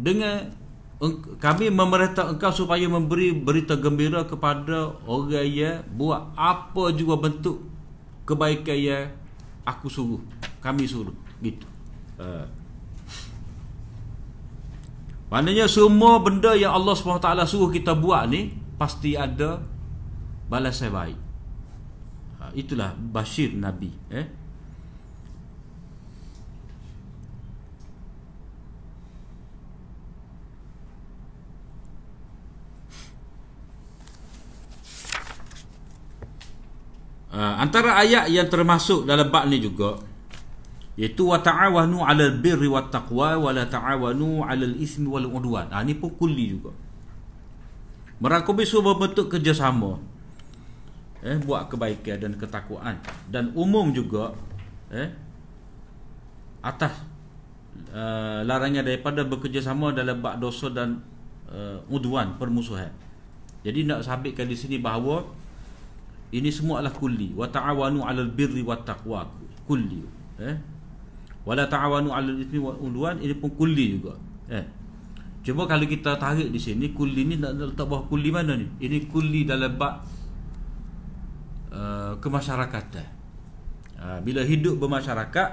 dengan 0.00 0.48
kami 1.36 1.68
memerintah 1.68 2.32
engkau 2.32 2.48
supaya 2.48 2.88
memberi 2.88 3.36
berita 3.36 3.76
gembira 3.76 4.24
kepada 4.24 4.96
orang 5.04 5.44
yang 5.44 5.84
buat 5.92 6.32
apa 6.40 6.96
juga 6.96 7.20
bentuk 7.20 7.68
kebaikan 8.24 8.78
yang 8.80 9.04
aku 9.68 9.92
suruh 9.92 10.22
kami 10.62 10.86
suruh 10.88 11.12
gitu 11.42 11.66
uh. 12.22 12.61
Maknanya 15.32 15.64
semua 15.64 16.20
benda 16.20 16.52
yang 16.52 16.76
Allah 16.76 16.92
SWT 16.92 17.24
suruh 17.48 17.72
kita 17.72 17.96
buat 17.96 18.28
ni 18.28 18.52
pasti 18.76 19.16
ada 19.16 19.64
balasan 20.52 20.92
baik. 20.92 21.16
Uh, 22.36 22.52
itulah 22.52 22.92
basyir 22.92 23.56
Nabi 23.56 23.88
eh. 24.12 24.28
Uh, 37.32 37.56
antara 37.56 37.96
ayat 37.96 38.28
yang 38.28 38.44
termasuk 38.52 39.08
dalam 39.08 39.32
bab 39.32 39.48
ni 39.48 39.56
juga 39.56 40.11
iaitu 40.96 41.24
wa 41.24 41.40
ta'awanu 41.40 42.04
'alal 42.04 42.36
birri 42.36 42.68
wat 42.68 42.92
taqwa 42.92 43.40
wa 43.40 43.50
la 43.52 43.64
ta'awanu 43.64 44.44
'alal 44.44 44.76
ismi 44.76 45.08
wal 45.08 45.24
udwan. 45.24 45.72
Ah 45.72 45.80
ha, 45.80 45.86
ni 45.86 45.96
pun 45.96 46.12
kulli 46.12 46.52
juga. 46.52 46.72
Merangkumi 48.22 48.62
semua 48.62 48.94
bentuk 48.94 49.32
kerjasama 49.32 49.98
eh 51.22 51.38
buat 51.38 51.70
kebaikan 51.70 52.18
dan 52.18 52.32
ketakwaan 52.34 52.98
dan 53.30 53.54
umum 53.54 53.94
juga 53.94 54.34
eh 54.90 55.06
atas 56.66 56.98
uh, 57.94 58.42
larangan 58.42 58.82
daripada 58.82 59.22
bekerjasama 59.22 59.94
dalam 59.94 60.18
bab 60.18 60.42
dosa 60.42 60.66
dan 60.70 60.98
uh, 61.46 61.78
udwan 61.86 62.34
permusuhan. 62.38 62.90
Jadi 63.62 63.86
nak 63.86 64.02
sabitkan 64.02 64.50
di 64.50 64.58
sini 64.58 64.82
bahawa 64.82 65.22
ini 66.34 66.50
semua 66.50 66.82
adalah 66.82 66.94
kulli 66.94 67.30
wa 67.38 67.46
ta'awanu 67.46 68.02
'alal 68.02 68.30
birri 68.30 68.66
wat 68.66 68.82
taqwa 68.82 69.30
kulli 69.66 70.02
eh 70.42 70.71
wala 71.42 71.66
ta'awanu 71.66 72.14
'alal 72.14 72.38
ithmi 72.38 72.58
wal 72.62 72.78
udwan 72.78 73.18
ini 73.18 73.34
pun 73.34 73.50
kulli 73.54 73.98
juga. 73.98 74.14
Eh. 74.50 74.64
Cuba 75.42 75.66
kalau 75.66 75.86
kita 75.90 76.14
tarik 76.22 76.54
di 76.54 76.60
sini 76.62 76.94
kulli 76.94 77.26
ni 77.26 77.34
nak 77.34 77.58
letak 77.58 77.86
bawah 77.90 78.06
kulli 78.06 78.30
mana 78.30 78.54
ni? 78.54 78.66
Ini 78.78 79.10
kulli 79.10 79.42
dalam 79.42 79.74
bab 79.74 80.06
uh, 81.74 82.14
kemasyarakatan. 82.22 83.06
Uh, 83.98 84.18
bila 84.22 84.46
hidup 84.46 84.78
bermasyarakat 84.78 85.50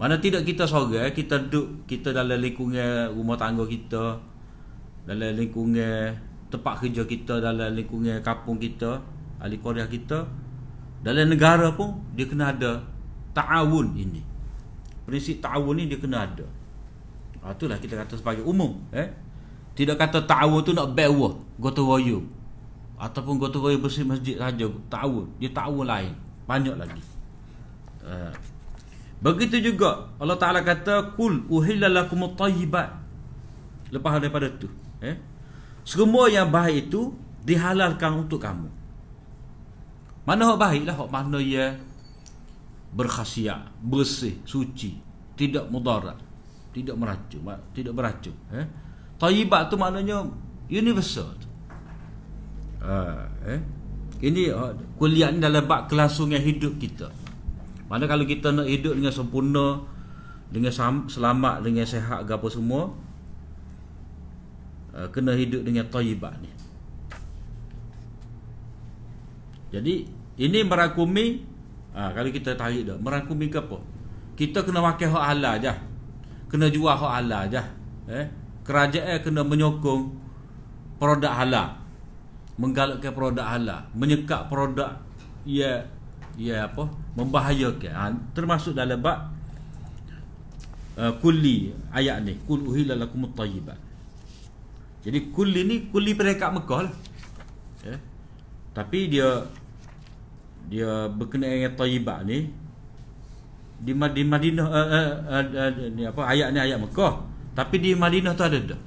mana 0.00 0.16
tidak 0.16 0.48
kita 0.48 0.64
sorang 0.64 1.12
kita 1.12 1.36
duduk 1.50 1.84
kita 1.84 2.16
dalam 2.16 2.40
lingkungan 2.40 3.12
rumah 3.12 3.36
tangga 3.36 3.68
kita 3.68 4.16
dalam 5.04 5.36
lingkungan 5.36 6.16
tempat 6.48 6.74
kerja 6.80 7.04
kita 7.04 7.36
dalam 7.36 7.76
lingkungan 7.76 8.24
kampung 8.24 8.56
kita 8.56 8.96
ahli 9.44 9.60
kita 9.60 10.24
dalam 11.04 11.28
negara 11.28 11.76
pun 11.76 12.00
dia 12.16 12.24
kena 12.24 12.48
ada 12.52 12.80
ta'awun 13.34 13.96
ini. 13.96 14.22
Prinsip 15.06 15.42
ta'awun 15.42 15.74
ni 15.78 15.90
dia 15.90 15.98
kena 15.98 16.26
ada. 16.26 16.46
Ha, 17.40 17.56
itulah 17.56 17.80
kita 17.80 17.96
kata 17.96 18.20
sebagai 18.20 18.44
umum 18.44 18.76
eh? 18.92 19.08
Tidak 19.74 19.96
kata 19.96 20.28
ta'awun 20.28 20.60
tu 20.60 20.76
nak 20.76 20.92
bewa 20.92 21.32
gotong 21.56 21.88
royong. 21.88 22.26
Ataupun 23.00 23.40
gotong 23.40 23.64
royong 23.64 23.82
bersih 23.82 24.04
masjid 24.04 24.36
saja 24.36 24.66
ta'awun. 24.92 25.26
Dia 25.40 25.50
ta'awun 25.50 25.86
lain. 25.88 26.12
Banyak 26.44 26.76
lagi. 26.76 27.02
Ha. 28.00 28.32
begitu 29.20 29.60
juga 29.60 30.08
Allah 30.16 30.40
Ta'ala 30.40 30.64
kata 30.64 31.12
kul 31.12 31.44
uhillalakumut 31.52 32.36
tayyibat. 32.36 32.88
Lepas 33.92 34.22
daripada 34.22 34.48
tu 34.48 34.70
eh? 35.04 35.16
Semua 35.84 36.28
yang 36.28 36.48
baik 36.48 36.88
itu 36.88 37.12
dihalalkan 37.44 38.24
untuk 38.24 38.40
kamu. 38.40 38.68
Mana 40.24 40.52
hak 40.52 40.58
baiklah 40.60 40.94
hak 40.94 41.10
mana 41.10 41.38
ia 41.40 41.74
berkhasiat, 42.90 43.70
bersih, 43.82 44.42
suci, 44.42 44.98
tidak 45.38 45.70
mudarat, 45.70 46.18
tidak 46.74 46.98
meracun, 46.98 47.42
tidak 47.70 47.92
beracun, 47.94 48.36
eh. 48.50 48.66
Thayyibat 49.20 49.68
tu 49.68 49.76
maknanya 49.76 50.24
universal. 50.72 51.36
Uh, 52.80 53.28
eh. 53.44 53.60
Ini 54.20 54.48
uh, 54.52 54.72
kuliah 54.96 55.28
ni 55.28 55.40
dalam 55.44 55.68
bab 55.68 55.92
kelangsungan 55.92 56.40
hidup 56.40 56.80
kita. 56.80 57.12
Mana 57.88 58.08
kalau 58.08 58.24
kita 58.24 58.52
nak 58.52 58.64
hidup 58.64 58.96
dengan 58.96 59.12
sempurna, 59.12 59.84
dengan 60.48 60.72
selamat, 61.06 61.64
dengan 61.64 61.84
sehat 61.84 62.24
apa 62.24 62.48
semua, 62.48 62.90
Uh, 64.90 65.06
kena 65.14 65.38
hidup 65.38 65.62
dengan 65.62 65.86
tayyibat 65.86 66.34
ni. 66.42 66.50
Jadi 69.70 69.94
ini 70.34 70.58
merangkumi 70.66 71.46
ha, 71.94 72.10
kalau 72.14 72.30
kita 72.30 72.54
tarik 72.54 72.86
dah 72.86 72.96
merangkumi 72.98 73.50
ke 73.50 73.58
apa? 73.58 73.78
Kita 74.38 74.64
kena 74.64 74.80
makan 74.80 75.08
hak 75.12 75.24
halal 75.34 75.52
aja. 75.60 75.72
Kena 76.48 76.66
jual 76.72 76.90
hak 76.90 77.12
halal 77.20 77.46
aja. 77.46 77.62
Eh? 78.08 78.26
Kerajaan 78.64 79.20
kena 79.20 79.42
menyokong 79.44 80.02
produk 80.96 81.32
halal. 81.34 81.68
Menggalakkan 82.60 83.12
produk 83.16 83.46
halal, 83.46 83.88
menyekat 83.96 84.52
produk 84.52 84.92
ya 85.48 85.80
ya 86.36 86.68
apa? 86.68 86.84
membahayakan. 87.16 87.92
Ha, 87.96 88.12
termasuk 88.36 88.76
dalam 88.76 89.00
bab 89.00 89.32
uh, 91.00 91.12
kulli 91.18 91.72
ayat 91.90 92.22
ni, 92.22 92.36
kul 92.44 92.64
uhilla 92.68 92.94
lakumut 92.94 93.32
tayyibat. 93.34 93.76
Jadi 95.00 95.32
kuli 95.32 95.64
ni 95.64 95.76
kuli 95.88 96.12
perekat 96.12 96.52
Mekah 96.52 96.80
lah. 96.84 96.94
Ya. 97.80 97.96
Tapi 98.76 99.08
dia 99.08 99.48
dia 100.68 101.08
berkenaan 101.08 101.56
dengan 101.56 101.74
Tayyibah 101.78 102.20
ni 102.26 102.50
di, 103.80 103.92
di 103.96 104.22
Madinah 104.28 104.66
uh, 104.68 104.88
uh, 104.92 105.12
uh, 105.24 105.44
uh, 105.56 105.70
ni 105.96 106.04
apa 106.04 106.20
ayat 106.28 106.52
ni 106.52 106.60
ayat 106.60 106.76
Mekah. 106.76 107.24
Tapi 107.56 107.76
di 107.80 107.96
Madinah 107.96 108.36
tu 108.36 108.44
ada 108.44 108.58
dah. 108.60 108.80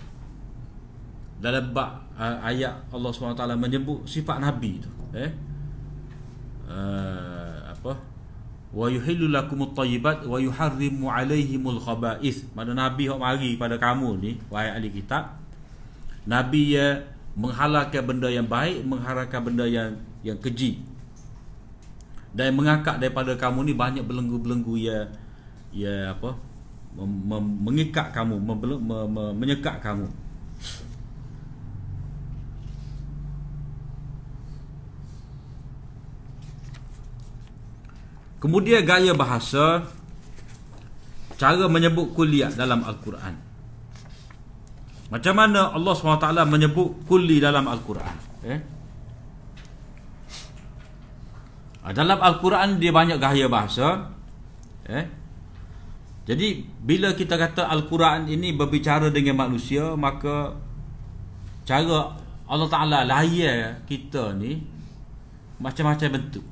Dalam 1.41 1.73
bab 1.75 2.13
uh, 2.15 2.37
ayat 2.45 2.87
Allah 2.93 3.09
SWT 3.11 3.43
menyebut 3.57 4.05
sifat 4.07 4.39
Nabi 4.39 4.79
tu, 4.79 4.89
eh. 5.17 5.33
Uh, 6.69 7.73
apa? 7.73 7.99
Wa 8.73 8.87
yuhillu 8.89 9.29
lakumut 9.29 9.75
tayyibat 9.75 10.23
wa 10.23 10.39
yuharrimu 10.39 11.09
alaihimul 11.11 11.81
khaba'ith. 11.81 12.53
Mana 12.55 12.71
Nabi 12.73 13.11
hok 13.11 13.19
mari 13.19 13.59
pada 13.59 13.75
kamu 13.75 14.09
ni, 14.23 14.31
wahai 14.47 14.71
ahli 14.71 14.89
kitab, 14.89 15.35
Nabi 16.25 16.79
ya 16.79 17.03
menghalalkan 17.35 18.01
benda 18.07 18.29
yang 18.31 18.47
baik, 18.47 18.85
mengharamkan 18.87 19.41
benda 19.43 19.65
yang 19.67 19.99
yang 20.23 20.39
keji. 20.39 20.79
Dan 22.33 22.57
mengangkat 22.57 22.97
daripada 22.97 23.37
kamu 23.37 23.69
ni 23.69 23.73
banyak 23.77 24.01
belenggu-belenggu 24.03 24.73
ya 24.81 25.05
ya 25.69 26.17
apa? 26.17 26.33
Mem, 26.93 27.09
mem, 27.29 27.45
mengikat 27.61 28.13
kamu, 28.13 28.37
mem, 28.41 28.57
mem, 28.57 28.81
mem, 29.09 29.31
menyekat 29.37 29.81
kamu. 29.81 30.09
Kemudian 38.41 38.83
gaya 38.83 39.15
bahasa 39.15 39.87
cara 41.39 41.65
menyebut 41.71 42.11
kuliah 42.11 42.51
dalam 42.51 42.83
al-Quran. 42.83 43.53
Macam 45.13 45.37
mana 45.37 45.69
Allah 45.69 45.93
SWT 45.93 46.25
menyebut 46.49 47.05
kulli 47.05 47.37
dalam 47.37 47.69
Al-Quran 47.69 48.17
eh? 48.49 48.57
Ah, 48.57 48.61
dalam 51.91 52.15
Al-Quran 52.21 52.79
dia 52.79 52.95
banyak 52.95 53.19
gaya 53.19 53.51
bahasa 53.51 54.07
eh? 54.87 55.03
Jadi 56.23 56.63
bila 56.79 57.11
kita 57.11 57.35
kata 57.35 57.67
Al-Quran 57.67 58.31
ini 58.31 58.55
berbicara 58.55 59.11
dengan 59.11 59.43
manusia 59.43 59.91
Maka 59.99 60.55
cara 61.67 62.15
Allah 62.47 62.69
Ta'ala 62.71 63.03
layar 63.03 63.83
kita 63.83 64.31
ni 64.39 64.63
Macam-macam 65.59 66.07
bentuk 66.15 66.45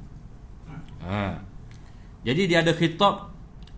ha. 1.07 1.39
Jadi 2.27 2.51
dia 2.51 2.59
ada 2.59 2.75
khitab 2.75 3.31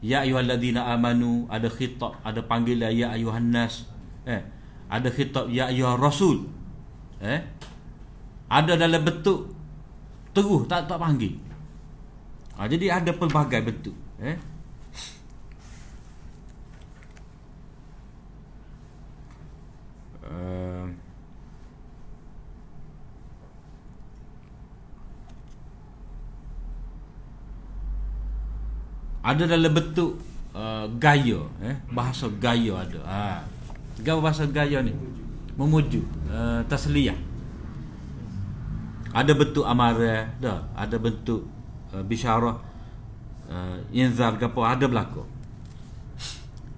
ya 0.03 0.27
ayyuhalladzina 0.27 0.83
amanu 0.91 1.47
ada 1.47 1.71
khitab 1.71 2.19
ada 2.27 2.43
panggilan 2.43 2.91
ya 2.91 3.15
ayyuhan 3.15 3.55
nas 3.55 3.87
eh 4.27 4.43
ada 4.91 5.07
khitab 5.07 5.47
ya 5.47 5.71
ayyuhar 5.71 5.95
rasul 5.95 6.43
eh 7.23 7.39
ada 8.51 8.75
dalam 8.75 8.99
bentuk 8.99 9.47
teguh 10.33 10.65
tak 10.65 10.89
tak 10.89 10.97
panggil. 10.97 11.37
Ha, 12.57 12.65
jadi 12.69 13.01
ada 13.01 13.13
pelbagai 13.13 13.61
bentuk 13.65 13.95
eh. 14.21 14.37
Uh, 20.23 20.89
ada 29.21 29.43
dalam 29.45 29.69
bentuk 29.73 30.17
uh, 30.53 30.85
gaya 30.97 31.41
eh. 31.61 31.77
Bahasa 31.89 32.29
gaya 32.41 32.81
ada. 32.81 33.01
Ha. 33.05 33.21
Gaya 34.01 34.21
bahasa 34.21 34.45
gaya 34.49 34.81
ni. 34.81 34.93
Memuju 35.53 36.01
uh, 36.33 36.61
tasliyah 36.65 37.32
ada 39.13 39.31
bentuk 39.37 39.61
amarah 39.61 40.25
dah 40.41 40.65
ada 40.73 40.97
bentuk 40.97 41.45
uh, 41.93 42.01
bisyarah 42.01 42.57
uh, 43.45 43.77
inzar 43.93 44.33
gapo 44.41 44.65
ada 44.65 44.89
berlaku. 44.89 45.23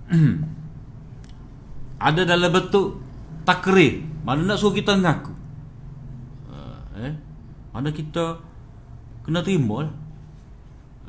Ada 1.95 2.27
dalam 2.27 2.51
bentuk 2.51 3.01
takrir. 3.47 4.03
Mana 4.21 4.43
nak 4.43 4.59
suruh 4.59 4.75
kita 4.75 4.99
ngaku? 4.99 5.33
Uh, 6.51 7.07
eh 7.07 7.13
mana 7.71 7.89
kita 7.89 8.37
kena 9.23 9.41
terima 9.41 9.89
lah. 9.89 9.95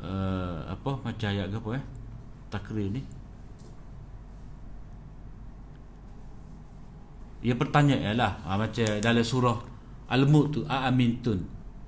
Uh, 0.01 0.57
apa 0.73 0.91
macam 1.03 1.27
ayat 1.27 1.51
apa 1.51 1.69
eh 1.75 1.83
takrir 2.49 2.87
ni. 2.89 3.03
Ia 7.45 7.53
pertanyaan 7.53 8.17
lah. 8.17 8.33
Ha, 8.47 8.57
macam 8.57 8.87
dalam 8.97 9.21
surah 9.21 9.76
al-mulk 10.07 10.45
tu 10.55 10.59
amintun 10.67 11.39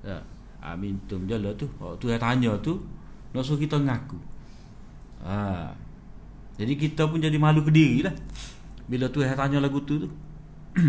ya 0.03 0.19
amintun 0.63 1.23
je 1.27 1.37
lah 1.39 1.53
tu. 1.55 1.67
Waktu 1.79 2.15
dia 2.15 2.19
tanya 2.19 2.51
tu 2.59 2.75
nak 3.31 3.43
suruh 3.45 3.59
kita 3.61 3.77
ngaku. 3.79 4.17
Ha. 5.19 5.67
jadi 6.55 6.79
kita 6.79 7.03
pun 7.11 7.19
jadi 7.19 7.35
malu 7.35 7.63
ke 7.63 7.71
diri 7.71 8.03
lah. 8.07 8.15
Bila 8.87 9.11
tu 9.11 9.23
dia 9.23 9.35
tanya 9.35 9.59
lagu 9.63 9.79
tu 9.83 10.03
tu. 10.03 10.09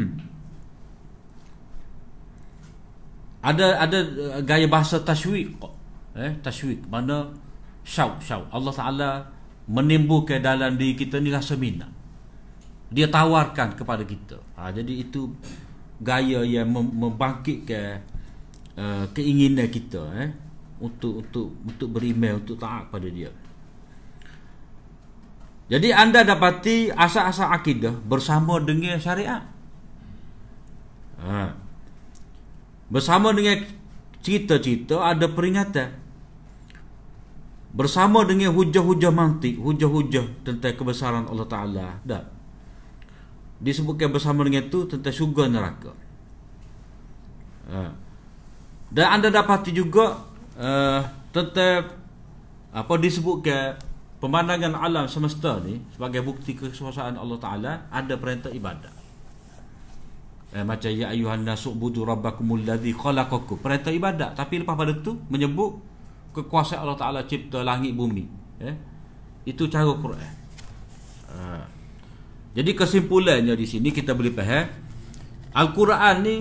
Ada 3.41 3.89
ada 3.89 3.99
gaya 4.45 4.69
bahasa 4.69 5.01
tashwiq 5.01 5.57
eh 6.13 6.29
tashwik 6.45 6.85
mana 6.93 7.25
syauk 7.89 8.21
syauk 8.21 8.45
Allah 8.53 8.69
Taala 8.77 9.11
menimbulkan 9.65 10.45
dalam 10.45 10.77
diri 10.77 10.93
kita 10.93 11.17
ni 11.25 11.33
rasa 11.33 11.57
minat. 11.57 11.89
Dia 12.93 13.09
tawarkan 13.09 13.81
kepada 13.81 14.05
kita. 14.05 14.37
Ha, 14.61 14.69
jadi 14.77 15.09
itu 15.09 15.33
gaya 16.01 16.41
yang 16.43 16.73
membangkitkan 16.73 18.01
uh, 18.77 19.05
keinginan 19.13 19.69
kita 19.69 20.03
eh 20.17 20.31
untuk 20.81 21.23
untuk 21.23 21.53
untuk 21.65 21.89
beriman 21.93 22.41
untuk 22.41 22.57
taat 22.57 22.89
pada 22.89 23.07
dia 23.07 23.29
jadi 25.71 25.95
anda 25.95 26.25
dapati 26.25 26.91
asas-asas 26.91 27.53
akidah 27.53 27.95
bersama 28.01 28.59
dengan 28.59 28.97
syariat 28.97 29.45
ha. 31.21 31.53
bersama 32.89 33.31
dengan 33.37 33.61
cerita-cerita 34.25 35.05
ada 35.05 35.29
peringatan 35.29 36.01
bersama 37.71 38.27
dengan 38.27 38.51
hujah-hujah 38.51 39.15
mantik, 39.15 39.55
hujah-hujah 39.59 40.43
tentang 40.43 40.75
kebesaran 40.75 41.27
Allah 41.31 41.47
Taala. 41.47 41.87
Dah. 42.03 42.40
Disebutkan 43.61 44.09
bersama 44.09 44.41
dengan 44.43 44.67
itu 44.67 44.89
tentang 44.89 45.13
syurga 45.13 45.45
neraka. 45.47 45.93
Ha. 47.71 47.93
Dan 48.91 49.07
anda 49.07 49.29
dapati 49.31 49.71
juga 49.71 50.19
uh, 50.59 51.01
tentang 51.31 51.93
apa 52.73 52.95
disebutkan 52.99 53.79
pemandangan 54.19 54.75
alam 54.75 55.07
semesta 55.07 55.61
ni 55.63 55.79
sebagai 55.95 56.25
bukti 56.25 56.57
kekuasaan 56.57 57.15
Allah 57.15 57.39
Taala 57.39 57.73
ada 57.93 58.15
perintah 58.17 58.51
ibadah. 58.51 58.91
Eh, 60.51 60.67
macam 60.67 60.91
ya 60.91 61.15
ayuhan 61.15 61.47
nasubudu 61.47 62.03
rabbakumul 62.03 62.67
ladzi 62.67 62.91
khalaqakum. 62.91 63.63
Perintah 63.63 63.95
ibadah 63.95 64.35
tapi 64.35 64.59
lepas 64.65 64.75
pada 64.75 64.91
tu 64.99 65.21
menyebut 65.31 65.79
kekuasaan 66.35 66.87
Allah 66.87 66.99
Taala 66.99 67.21
cipta 67.27 67.63
langit 67.67 67.95
bumi 67.95 68.23
eh 68.63 68.75
itu 69.49 69.67
cara 69.67 69.89
Quran 69.89 70.33
ha. 71.33 71.65
Jadi 72.57 72.71
kesimpulannya 72.75 73.55
di 73.55 73.67
sini 73.67 73.95
kita 73.95 74.15
boleh 74.15 74.35
faham 74.35 74.67
Al-Quran 75.51 76.17
ni 76.23 76.37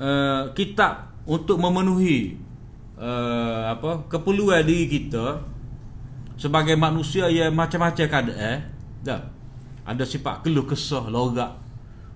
uh, 0.00 0.52
kitab 0.56 1.12
untuk 1.28 1.60
memenuhi 1.60 2.36
uh, 2.96 3.72
apa 3.76 4.08
keperluan 4.08 4.64
diri 4.64 4.88
kita 4.88 5.44
sebagai 6.40 6.74
manusia 6.74 7.28
yang 7.28 7.52
macam-macam 7.52 8.06
keadaan 8.08 8.36
eh? 8.36 8.58
dah 9.04 9.20
ada 9.84 10.04
sifat 10.06 10.46
keluh 10.46 10.64
kesah 10.64 11.06
logat 11.12 11.58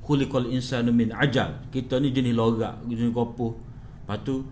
khuliqal 0.07 0.49
insanu 0.49 0.95
min 0.95 1.13
ajal 1.13 1.67
kita 1.69 1.99
ni 2.01 2.15
jenis 2.15 2.33
logat 2.33 2.79
jenis 2.87 3.13
kopuh 3.13 3.53
lepas 4.05 4.19
tu 4.23 4.47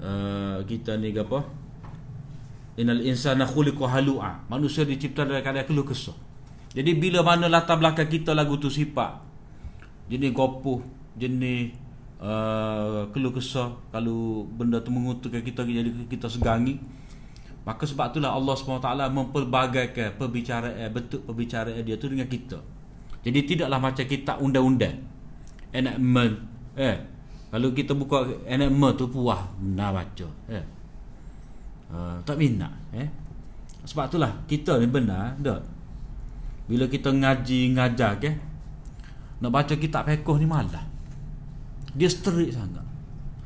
uh, 0.00 0.62
kita 0.64 0.96
ni 0.96 1.12
apa 1.12 1.62
Innal 2.72 3.04
insana 3.04 3.44
khuliqa 3.44 3.84
halu'a. 3.84 4.48
Manusia 4.48 4.88
dicipta 4.88 5.28
dari 5.28 5.44
keadaan 5.44 5.68
keluh 5.68 5.84
kesah. 5.84 6.16
Jadi 6.72 6.96
bila 6.96 7.20
mana 7.20 7.52
latar 7.52 7.76
belakang 7.76 8.08
kita 8.08 8.32
lagu 8.32 8.56
tu 8.56 8.72
sifat 8.72 9.20
jenis 10.08 10.32
gopoh, 10.32 10.80
jenis 11.16 11.72
uh, 12.20 13.08
keluh 13.12 13.32
kesah, 13.32 13.72
kalau 13.92 14.44
benda 14.44 14.80
tu 14.80 14.92
mengutukkan 14.92 15.40
kita 15.40 15.64
jadi 15.64 15.88
kita 16.08 16.28
segangi, 16.28 16.76
maka 17.64 17.84
sebab 17.88 18.12
itulah 18.12 18.32
Allah 18.36 18.52
SWT 18.56 18.88
mempelbagaikan 19.08 20.16
perbicaraan 20.20 20.88
bentuk 20.92 21.24
perbicaraan 21.24 21.80
dia 21.80 21.96
tu 21.96 22.12
dengan 22.12 22.28
kita. 22.28 22.60
Jadi 23.22 23.38
tidaklah 23.46 23.78
macam 23.78 24.04
kita 24.04 24.36
undang-undang. 24.42 24.98
Enactment. 25.72 26.34
Eh, 26.76 26.96
kalau 27.48 27.72
kita 27.72 27.96
buka 27.96 28.28
enactment 28.44 28.96
tu 28.98 29.06
puas 29.08 29.40
nak 29.62 29.90
baca. 29.96 30.28
Eh. 30.52 30.64
Ah, 31.92 32.16
tak 32.24 32.40
minat 32.40 32.72
eh 32.96 33.04
sebab 33.84 34.08
itulah 34.08 34.32
kita 34.48 34.80
ni 34.80 34.88
benar 34.88 35.36
tak 35.44 35.60
bila 36.72 36.88
kita 36.88 37.12
ngaji 37.12 37.76
ngajar 37.76 38.16
ke 38.16 38.32
nak 39.44 39.52
baca 39.52 39.76
kitab 39.76 40.08
fiqh 40.08 40.40
ni 40.40 40.48
malah 40.48 40.88
dia 41.92 42.08
strict 42.08 42.56
sangat. 42.56 42.80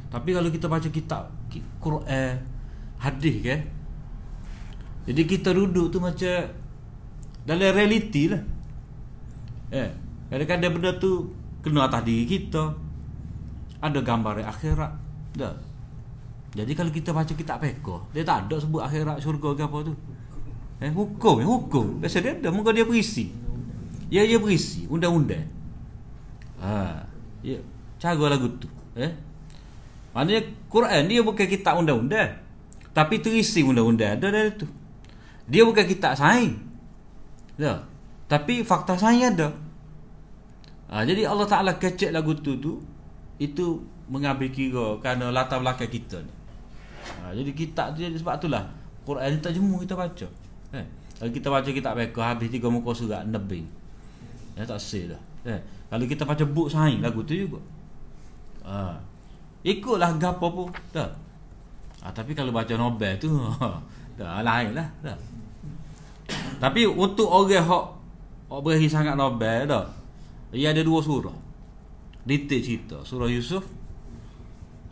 Tapi 0.07 0.31
kalau 0.31 0.47
kita 0.55 0.71
baca 0.71 0.87
kitab 0.87 1.35
Quran 1.83 2.39
hadis 3.03 3.37
ke 3.43 3.57
jadi 5.11 5.23
kita 5.27 5.51
duduk 5.51 5.91
tu 5.91 5.99
macam 5.99 6.55
dalam 7.43 7.71
realiti 7.75 8.31
lah. 8.31 8.43
Eh 9.75 9.91
kadang-kadang 10.31 10.79
benda 10.79 10.95
tu 10.95 11.35
kena 11.67 11.91
atas 11.91 12.07
diri 12.07 12.31
kita. 12.31 12.79
Ada 13.83 14.07
gambar 14.07 14.47
akhirat. 14.47 14.93
Tak 15.35 15.55
jadi 16.57 16.73
kalau 16.73 16.89
kita 16.89 17.11
baca 17.13 17.33
kitab 17.37 17.59
fiqh, 17.61 18.01
dia 18.17 18.23
tak 18.25 18.47
ada 18.47 18.57
sebut 18.57 18.81
akhirat 18.81 19.21
syurga 19.21 19.53
ke 19.53 19.63
apa 19.67 19.79
tu. 19.83 19.93
Eh 20.77 20.93
hukum, 20.93 21.41
eh, 21.41 21.49
hukum. 21.49 22.05
Biasa 22.05 22.21
dia 22.21 22.37
ada 22.37 22.53
muka 22.53 22.73
dia 22.73 22.85
berisi. 22.85 23.33
Ya 24.13 24.23
dia 24.29 24.37
berisi 24.37 24.85
undang-undang. 24.87 25.49
Ha, 26.61 27.05
ya 27.41 27.59
cara 27.97 28.29
lagu 28.29 28.49
tu, 28.61 28.69
eh. 28.97 29.13
Maknanya 30.13 30.41
Quran 30.73 31.03
dia 31.09 31.21
bukan 31.25 31.47
kitab 31.49 31.81
undang-undang. 31.81 32.37
Tapi 32.93 33.21
terisi 33.21 33.65
undang-undang 33.65 34.21
ada 34.21 34.29
dalam 34.29 34.53
tu. 34.57 34.69
Dia 35.49 35.65
bukan 35.65 35.85
kitab 35.85 36.17
sains. 36.17 36.57
Ya. 37.57 37.85
Tapi 38.29 38.65
fakta 38.65 38.97
sains 39.01 39.33
ada. 39.37 39.53
Ha, 40.93 41.03
jadi 41.03 41.27
Allah 41.27 41.49
Taala 41.49 41.77
kecek 41.81 42.15
lagu 42.15 42.37
tu 42.37 42.57
tu 42.61 42.79
itu 43.43 43.83
mengambil 44.07 44.49
kira 44.55 45.03
kerana 45.03 45.35
latar 45.35 45.59
belakang 45.59 45.91
kita 45.91 46.23
ni 46.23 46.33
ha, 47.21 47.35
Jadi 47.35 47.51
kitab 47.53 47.93
tu 47.93 48.07
sebab 48.07 48.39
itulah 48.39 48.71
Quran 49.03 49.43
tak 49.43 49.55
jemu 49.55 49.83
kita 49.83 49.99
baca 49.99 50.27
eh? 50.77 50.87
Kalau 51.17 51.31
kita 51.33 51.49
baca 51.49 51.71
kitab 51.73 51.93
mereka 51.97 52.21
Habis 52.33 52.49
tiga 52.53 52.69
muka 52.69 52.93
surat 52.93 53.25
Nebing 53.25 53.65
ya, 54.53 54.69
Tak 54.69 54.77
say 54.77 55.09
dah 55.09 55.21
eh? 55.49 55.61
Kalau 55.89 56.05
kita 56.05 56.23
baca 56.29 56.45
book 56.45 56.69
sains 56.69 57.01
Lagu 57.01 57.25
tu 57.25 57.33
juga 57.33 57.61
ha. 58.69 58.97
Ikutlah 59.65 60.13
gapo 60.21 60.47
pun 60.53 60.69
Dah 60.93 61.09
ha, 62.05 62.13
Tapi 62.13 62.37
kalau 62.37 62.53
baca 62.53 62.73
Nobel 62.77 63.17
tu 63.17 63.33
Dah 64.21 64.41
lain 64.41 64.73
lah 64.73 64.89
dah. 65.05 65.17
Tapi 66.57 66.89
untuk 66.89 67.29
orang 67.29 67.65
hok 67.65 67.85
Hok 68.53 68.61
berakhir 68.65 68.89
sangat 68.93 69.15
Nobel 69.17 69.65
dah 69.65 69.85
Ia 70.53 70.73
ada 70.73 70.85
dua 70.85 71.01
surah 71.01 71.35
Detail 72.29 72.61
cerita 72.61 72.97
Surah 73.05 73.29
Yusuf 73.29 73.65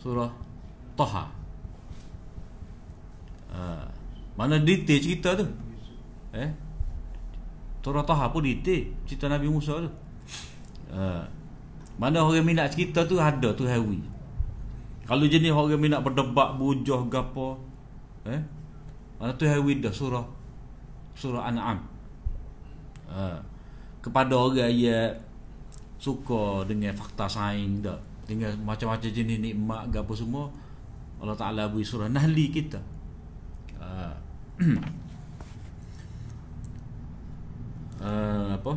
Surah 0.01 0.28
Toha 0.97 1.45
Ha. 3.55 3.87
Mana 4.35 4.59
detail 4.59 4.99
cerita 4.99 5.39
tu 5.39 5.47
Eh? 6.35 6.51
Surah 7.85 8.03
Taha 8.03 8.32
pun 8.32 8.43
detail 8.43 8.91
cerita 9.07 9.30
Nabi 9.30 9.47
Musa 9.47 9.78
tu. 9.78 9.91
Uh, 10.91 11.22
mana 12.01 12.26
orang 12.26 12.43
minat 12.43 12.74
cerita 12.74 13.07
tu 13.07 13.20
ada 13.22 13.55
tu 13.55 13.68
Hawi. 13.68 14.03
Kalau 15.05 15.28
jenis 15.28 15.53
orang 15.53 15.78
minat 15.78 16.01
berdebat, 16.01 16.57
bujah 16.57 17.05
gapo, 17.12 17.61
eh? 18.24 18.41
Mana 19.20 19.37
tu 19.37 19.45
Hawi 19.45 19.85
dah 19.85 19.93
surah 19.93 20.24
surah 21.14 21.47
An'am. 21.53 21.78
Uh, 23.07 23.39
kepada 24.03 24.35
orang 24.35 24.72
yang 24.72 25.12
suka 26.01 26.66
dengan 26.66 26.97
fakta 26.97 27.28
sains 27.30 27.85
dah, 27.85 28.01
dengan 28.24 28.51
macam-macam 28.64 29.12
jenis 29.12 29.39
nikmat 29.39 29.93
gapo 29.93 30.16
semua, 30.16 30.49
Allah 31.20 31.37
Taala 31.37 31.68
beri 31.68 31.85
surah 31.85 32.09
Nahli 32.09 32.49
kita. 32.49 32.80
Uh, 33.76 34.12
uh, 38.05 38.52
apa? 38.52 38.72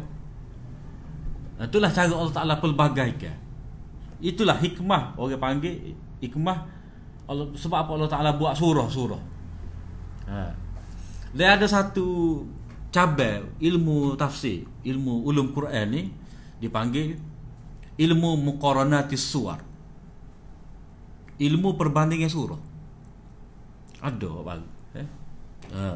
Itulah 1.57 1.91
cara 1.91 2.13
Allah 2.13 2.33
Taala 2.33 2.55
pelbagaikan. 2.61 3.35
Itulah 4.23 4.57
hikmah. 4.57 5.17
Orang 5.19 5.37
panggil 5.37 5.93
hikmah 6.23 6.57
Allah 7.27 7.45
sebab 7.53 7.77
apa 7.85 7.91
Allah 7.97 8.09
Taala 8.09 8.31
buat 8.39 8.55
surah-surah. 8.55 9.21
Ha. 10.31 10.39
Dia 11.35 11.59
ada 11.59 11.67
satu 11.67 12.41
cabang 12.87 13.51
ilmu 13.59 14.15
tafsir 14.15 14.63
ilmu 14.87 15.27
ulum 15.27 15.51
Quran 15.51 15.85
ni 15.91 16.01
dipanggil 16.63 17.19
ilmu 17.99 18.39
muqaranatis 18.41 19.21
suwar. 19.27 19.59
Ilmu 21.37 21.77
perbandingan 21.77 22.31
surah. 22.31 22.61
Ada 24.01 24.29
bang. 24.45 24.63
Eh? 24.97 25.07
Ha. 25.73 25.89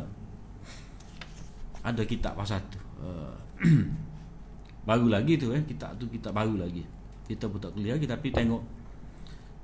ada 1.82 2.02
kitab 2.06 2.38
pasal 2.38 2.62
tu 2.70 2.78
uh, 3.02 3.36
baru 4.90 5.08
lagi 5.10 5.38
tu 5.38 5.54
eh 5.54 5.62
kita 5.66 5.98
tu 5.98 6.08
kita 6.08 6.30
baru 6.30 6.62
lagi. 6.62 6.86
Kita 7.26 7.50
pun 7.50 7.60
tak 7.62 7.74
kuliah 7.74 7.98
lagi 7.98 8.08
tapi 8.10 8.30
tengok 8.30 8.64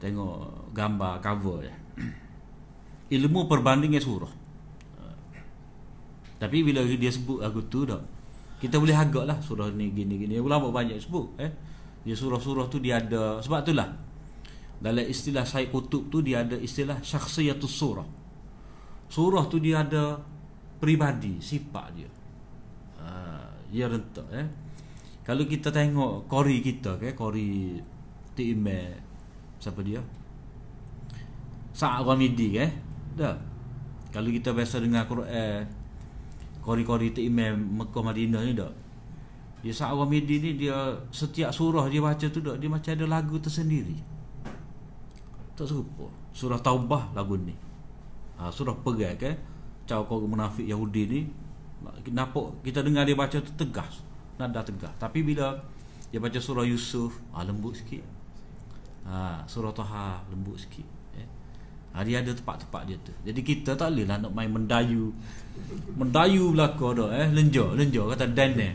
tengok 0.01 0.73
gambar 0.73 1.21
cover 1.21 1.57
ya. 1.65 1.75
Ilmu 3.17 3.47
perbandingan 3.47 4.03
surah 4.03 4.47
tapi 6.37 6.61
bila 6.61 6.85
dia 6.85 7.09
sebut 7.09 7.41
aku 7.41 7.65
tu 7.65 7.81
dah 7.89 8.01
kita 8.57 8.77
boleh 8.81 8.93
agak 8.93 9.25
lah 9.25 9.37
surah 9.41 9.69
ni 9.73 9.93
gini 9.93 10.17
gini. 10.17 10.41
Ulama 10.41 10.73
banyak 10.73 10.97
sebut 10.97 11.37
eh. 11.37 11.51
Dia 12.01 12.15
surah-surah 12.17 12.65
tu 12.71 12.81
dia 12.81 12.97
ada 13.01 13.37
sebab 13.41 13.61
itulah 13.61 13.89
dalam 14.77 15.05
istilah 15.05 15.45
Syed 15.45 15.73
Kutub 15.73 16.09
tu 16.09 16.21
dia 16.25 16.45
ada 16.45 16.57
istilah 16.57 17.01
syakhsiyatus 17.01 17.73
surah. 17.73 18.07
Surah 19.09 19.45
tu 19.49 19.57
dia 19.61 19.85
ada 19.85 20.21
pribadi 20.77 21.41
sifat 21.41 21.87
dia 21.93 22.09
ya 23.71 23.85
rentak 23.91 24.27
eh. 24.31 24.47
Kalau 25.27 25.43
kita 25.43 25.75
tengok 25.75 26.31
kori 26.31 26.63
kita 26.63 26.95
ke 26.95 27.11
kori 27.11 27.75
Time 28.37 28.79
siapa 29.57 29.81
dia? 29.81 29.99
Sa'ad 31.73 32.05
Ghamidi 32.05 32.55
ke 32.55 32.65
dah. 33.17 33.35
Kalau 34.13 34.29
kita 34.29 34.53
biasa 34.53 34.79
dengar 34.79 35.09
Quran 35.09 35.67
kori-kori 36.61 37.11
Time 37.11 37.57
Mekah 37.57 38.03
Madinah 38.05 38.41
ni 38.45 38.53
dak. 38.55 38.71
Dia 39.65 39.73
Sa'ad 39.73 39.99
Ghamidi 39.99 40.39
ni 40.39 40.51
dia 40.55 40.95
setiap 41.11 41.51
surah 41.51 41.89
dia 41.91 41.99
baca 41.99 42.25
tu 42.29 42.39
dak 42.39 42.61
dia 42.61 42.69
macam 42.71 42.93
ada 42.93 43.05
lagu 43.09 43.35
tersendiri. 43.41 43.97
Tak 45.57 45.65
serupa. 45.65 46.07
Surah 46.31 46.61
taubah 46.61 47.11
lagu 47.17 47.35
ni. 47.35 47.57
Ha, 48.37 48.53
surah 48.53 48.77
pegang 48.85 49.17
ke 49.17 49.33
Cau 49.87 50.05
kau 50.05 50.21
munafik 50.21 50.67
Yahudi 50.67 51.03
ni 51.09 51.19
nampak 52.09 52.63
kita 52.65 52.81
dengar 52.81 53.03
dia 53.05 53.13
baca 53.13 53.37
tu 53.37 53.51
tegas 53.57 54.07
nada 54.37 54.61
tegas. 54.61 54.93
Tapi 55.01 55.25
bila 55.25 55.57
dia 56.13 56.21
baca 56.21 56.37
surah 56.39 56.63
Yusuf 56.63 57.19
ah 57.33 57.43
lembut 57.43 57.75
sikit. 57.75 58.05
Ha, 59.07 59.43
surah 59.49 59.73
Taha 59.73 60.19
lembut 60.31 60.59
sikit 60.59 60.83
eh. 61.15 61.27
ha, 61.95 62.03
dia 62.03 62.21
ada 62.21 62.31
tempat-tempat 62.31 62.81
dia 62.85 62.97
tu. 63.01 63.11
Jadi 63.25 63.39
kita 63.43 63.75
tak 63.75 63.91
boleh 63.91 64.05
lah 64.07 64.21
nak 64.21 64.31
main 64.31 64.47
mendayu. 64.47 65.11
Mendayu 65.97 66.53
belakang 66.53 66.95
dah 66.95 67.09
eh. 67.11 67.27
Lenjo 67.33 67.73
lenjo 67.73 68.07
kata 68.13 68.29
dan 68.31 68.51
eh. 68.55 68.73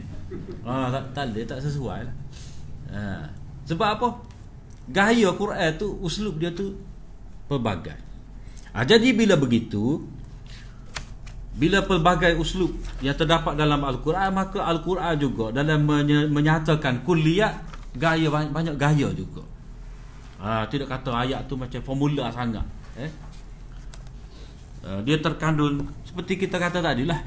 Ha, 0.66 0.90
tak, 0.90 1.02
tak 1.14 1.24
boleh 1.32 1.46
tak 1.46 1.60
sesuai 1.62 2.00
lah. 2.04 2.16
Ha. 2.92 3.24
sebab 3.64 3.88
apa? 3.96 4.08
Gaya 4.92 5.32
Quran 5.32 5.70
tu 5.80 5.96
uslub 6.04 6.36
dia 6.36 6.52
tu 6.52 6.76
pelbagai. 7.48 7.96
Ha, 8.76 8.84
jadi 8.84 9.14
bila 9.16 9.38
begitu 9.38 10.04
bila 11.52 11.84
pelbagai 11.84 12.32
uslub 12.40 12.72
yang 13.04 13.12
terdapat 13.12 13.52
dalam 13.52 13.84
Al-Quran 13.84 14.32
maka 14.32 14.64
Al-Quran 14.64 15.14
juga 15.20 15.52
dalam 15.52 15.84
menyatakan 16.32 17.04
kulliyat 17.04 17.54
gaya 17.96 18.28
banyak 18.28 18.76
gaya 18.80 19.12
juga. 19.12 19.44
Ha, 20.42 20.66
tidak 20.66 20.90
kata 20.90 21.12
ayat 21.14 21.46
tu 21.46 21.54
macam 21.54 21.78
formula 21.84 22.32
sangat. 22.32 22.64
Eh? 22.98 23.10
Ha, 24.82 24.98
dia 25.06 25.20
terkandung 25.20 25.86
seperti 26.02 26.40
kita 26.40 26.56
kata 26.58 26.82
tadi 26.82 27.06
lah. 27.06 27.20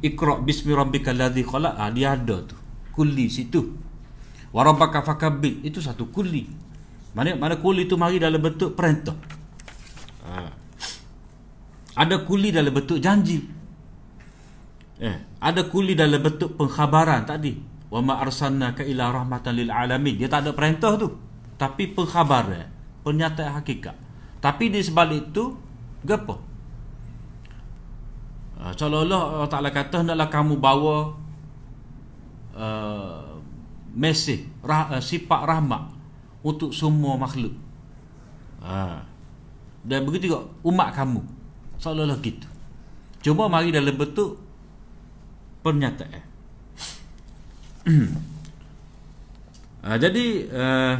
Iqra 0.00 0.40
bismi 0.40 0.72
rabbikal 0.72 1.12
ladzi 1.12 1.44
khalaq. 1.44 1.74
Ha, 1.76 1.92
dia 1.92 2.16
ada 2.16 2.40
tu. 2.40 2.56
Kulli 2.94 3.28
situ. 3.28 3.76
Wa 4.54 4.64
rabbaka 4.64 5.04
fakabbir 5.04 5.60
itu 5.66 5.82
satu 5.82 6.08
kulli. 6.08 6.48
Mana 7.12 7.34
mana 7.34 7.58
kulli 7.58 7.84
itu 7.84 7.98
mari 7.98 8.22
dalam 8.22 8.40
bentuk 8.40 8.78
perintah. 8.78 9.18
Ada 12.00 12.24
kuli 12.24 12.48
dalam 12.48 12.72
bentuk 12.72 12.96
janji. 12.96 13.44
Eh 15.00 15.16
ada 15.36 15.68
kuli 15.68 15.92
dalam 15.92 16.20
bentuk 16.24 16.56
pengkhabaran 16.56 17.28
tadi. 17.28 17.52
Wa 17.92 18.00
ma 18.00 18.24
arsalnaka 18.24 18.80
ila 18.88 19.12
rahmatan 19.12 19.52
lil 19.52 19.68
alamin. 19.68 20.16
Dia 20.16 20.32
tak 20.32 20.48
ada 20.48 20.56
perintah 20.56 20.96
tu. 20.96 21.12
Tapi 21.60 21.92
pengkhabaran 21.92 22.72
pernyataan 23.04 23.60
hakikat. 23.60 23.96
Tapi 24.40 24.72
di 24.72 24.80
sebalik 24.80 25.28
itu 25.28 25.52
gapo 26.00 26.50
uh, 28.60 28.72
seolah-olah 28.76 29.22
Allah 29.40 29.50
Ta'ala 29.50 29.70
kata 29.72 30.04
hendaklah 30.04 30.28
kamu 30.28 30.54
bawa 30.60 30.96
uh, 32.52 33.40
mesej 33.96 34.44
rah, 34.60 34.92
uh, 34.92 35.02
sifat 35.02 35.40
rahmat 35.48 35.92
untuk 36.44 36.76
semua 36.76 37.16
makhluk. 37.16 37.56
Uh, 38.60 39.00
dan 39.80 40.04
begitu 40.04 40.28
juga 40.28 40.44
umat 40.60 40.92
kamu 40.92 41.24
seolah-olah 41.80 42.20
gitu. 42.20 42.46
Cuma 43.24 43.48
mari 43.48 43.72
dalam 43.72 43.96
bentuk 43.96 44.36
pernyataan. 45.64 46.22
Uh, 49.80 49.96
jadi 50.04 50.26
uh, 50.52 50.94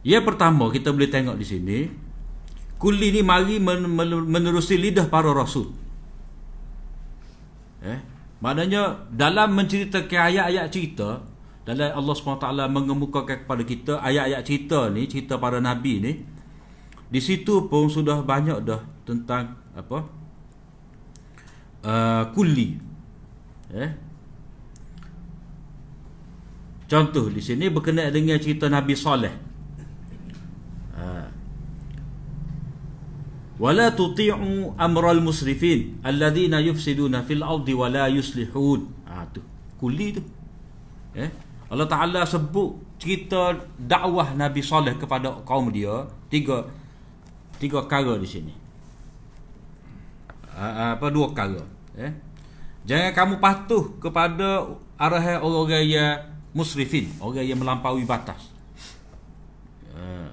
ya 0.00 0.24
pertama 0.24 0.72
kita 0.72 0.88
boleh 0.88 1.12
tengok 1.12 1.36
di 1.36 1.44
sini 1.44 1.78
kuli 2.80 3.12
ni 3.12 3.20
mari 3.20 3.60
men- 3.60 3.86
menerusi 4.26 4.80
lidah 4.80 5.06
para 5.12 5.30
rasul. 5.30 5.68
Eh 7.84 8.12
maknanya 8.42 9.06
dalam 9.06 9.54
menceritakan 9.54 10.34
ayat-ayat 10.34 10.66
cerita 10.74 11.22
dalam 11.62 11.94
Allah 11.94 12.14
SWT 12.18 12.46
mengemukakan 12.74 13.46
kepada 13.46 13.62
kita 13.62 14.02
ayat-ayat 14.02 14.42
cerita 14.42 14.90
ni 14.90 15.06
cerita 15.06 15.38
para 15.38 15.62
nabi 15.62 16.02
ni 16.02 16.12
di 17.12 17.20
situ 17.20 17.68
pun 17.68 17.92
sudah 17.92 18.24
banyak 18.24 18.64
dah 18.64 18.80
tentang 19.04 19.60
apa 19.76 19.98
uh, 21.84 22.24
kuli. 22.32 22.80
Eh? 23.72 23.90
Contoh 26.88 27.28
di 27.28 27.40
sini 27.44 27.68
berkenaan 27.68 28.12
dengan 28.12 28.40
cerita 28.40 28.68
Nabi 28.72 28.96
Saleh. 28.96 29.52
Wala 33.62 33.94
tuti'u 33.94 34.74
amral 34.74 35.22
musrifin 35.22 36.02
alladhina 36.02 36.58
yufsiduna 36.58 37.22
fil 37.22 37.46
ardi 37.46 37.70
wala 37.78 38.10
yuslihun. 38.10 39.06
Ah 39.06 39.22
tu. 39.30 39.38
Kuli 39.78 40.18
tu. 40.18 40.22
Eh? 41.14 41.30
Allah 41.70 41.86
Taala 41.86 42.26
sebut 42.26 42.98
cerita 42.98 43.54
dakwah 43.78 44.34
Nabi 44.34 44.66
Saleh 44.66 44.98
kepada 44.98 45.46
kaum 45.46 45.70
dia. 45.70 46.10
Tiga 46.26 46.66
tiga 47.62 47.86
perkara 47.86 48.18
di 48.18 48.26
sini. 48.26 48.54
Apa 50.58 51.06
dua 51.14 51.30
perkara, 51.30 51.62
eh? 51.94 52.10
Jangan 52.82 53.14
kamu 53.14 53.34
patuh 53.38 54.02
kepada 54.02 54.66
arahan 54.98 55.38
orang-orang 55.38 55.86
yang 55.86 56.18
musrifin, 56.50 57.06
orang 57.22 57.46
yang 57.46 57.62
melampaui 57.62 58.02
batas. 58.02 58.50
Uh, 59.94 60.26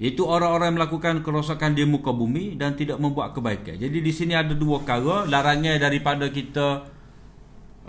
itu 0.00 0.24
orang-orang 0.24 0.72
yang 0.72 0.78
melakukan 0.80 1.20
kerosakan 1.20 1.76
di 1.76 1.84
muka 1.84 2.16
bumi 2.16 2.56
dan 2.56 2.72
tidak 2.72 2.96
membuat 2.96 3.36
kebaikan. 3.36 3.76
Jadi 3.76 4.00
di 4.00 4.12
sini 4.16 4.32
ada 4.32 4.56
dua 4.56 4.80
perkara, 4.80 5.28
larangan 5.28 5.76
daripada 5.76 6.32
kita 6.32 6.88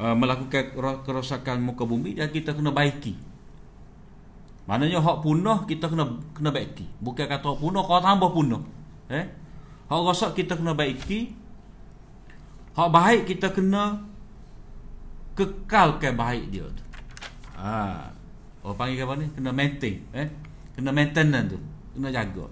melakukan 0.01 0.73
kerosakan 1.05 1.61
muka 1.61 1.85
bumi 1.85 2.17
dan 2.17 2.33
kita 2.33 2.57
kena 2.57 2.73
baiki. 2.73 3.13
Maknanya 4.69 5.01
hak 5.01 5.17
punah 5.25 5.65
kita 5.65 5.89
kena 5.89 6.05
kena 6.33 6.53
baiki. 6.53 6.85
Bukan 7.01 7.25
kata 7.25 7.57
punah 7.57 7.81
kau 7.81 7.97
tambah 7.97 8.29
punah. 8.29 8.61
Eh? 9.09 9.25
Hak 9.89 9.99
rosak 10.01 10.37
kita 10.37 10.55
kena 10.55 10.77
baiki. 10.77 11.33
Hak 12.77 12.89
baik 12.93 13.27
kita 13.27 13.51
kena 13.51 13.99
kekalkan 15.35 16.13
baik 16.15 16.53
dia 16.53 16.63
tu. 16.63 16.83
Ha. 17.57 18.09
Orang 18.61 18.77
panggil 18.77 19.01
apa 19.01 19.13
ni? 19.17 19.25
Kena 19.33 19.49
maintain, 19.49 19.97
eh? 20.13 20.29
Kena 20.77 20.93
maintenance 20.93 21.57
tu. 21.57 21.59
Kena 21.97 22.13
jaga. 22.13 22.45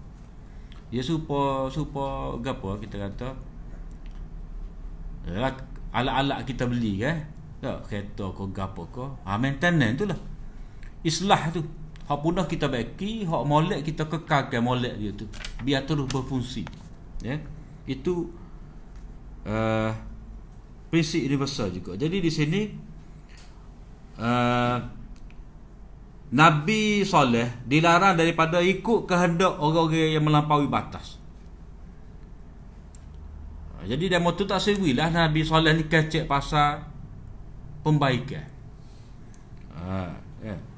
Dia 0.90 1.06
supaya 1.06 1.70
supaya 1.70 2.34
gapo 2.42 2.74
kita 2.82 2.98
kata 2.98 3.30
Ya, 5.30 5.54
alat-alat 5.94 6.42
kita 6.50 6.66
beli 6.66 7.06
kan. 7.06 7.22
Tak 7.62 7.86
kereta 7.86 8.26
ke 8.34 8.44
gapo 8.56 8.88
ke. 8.90 9.06
Ha 9.28 9.38
maintenance 9.38 10.02
tu 10.02 10.06
lah. 10.10 10.20
Islah 11.06 11.42
tu. 11.54 11.62
Hak 12.10 12.26
punah 12.26 12.50
kita 12.50 12.66
baiki, 12.66 13.22
hak 13.22 13.44
molek 13.46 13.86
kita 13.86 14.10
kekalkan 14.10 14.66
molek 14.66 14.98
dia 14.98 15.14
tu. 15.14 15.30
Biar 15.62 15.86
terus 15.86 16.10
berfungsi. 16.10 16.66
Ya. 17.22 17.38
Itu 17.86 18.34
uh, 19.46 19.94
prinsip 20.90 21.22
universal 21.22 21.70
juga. 21.70 21.94
Jadi 21.94 22.18
di 22.18 22.32
sini 22.34 22.62
uh, 24.18 24.78
Nabi 26.34 27.06
Soleh 27.06 27.62
dilarang 27.70 28.18
daripada 28.18 28.58
ikut 28.58 29.06
kehendak 29.06 29.62
orang-orang 29.62 30.18
yang 30.18 30.26
melampaui 30.26 30.66
batas. 30.66 31.22
Jadi 33.80 34.12
dia 34.12 34.20
tu 34.20 34.44
tak 34.44 34.60
sewi 34.60 34.98
lah 34.98 35.14
Nabi 35.14 35.46
Soleh 35.46 35.78
ni 35.78 35.86
kecek 35.86 36.26
pasal 36.26 36.84
pembaikan. 37.86 38.50
Uh, 39.78 40.12
yeah. 40.42 40.69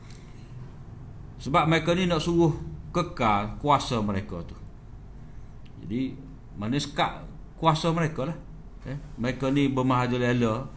Sebab 1.42 1.66
mereka 1.66 1.98
ni 1.98 2.06
nak 2.06 2.22
suruh 2.22 2.54
kekal 2.94 3.58
kuasa 3.58 3.98
mereka 4.06 4.46
tu. 4.46 4.54
Jadi 5.82 6.14
mana 6.54 6.78
sekat 6.78 7.26
kuasa 7.58 7.89
mereka 7.89 8.30
lah 8.30 8.38
eh, 8.86 8.98
mereka 9.18 9.50
ni 9.50 9.66
bermahajalela 9.66 10.70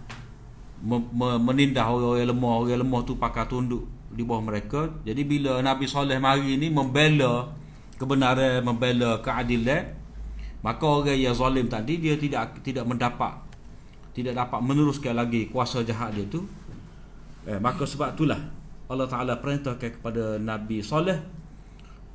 me, 0.81 0.97
me, 1.13 1.29
menindah 1.37 1.85
orang-orang 1.85 2.33
lemah. 2.33 2.55
Orang 2.65 2.81
lemah 2.81 3.01
tu 3.05 3.21
pakai 3.21 3.45
tunduk 3.45 3.85
di 4.09 4.25
bawah 4.25 4.41
mereka. 4.41 4.89
Jadi 5.05 5.23
bila 5.29 5.61
Nabi 5.61 5.85
Saleh 5.85 6.17
mari 6.17 6.57
ni 6.57 6.73
membela 6.73 7.53
kebenaran 8.01 8.65
membela 8.65 9.21
keadilan 9.21 10.01
maka 10.65 10.85
orang 10.89 11.21
yang 11.21 11.37
zalim 11.37 11.69
tadi 11.69 12.01
dia 12.01 12.17
tidak 12.17 12.65
tidak 12.65 12.89
mendapat 12.89 13.37
tidak 14.17 14.33
dapat 14.33 14.65
meneruskan 14.65 15.13
lagi 15.13 15.53
kuasa 15.53 15.85
jahat 15.85 16.17
dia 16.17 16.25
tu. 16.25 16.49
Eh, 17.45 17.61
maka 17.61 17.85
sebab 17.85 18.17
itulah 18.17 18.41
Allah 18.91 19.09
Ta'ala 19.09 19.41
perintahkan 19.41 20.01
kepada 20.01 20.37
Nabi 20.37 20.85
Saleh 20.85 21.19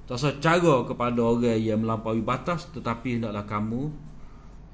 tak 0.10 0.42
cara 0.42 0.86
kepada 0.90 1.22
orang 1.22 1.62
yang 1.62 1.86
melampaui 1.86 2.26
batas 2.26 2.70
tetapi 2.74 3.22
hendaklah 3.22 3.46
kamu 3.46 4.10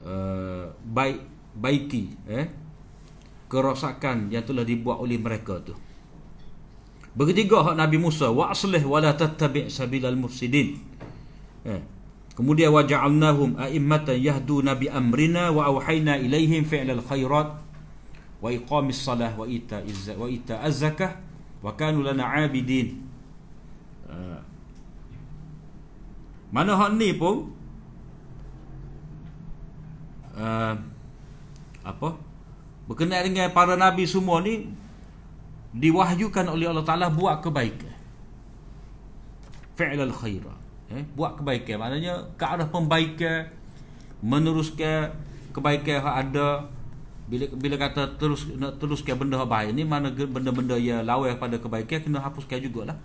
Uh, 0.06 0.70
baik 0.86 1.18
baiki 1.58 2.14
eh 2.30 2.46
kerosakan 3.50 4.30
yang 4.30 4.46
telah 4.46 4.62
dibuat 4.62 5.02
oleh 5.02 5.18
mereka 5.18 5.58
tu. 5.66 5.74
Begitu 7.18 7.50
hak 7.50 7.74
Nabi 7.74 7.98
Musa 7.98 8.30
wa 8.30 8.54
aslih 8.54 8.86
wa 8.86 9.02
la 9.02 9.18
tattabi' 9.18 9.66
sabilal 9.66 10.14
mufsidin. 10.14 10.78
Eh 11.66 11.82
kemudian 12.38 12.70
wa 12.70 12.86
ja'alnahum 12.86 13.58
a'immatan 13.58 14.22
yahduna 14.22 14.78
bi 14.78 14.94
amrina 14.94 15.50
wa 15.50 15.74
awhayna 15.74 16.22
ilaihim 16.22 16.70
fi'lal 16.70 17.02
khairat 17.02 17.58
wa 18.38 18.50
iqamis 18.54 19.02
salah 19.02 19.34
wa 19.34 19.50
ita'iz 19.50 20.06
wa 20.14 20.30
ita'az 20.30 20.86
zakah 20.86 21.18
wa 21.66 21.74
kanu 21.74 22.06
lana 22.06 22.30
'abidin. 22.30 23.02
Uh, 24.06 24.38
mana 26.54 26.78
hak 26.78 26.94
ni 26.94 27.10
pun 27.18 27.50
uh, 30.38 30.78
apa? 31.82 32.10
Berkenaan 32.86 33.34
dengan 33.34 33.50
para 33.50 33.74
nabi 33.74 34.06
semua 34.06 34.46
ni 34.46 34.70
diwahyukan 35.74 36.46
oleh 36.54 36.70
Allah 36.70 36.86
Taala 36.86 37.10
buat 37.10 37.42
kebaikan. 37.42 37.98
Fi'lal 39.74 40.14
khaira. 40.14 40.54
Eh 40.94 41.02
buat 41.18 41.42
kebaikan. 41.42 41.82
Maknanya 41.82 42.38
ke 42.38 42.46
arah 42.46 42.70
pembaikan 42.70 43.50
meneruskan 44.22 45.18
kebaikan 45.50 45.98
yang 45.98 46.06
ada 46.14 46.48
bila 47.26 47.50
bila 47.58 47.76
kata 47.82 48.22
terus 48.22 48.46
nak 48.54 48.78
teruskan 48.78 49.18
benda 49.18 49.42
baik 49.42 49.74
ni 49.74 49.82
mana 49.82 50.14
benda-benda 50.14 50.78
yang 50.78 51.02
lawan 51.02 51.34
pada 51.42 51.58
kebaikan 51.58 52.06
kena 52.06 52.22
hapuskan 52.22 52.62
jugalah. 52.62 52.98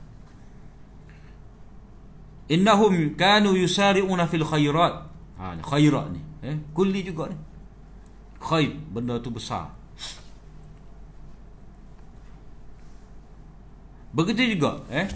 Innahum 2.52 3.16
kanu 3.16 3.56
yusari'una 3.56 4.28
fil 4.28 4.44
khairat 4.44 5.08
ha 5.40 5.56
khairat 5.64 6.06
ni. 6.12 6.20
Eh 6.44 6.56
kulli 6.76 7.00
juga 7.00 7.32
ni. 7.32 7.38
Khair 8.36 8.76
benda 8.92 9.16
tu 9.24 9.32
besar. 9.32 9.72
Begitu 14.12 14.58
juga 14.58 14.84
eh. 14.92 15.08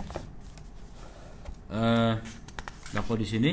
Uh, 1.69 2.17
apa 2.95 3.13
di 3.21 3.27
sini. 3.29 3.53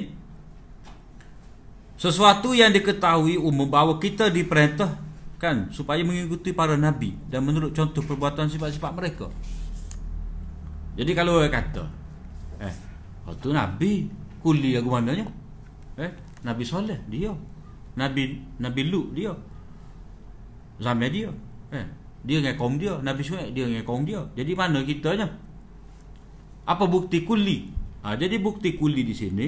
Sesuatu 1.99 2.55
yang 2.55 2.71
diketahui 2.71 3.35
umum 3.35 3.67
bahawa 3.67 3.99
kita 3.99 4.31
diperintah 4.31 5.10
kan 5.41 5.73
supaya 5.73 6.05
mengikuti 6.05 6.53
para 6.53 6.77
nabi 6.77 7.17
dan 7.25 7.41
menurut 7.41 7.73
contoh 7.73 8.05
perbuatan 8.05 8.45
sifat-sifat 8.45 8.93
mereka 8.93 9.25
jadi 10.93 11.11
kalau 11.17 11.41
orang 11.41 11.49
kata 11.49 11.89
eh 12.61 12.75
oh 13.25 13.33
tu 13.41 13.49
nabi 13.49 14.05
kuli 14.45 14.77
aku 14.77 14.89
mananya 14.93 15.25
eh 15.97 16.13
nabi 16.45 16.61
soleh 16.61 17.01
dia 17.09 17.33
Nabi 17.95 18.39
Nabi 18.59 18.81
Lut 18.87 19.11
dia. 19.11 19.33
Zaman 20.79 21.11
dia. 21.11 21.29
Eh, 21.71 21.85
dia 22.25 22.37
dengan 22.41 22.55
kaum 22.57 22.75
dia, 22.77 22.97
Nabi 23.01 23.21
Syuaib 23.21 23.51
dia 23.53 23.65
dengan 23.67 23.85
kaum 23.85 24.03
dia. 24.07 24.21
Jadi 24.37 24.51
mana 24.55 24.81
kitanya? 24.85 25.27
Apa 26.65 26.85
bukti 26.85 27.25
kuli? 27.25 27.69
Ha, 28.01 28.17
jadi 28.17 28.41
bukti 28.41 28.77
kuli 28.81 29.05
di 29.05 29.13
sini 29.13 29.47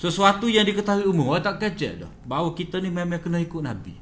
sesuatu 0.00 0.48
yang 0.48 0.64
diketahui 0.64 1.04
umum 1.04 1.36
orang 1.36 1.44
tak 1.44 1.60
kecek 1.60 2.00
dah 2.00 2.08
bahawa 2.24 2.56
kita 2.56 2.80
ni 2.80 2.88
memang 2.88 3.20
kena 3.20 3.36
ikut 3.44 3.60
Nabi. 3.60 3.92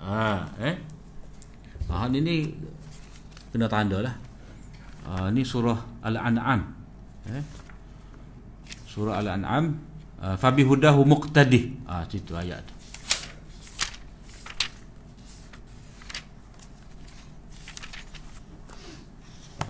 Ha, 0.00 0.48
eh. 0.60 0.76
Ha, 1.90 2.08
ini, 2.08 2.18
ni 2.20 2.36
kena 3.52 3.68
tanda 3.68 4.00
lah. 4.00 4.14
Ha, 5.06 5.28
ni 5.28 5.44
surah 5.44 5.78
Al-An'am. 6.04 6.60
Eh. 7.28 7.44
Surah 8.88 9.20
Al-An'am 9.20 9.90
Ah, 10.20 10.36
fabi 10.36 10.68
hudahu 10.68 11.00
muqtadi 11.08 11.80
ah 11.88 12.04
situ 12.04 12.36
ayat 12.36 12.60
tu 12.60 12.76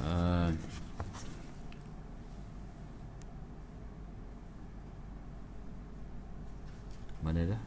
uh, 0.03 0.51
mana 7.23 7.47
dah 7.47 7.61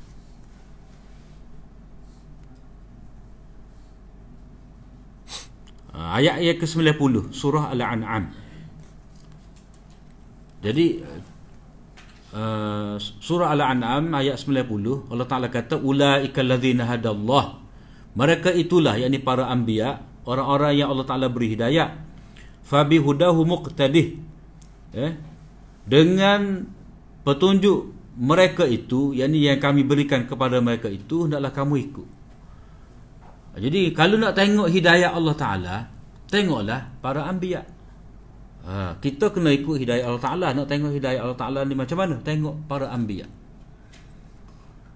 ayat 5.93 6.41
ayat 6.41 6.57
ke-90 6.57 7.33
surah 7.33 7.73
al-an'am. 7.73 8.33
Jadi 10.63 10.85
Uh, 12.33 12.97
surah 12.97 13.53
Al-An'am 13.53 14.09
ayat 14.17 14.41
90 14.41 14.65
Allah 15.13 15.27
Taala 15.29 15.53
kata 15.53 15.77
ulaikal 15.77 16.49
ladzina 16.49 16.89
hadallah. 16.89 17.61
Mereka 18.17 18.49
itulah 18.57 18.97
yakni 18.97 19.21
para 19.21 19.53
anbiya 19.53 20.01
orang-orang 20.25 20.81
yang 20.81 20.89
Allah 20.89 21.05
Taala 21.05 21.29
beri 21.29 21.53
hidayah. 21.53 21.93
Fabi 22.65 22.97
hudahu 22.97 23.45
muqtadih. 23.45 24.17
Eh 24.97 25.13
dengan 25.85 26.65
petunjuk 27.21 27.93
mereka 28.17 28.65
itu 28.65 29.13
yakni 29.13 29.45
yang 29.45 29.61
kami 29.61 29.85
berikan 29.85 30.25
kepada 30.25 30.57
mereka 30.57 30.89
itu 30.89 31.29
hendaklah 31.29 31.53
kamu 31.53 31.85
ikut 31.85 32.07
jadi 33.57 33.93
kalau 33.93 34.17
nak 34.17 34.33
tengok 34.33 34.69
hidayah 34.69 35.13
Allah 35.13 35.35
Taala 35.37 35.75
tengoklah 36.33 36.81
para 36.97 37.29
anbiya. 37.29 37.61
Ha, 38.63 38.95
kita 38.95 39.27
kena 39.29 39.51
ikut 39.51 39.75
hidayah 39.75 40.07
Allah 40.07 40.23
Ta'ala. 40.23 40.47
Nak 40.55 40.71
tengok 40.71 40.95
hidayah 40.95 41.27
Allah 41.27 41.35
Ta'ala 41.35 41.67
ni 41.67 41.75
macam 41.75 41.99
mana? 41.99 42.15
Tengok 42.23 42.63
para 42.63 42.87
ambiya 42.95 43.27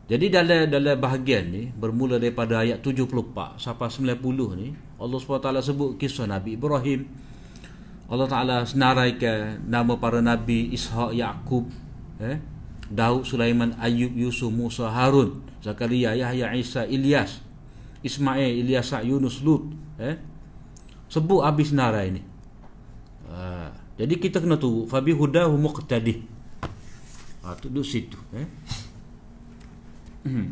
Jadi 0.07 0.31
dalam 0.31 0.71
dalam 0.71 0.95
bahagian 0.95 1.51
ni 1.51 1.67
Bermula 1.75 2.15
daripada 2.15 2.63
ayat 2.63 2.79
74 2.79 3.59
Sampai 3.59 3.91
90 3.91 4.23
ni 4.55 4.71
Allah 4.95 5.17
SWT 5.19 5.51
sebut 5.67 5.99
kisah 5.99 6.25
Nabi 6.31 6.55
Ibrahim. 6.55 7.11
Allah 8.07 8.27
Ta'ala 8.31 8.57
senaraikan 8.63 9.67
Nama 9.67 9.93
para 9.99 10.23
Nabi 10.23 10.71
Ishak, 10.71 11.11
Yaqub 11.11 11.67
eh? 12.23 12.39
Daud, 12.87 13.27
Sulaiman, 13.27 13.75
Ayub, 13.83 14.15
Yusuf, 14.15 14.47
Musa, 14.47 14.87
Harun 14.87 15.43
Zakaria, 15.59 16.15
Yahya, 16.15 16.55
Isa, 16.55 16.87
Ilyas 16.87 17.43
Ismail, 18.05 18.65
Ilyas, 18.65 18.93
Yunus, 19.01 19.41
Lut. 19.41 19.73
Eh? 19.97 20.15
Sebut 21.07 21.41
habis 21.41 21.71
nara 21.71 22.03
ini. 22.03 22.21
Ha. 23.27 23.71
jadi 23.99 24.13
kita 24.15 24.39
kena 24.39 24.55
tunggu. 24.55 24.87
Fabi 24.87 25.11
Huda 25.11 25.51
Humuk 25.51 25.83
tadi. 25.83 26.19
Ha, 27.43 27.55
duduk 27.59 27.83
situ. 27.83 28.19
Eh? 28.35 28.47
Hmm. 30.27 30.51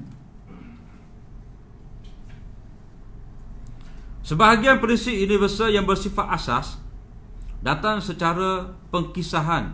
Sebahagian 4.25 4.81
prinsip 4.81 5.13
universal 5.13 5.69
yang 5.69 5.85
bersifat 5.85 6.25
asas 6.33 6.81
datang 7.61 8.01
secara 8.01 8.73
pengkisahan. 8.89 9.69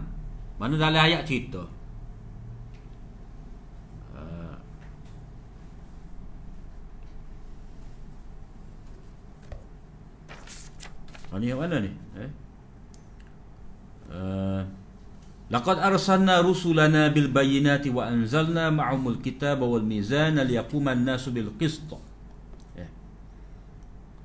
Mana 0.59 0.75
dalam 0.75 0.99
ayat 0.99 1.23
cerita. 1.23 1.63
Ini 11.39 11.45
yang 11.47 11.63
mana 11.63 11.79
ni? 11.79 11.91
Eh? 12.19 12.31
Uh, 14.11 14.61
Laqad 15.51 15.83
arsalna 15.83 16.39
rusulana 16.39 17.11
bil 17.11 17.27
bayyinati 17.27 17.91
wa 17.91 18.07
anzalna 18.07 18.71
ma'ahumul 18.71 19.19
kitaba 19.19 19.67
wal 19.67 19.83
mizana 19.83 20.47
liyaquma 20.47 20.95
an-nasu 20.95 21.31
bil 21.35 21.51
qist. 21.59 21.91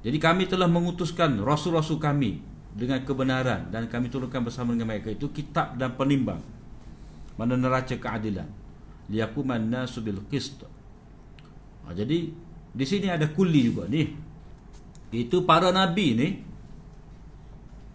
Jadi 0.06 0.22
kami 0.22 0.46
telah 0.46 0.70
mengutuskan 0.70 1.42
rasul-rasul 1.42 1.98
kami 1.98 2.38
dengan 2.78 3.02
kebenaran 3.02 3.74
dan 3.74 3.90
kami 3.90 4.06
turunkan 4.06 4.46
bersama 4.46 4.70
dengan 4.70 4.94
mereka 4.94 5.10
itu 5.10 5.26
kitab 5.34 5.74
dan 5.74 5.98
penimbang 5.98 6.38
mana 7.34 7.58
neraca 7.58 7.98
keadilan 7.98 8.46
liyakuman 9.10 9.58
nasu 9.58 10.06
bil 10.06 10.22
qist. 10.30 10.62
Ha, 10.62 11.90
jadi 11.90 12.30
di 12.70 12.84
sini 12.86 13.10
ada 13.10 13.26
kuli 13.26 13.66
juga 13.66 13.90
ni. 13.90 14.14
Itu 15.10 15.42
para 15.42 15.74
nabi 15.74 16.06
ni 16.14 16.28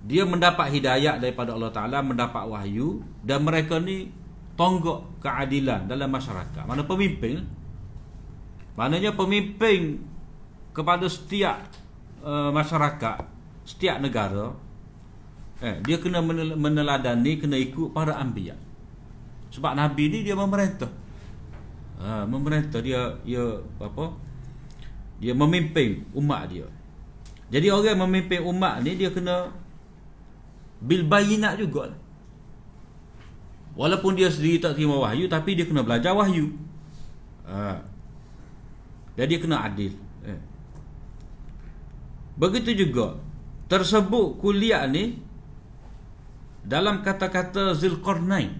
dia 0.05 0.25
mendapat 0.25 0.73
hidayah 0.73 1.21
daripada 1.21 1.53
Allah 1.53 1.71
Taala, 1.73 2.01
mendapat 2.01 2.45
wahyu 2.47 3.05
dan 3.21 3.45
mereka 3.45 3.77
ni 3.77 4.09
tonggok 4.57 5.21
keadilan 5.21 5.85
dalam 5.85 6.09
masyarakat. 6.09 6.63
Mana 6.65 6.85
pemimpin? 6.85 7.45
Maknanya 8.77 9.13
pemimpin 9.13 10.01
kepada 10.73 11.05
setiap 11.09 11.81
Uh, 12.21 12.53
masyarakat 12.53 13.25
setiap 13.65 13.97
negara 13.97 14.53
eh 15.57 15.81
dia 15.81 15.97
kena 15.97 16.21
meneladani 16.53 17.41
kena 17.41 17.57
ikut 17.57 17.89
para 17.97 18.13
anbiya 18.13 18.53
sebab 19.49 19.73
nabi 19.73 20.05
ni 20.05 20.21
dia 20.21 20.37
memerintah 20.37 20.93
ha, 21.97 22.21
memerintah 22.29 22.77
dia 22.77 23.17
dia 23.25 23.41
apa 23.81 24.13
dia 25.17 25.33
memimpin 25.33 26.05
umat 26.13 26.45
dia 26.45 26.69
jadi 27.49 27.73
orang 27.73 27.89
yang 27.89 28.01
memimpin 28.05 28.45
umat 28.45 28.85
ni 28.85 28.93
dia 28.93 29.09
kena 29.09 29.49
bil 30.81 31.05
bayinat 31.05 31.61
juga 31.61 31.93
walaupun 33.77 34.17
dia 34.17 34.27
sendiri 34.27 34.59
tak 34.59 34.75
terima 34.75 34.97
wahyu 34.97 35.29
tapi 35.29 35.55
dia 35.55 35.63
kena 35.63 35.85
belajar 35.85 36.11
wahyu 36.17 36.51
ha. 37.47 37.79
jadi 39.15 39.37
kena 39.39 39.63
adil 39.63 39.93
eh. 40.25 40.51
Begitu 42.41 42.87
juga 42.87 43.21
tersebut 43.69 44.41
kuliah 44.41 44.89
ni 44.89 45.19
dalam 46.65 47.05
kata-kata 47.05 47.77
Zulqarnain. 47.77 48.57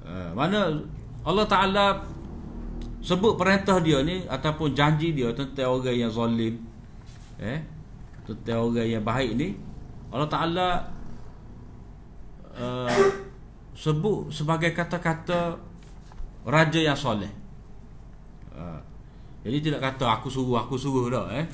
Uh, 0.00 0.32
mana 0.32 0.80
Allah 1.22 1.44
Taala 1.44 1.86
sebut 3.04 3.36
perintah 3.36 3.80
dia 3.84 4.00
ni 4.00 4.24
ataupun 4.24 4.72
janji 4.72 5.12
dia 5.12 5.32
tentang 5.36 5.76
orang 5.76 5.96
yang 5.96 6.12
zalim 6.12 6.60
eh 7.40 7.64
tentang 8.28 8.68
orang 8.68 8.88
yang 8.88 9.04
baik 9.04 9.30
ni 9.36 9.56
Allah 10.10 10.28
Taala 10.30 10.68
uh, 12.54 12.90
sebut 13.74 14.28
sebagai 14.28 14.74
kata-kata 14.74 15.54
raja 16.44 16.80
yang 16.82 16.98
soleh. 16.98 17.30
Uh, 18.50 18.80
jadi 19.46 19.70
tidak 19.70 19.80
kata 19.80 20.20
aku 20.20 20.28
suruh 20.28 20.60
aku 20.60 20.76
suruh 20.76 21.08
dah 21.08 21.26
eh 21.32 21.46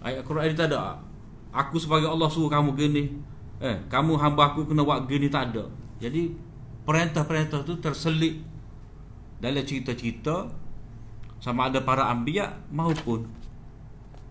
Ayat 0.00 0.24
Quran 0.24 0.48
ni 0.48 0.56
tak 0.56 0.72
ada. 0.72 0.96
Aku 1.52 1.76
sebagai 1.76 2.08
Allah 2.08 2.28
suruh 2.32 2.48
kamu 2.48 2.72
gini. 2.72 3.04
Eh, 3.60 3.76
kamu 3.92 4.16
hamba 4.16 4.56
aku 4.56 4.64
kena 4.64 4.80
buat 4.80 5.04
gini 5.04 5.28
tak 5.28 5.52
ada. 5.52 5.68
Jadi 6.00 6.32
perintah-perintah 6.88 7.60
tu 7.68 7.76
terselit 7.76 8.40
dalam 9.36 9.60
cerita-cerita 9.60 10.48
sama 11.36 11.68
ada 11.68 11.84
para 11.84 12.08
anbiya 12.08 12.48
maupun 12.72 13.28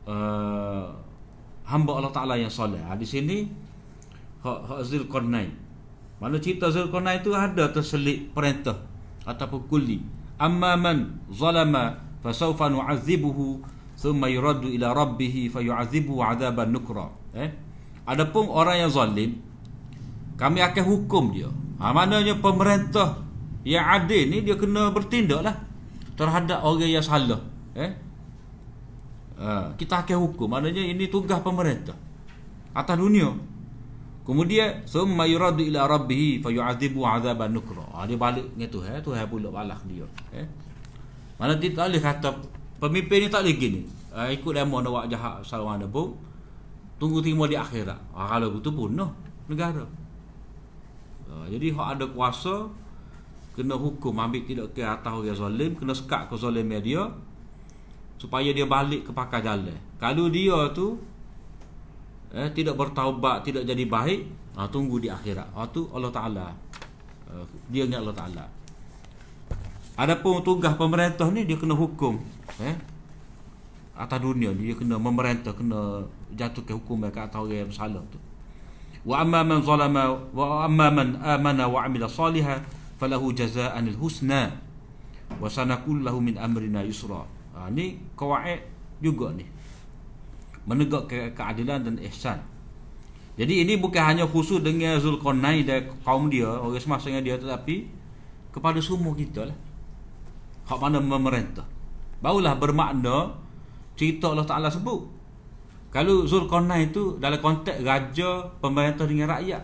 uh, 0.09 0.89
hamba 1.69 2.01
Allah 2.01 2.09
Taala 2.09 2.33
yang 2.33 2.49
soleh. 2.49 2.81
Ha, 2.81 2.97
di 2.97 3.05
sini 3.05 3.45
hak 4.41 4.59
hak 4.65 4.79
Zulkarnain. 4.81 5.53
Mana 6.17 6.41
cerita 6.41 6.73
Zulkarnain 6.73 7.21
itu 7.21 7.31
ada 7.37 7.69
terselit 7.69 8.33
perintah 8.33 8.81
ataupun 9.29 9.69
kulli. 9.69 10.01
Amma 10.41 10.73
man 10.73 11.21
zalama 11.29 12.09
fasawfa 12.25 12.73
nu'adzibuhu 12.73 13.61
thumma 13.99 14.31
yuraddu 14.31 14.71
ila 14.79 14.95
rabbih 14.95 15.51
fayu'adzibu 15.51 16.23
'adzaban 16.23 16.71
nukra 16.71 17.11
eh 17.35 17.51
adapun 18.07 18.47
orang 18.47 18.87
yang 18.87 18.91
zalim 18.91 19.35
kami 20.39 20.63
akan 20.63 20.83
hukum 20.87 21.35
dia 21.35 21.51
ha 21.83 21.91
maknanya 21.91 22.39
pemerintah 22.39 23.19
yang 23.67 23.83
adil 23.83 24.23
ni 24.31 24.39
dia 24.47 24.55
kena 24.55 24.95
bertindaklah 24.95 25.51
terhadap 26.15 26.63
orang 26.63 26.87
yang 26.87 27.03
salah 27.03 27.43
eh 27.75 27.91
ha, 29.39 29.71
kita 29.79 30.03
akan 30.03 30.17
hukum. 30.29 30.51
Maknanya 30.51 30.83
ini 30.83 31.07
tugas 31.07 31.39
pemerintah. 31.39 31.95
Atas 32.75 32.99
dunia. 32.99 33.31
Kemudian 34.27 34.85
thumma 34.85 35.25
yuraddu 35.25 35.65
ila 35.65 35.89
rabbih 35.89 36.43
fayu'adzibu 36.45 37.01
'adzaban 37.01 37.49
nukra. 37.55 37.81
Ha, 37.95 38.05
dia 38.05 38.19
balik 38.19 38.45
dengan 38.53 38.69
Tuhan. 38.69 39.01
Tuhan 39.01 39.25
pula 39.25 39.49
balas 39.49 39.79
dia. 39.89 40.05
Eh? 40.35 40.45
Mana 41.39 41.55
dia 41.55 41.71
tak 41.71 41.89
boleh 41.89 42.03
kata 42.03 42.29
Pemimpin 42.79 43.27
ni 43.27 43.27
tak 43.27 43.43
boleh 43.43 43.55
gini. 43.59 43.81
Uh, 44.15 44.31
ikut 44.31 44.55
demo 44.55 44.79
nak 44.79 44.91
buat 44.95 45.05
jahat 45.11 45.43
salah 45.43 45.75
mana 45.75 45.83
pun. 45.83 46.15
Tunggu 46.95 47.19
terima 47.19 47.43
di 47.43 47.59
akhirat. 47.59 47.99
Uh, 48.15 48.23
kalau 48.23 48.55
betul 48.55 48.71
pun 48.71 48.95
no, 48.95 49.11
negara. 49.51 49.83
Uh, 51.27 51.45
jadi 51.51 51.75
hak 51.75 51.99
ada 51.99 52.05
kuasa 52.07 52.71
kena 53.51 53.75
hukum. 53.75 54.15
Ambil 54.15 54.47
tidak 54.47 54.71
ke 54.71 54.79
atas 54.79 55.11
orang 55.11 55.35
zalim, 55.35 55.71
kena 55.75 55.91
sekat 55.91 56.31
ke 56.31 56.39
zalim 56.39 56.71
dia 56.79 57.03
supaya 58.19 58.51
dia 58.51 58.67
balik 58.67 59.07
ke 59.07 59.11
pakar 59.15 59.39
jalan. 59.39 59.79
Kalau 59.95 60.27
dia 60.27 60.69
tu 60.75 60.99
eh 62.29 62.51
tidak 62.53 62.77
bertaubat, 62.77 63.41
tidak 63.41 63.65
jadi 63.65 63.83
baik, 63.89 64.27
uh, 64.53 64.67
tunggu 64.69 65.01
di 65.01 65.09
akhirat. 65.09 65.49
Uh, 65.55 65.65
tu 65.71 65.89
Allah 65.95 66.11
Taala. 66.13 66.47
Uh, 67.25 67.41
dia 67.71 67.87
ingat 67.87 68.05
Allah 68.05 68.13
Taala. 68.13 68.45
Adapun 69.99 70.43
tugas 70.45 70.75
pemerintah 70.77 71.27
ni 71.33 71.47
dia 71.47 71.57
kena 71.57 71.73
hukum 71.73 72.19
eh 72.59 72.75
atas 73.99 74.19
dunia 74.23 74.55
dia 74.55 74.71
kena 74.71 74.95
memerintah 74.95 75.51
kena 75.51 76.07
jatuhkan 76.31 76.79
hukum 76.79 77.03
ke 77.11 77.19
atas 77.19 77.35
orang 77.35 77.67
yang 77.67 77.67
bersalah 77.67 78.03
tu 78.07 78.19
wa 79.03 79.15
amma 79.19 79.43
man 79.43 79.59
zalama 79.59 80.03
wa 80.31 80.63
amma 80.63 80.87
man 80.87 81.07
amana 81.19 81.67
wa 81.67 81.83
amila 81.83 82.07
salihan 82.07 82.63
falahu 82.95 83.35
jazaa'an 83.35 83.91
husna 83.99 84.55
wa 85.35 85.51
sanaqul 85.51 85.99
lahu 85.99 86.23
min 86.23 86.39
amrina 86.39 86.79
yusra 86.79 87.27
ha, 87.59 87.67
ni 87.67 87.99
kawaid 88.15 88.63
juga 89.03 89.35
ni. 89.35 89.43
Menegak 90.63 91.11
ke 91.11 91.35
keadilan 91.35 91.83
dan 91.83 91.95
ihsan. 92.07 92.39
Jadi 93.39 93.63
ini 93.63 93.79
bukan 93.79 94.03
hanya 94.03 94.27
khusus 94.27 94.59
dengan 94.59 94.99
Zulkarnain 94.99 95.63
dan 95.63 95.87
kaum 96.03 96.27
dia 96.27 96.47
orang 96.47 96.75
semasa 96.79 97.07
dengan 97.07 97.23
dia 97.23 97.35
tetapi 97.39 97.87
kepada 98.51 98.79
semua 98.83 99.15
kita 99.15 99.47
lah. 99.47 99.57
Hak 100.67 100.79
mana 100.79 100.99
memerintah. 100.99 101.63
Barulah 102.19 102.59
bermakna 102.59 103.39
cerita 103.95 104.35
Allah 104.35 104.43
Taala 104.43 104.67
sebut. 104.67 105.07
Kalau 105.89 106.27
Zulkarnain 106.27 106.91
itu 106.91 107.15
dalam 107.17 107.39
konteks 107.39 107.79
raja 107.81 108.51
pemerintah 108.59 109.07
dengan 109.07 109.39
rakyat. 109.39 109.63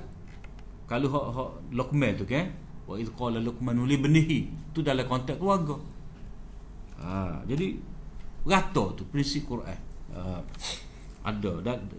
Kalau 0.87 1.07
hak 1.11 1.25
hak 1.35 1.51
Luqman 1.75 2.13
tu 2.15 2.25
kan 2.29 2.47
wa 2.85 2.95
id 2.95 3.09
qala 3.17 3.41
Luqman 3.41 3.75
li 3.89 3.97
ibnihi 3.97 4.39
tu 4.71 4.85
dalam 4.85 5.03
konteks 5.09 5.41
keluarga 5.41 5.75
ha, 7.05 7.45
jadi 7.45 7.77
rata 8.41 8.97
tu 8.97 9.05
prinsip 9.13 9.45
Quran. 9.45 9.77
Ha, 10.17 10.41
ada 11.25 11.51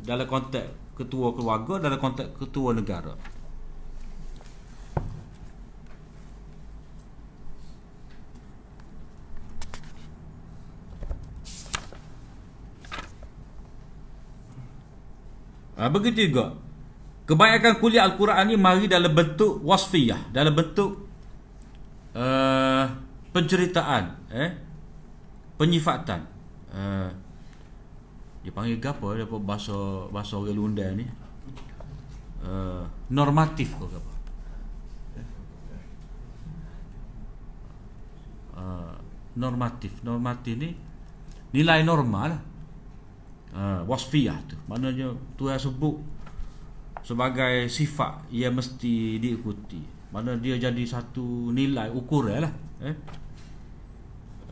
dalam 0.06 0.26
konteks 0.26 0.98
ketua 0.98 1.34
keluarga 1.34 1.86
dalam 1.86 1.98
konteks 1.98 2.34
ketua 2.38 2.74
negara. 2.74 3.14
Ha, 15.76 15.92
begitu 15.92 16.32
juga. 16.32 16.56
Kebanyakan 17.28 17.82
kuliah 17.82 18.06
Al-Quran 18.08 18.48
ni 18.48 18.56
mari 18.56 18.88
dalam 18.88 19.12
bentuk 19.12 19.60
wasfiyah, 19.60 20.30
dalam 20.30 20.54
bentuk 20.54 21.04
uh, 22.16 22.86
penceritaan, 23.34 24.04
eh, 24.30 24.50
penyifatan. 25.56 26.20
Uh, 26.70 27.10
dia 28.44 28.52
panggil 28.54 28.78
apa? 28.78 29.06
Dia 29.16 29.26
bahasa 29.26 29.76
bahasa 30.12 30.38
orang 30.38 30.56
Lunda 30.56 30.86
ni. 30.94 31.04
Uh, 32.46 32.84
normatif 33.10 33.74
ke 33.74 33.84
apa? 33.84 34.12
Uh, 38.56 38.94
normatif, 39.36 39.92
normatif 40.00 40.56
ni 40.56 40.86
nilai 41.56 41.80
normal 41.86 42.36
lah. 42.36 42.42
uh, 43.56 43.80
wasfiyah 43.88 44.36
tu 44.44 44.56
maknanya 44.68 45.08
Tuhan 45.40 45.56
sebut 45.56 45.96
sebagai 47.00 47.70
sifat 47.70 48.28
yang 48.34 48.52
mesti 48.58 49.16
diikuti 49.16 49.80
mana 50.12 50.36
dia 50.36 50.60
jadi 50.60 50.84
satu 50.84 51.54
nilai 51.54 51.88
ukur 51.88 52.28
lah 52.28 52.52
eh 52.84 52.96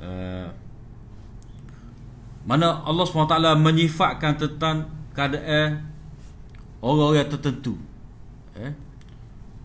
uh, 0.00 0.48
mana 2.44 2.84
Allah 2.84 3.04
SWT 3.08 3.36
menyifatkan 3.56 4.36
tentang 4.36 4.88
keadaan 5.16 5.80
orang-orang 6.84 7.24
tertentu. 7.32 7.80
Eh? 8.60 8.72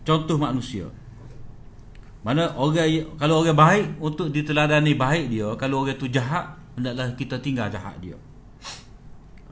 Contoh 0.00 0.40
manusia. 0.40 0.88
Mana 2.24 2.52
orang 2.56 3.16
kalau 3.16 3.44
orang 3.44 3.56
baik 3.56 3.86
untuk 4.00 4.28
diteladani 4.32 4.92
baik 4.96 5.32
dia, 5.32 5.48
kalau 5.60 5.84
orang 5.84 5.96
tu 5.96 6.08
jahat 6.08 6.56
hendaklah 6.76 7.12
kita 7.16 7.36
tinggal 7.40 7.68
jahat 7.68 7.96
dia. 8.00 8.16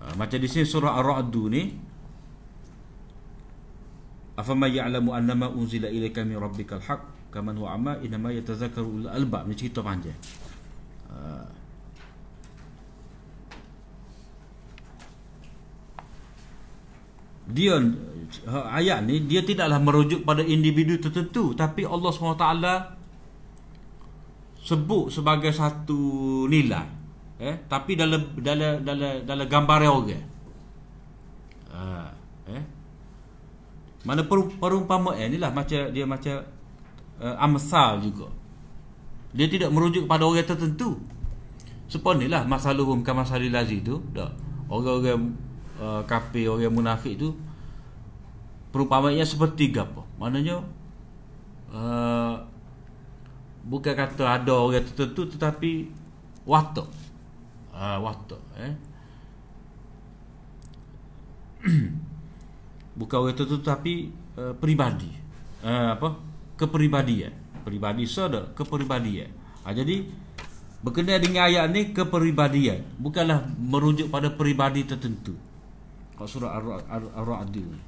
Uh, 0.00 0.12
macam 0.16 0.40
di 0.40 0.48
sini 0.48 0.64
surah 0.64 0.96
Ar-Ra'd 1.00 1.36
ni. 1.52 1.76
Afama 4.38 4.70
ya'lamu 4.70 5.10
annama 5.12 5.50
unzila 5.50 5.90
ilaika 5.90 6.22
min 6.22 6.38
rabbikal 6.38 6.78
haqq? 6.78 7.32
Kaman 7.34 7.59
huwa 7.59 7.74
amma 7.74 7.92
inma 8.00 8.30
yatazakkaru 8.32 8.86
ulul 8.86 9.10
albab. 9.10 9.44
Ni 9.50 9.55
cerita 9.59 9.82
panjang. 9.84 10.16
Uh, 11.10 11.57
dia 17.49 17.81
ayat 18.49 19.09
ni 19.09 19.25
dia 19.25 19.41
tidaklah 19.41 19.81
merujuk 19.81 20.23
pada 20.23 20.45
individu 20.45 21.01
tertentu. 21.01 21.57
Tapi 21.57 21.89
Allah 21.89 22.11
SWT 22.12 22.47
sebut 24.69 25.09
sebagai 25.09 25.49
satu 25.49 26.45
nilai 26.45 26.99
eh? 27.41 27.57
Tapi 27.65 27.95
dalam 27.95 28.20
dalam 28.37 28.83
dalam 28.83 29.12
dalam 29.25 29.47
gambar 29.47 29.81
orang. 29.87 30.25
Ha, 31.73 31.81
eh? 32.53 32.65
Mana 34.03 34.27
perumpamaan 34.29 35.16
inilah 35.16 35.51
macam 35.55 35.91
dia 35.91 36.05
macam 36.05 36.43
uh, 37.23 37.37
amsal 37.39 38.03
juga. 38.03 38.29
Dia 39.33 39.47
tidak 39.47 39.70
merujuk 39.70 40.09
kepada 40.09 40.25
orang 40.27 40.45
tertentu. 40.45 40.99
Seperti 41.89 42.29
inilah 42.29 42.45
masaluhum 42.45 43.01
kama 43.01 43.25
salil 43.25 43.53
lazi 43.53 43.81
tu 43.81 44.01
dah. 44.12 44.29
Orang-orang 44.69 45.33
uh, 45.80 46.02
kafir 46.05 46.50
orang 46.50 46.74
munafik 46.74 47.16
tu 47.18 47.34
perumpamaannya 48.74 49.24
seperti 49.24 49.72
apa. 49.74 50.02
Maknanya 50.20 50.60
uh, 51.72 52.34
bukan 53.64 53.94
kata 53.94 54.24
ada 54.42 54.52
orang 54.55 54.84
tertentu 54.84 55.26
tetapi 55.38 55.88
watak. 56.44 56.86
Uh, 57.72 57.98
watak 58.02 58.42
eh. 58.59 58.74
Bukan 62.98 63.16
orang 63.22 63.38
tertentu 63.38 63.62
tapi 63.62 64.10
uh, 64.34 64.55
peribadi. 64.59 65.10
Uh, 65.62 65.94
apa? 65.94 66.18
Kepribadian 66.59 67.48
peribadi 67.68 68.09
sada 68.09 68.48
kepribadian 68.56 69.28
uh, 69.68 69.74
jadi 69.76 70.09
berkenaan 70.80 71.20
dengan 71.20 71.44
ayat 71.52 71.68
ni 71.68 71.92
kepribadian 71.92 72.80
bukanlah 72.96 73.44
merujuk 73.60 74.09
pada 74.09 74.32
peribadi 74.32 74.88
tertentu 74.88 75.36
Kau 76.19 76.27
surah 76.27 76.59
Ar-Ra'd 76.59 77.55
ni 77.55 77.78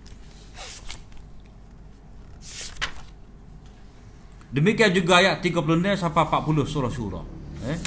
Demikian 4.54 4.94
juga 4.94 5.18
ayat 5.18 5.42
36 5.42 5.98
sampai 5.98 6.22
40 6.26 6.66
surah 6.66 6.90
surah. 6.90 7.24
Eh? 7.70 7.78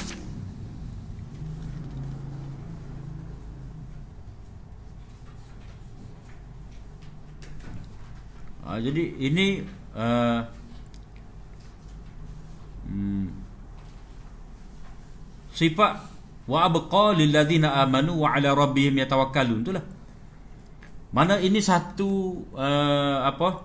Ha, 8.64 8.80
jadi 8.80 9.02
ini 9.20 9.60
uh, 9.92 10.40
hmm, 12.88 13.28
sifat 15.52 16.00
wa 16.48 16.58
abqa 16.64 17.12
lil 17.12 17.28
ladina 17.28 17.76
amanu 17.80 18.24
wa 18.24 18.32
ala 18.32 18.56
rabbihim 18.56 18.96
yatawakkalun 19.04 19.60
itulah. 19.60 19.93
Mana 21.14 21.38
ini 21.38 21.62
satu 21.62 22.42
uh, 22.58 23.22
apa? 23.22 23.62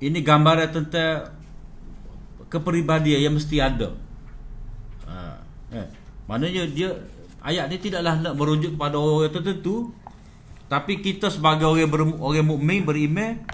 Ini 0.00 0.24
gambaran 0.24 0.72
tentang 0.72 1.36
kepribadian 2.48 3.28
yang 3.28 3.34
mesti 3.36 3.60
ada. 3.60 3.92
Ha, 5.04 5.36
eh. 5.76 5.86
Maknanya 6.24 6.64
dia 6.72 6.96
ayat 7.44 7.68
ni 7.68 7.76
tidaklah 7.76 8.16
nak 8.24 8.34
merujuk 8.40 8.72
kepada 8.72 8.96
orang 8.96 9.28
tertentu 9.28 9.92
tapi 10.64 11.04
kita 11.04 11.28
sebagai 11.28 11.68
orang 11.68 11.92
ber, 11.92 12.00
orang 12.16 12.48
mukmin 12.48 12.88
beriman 12.88 13.44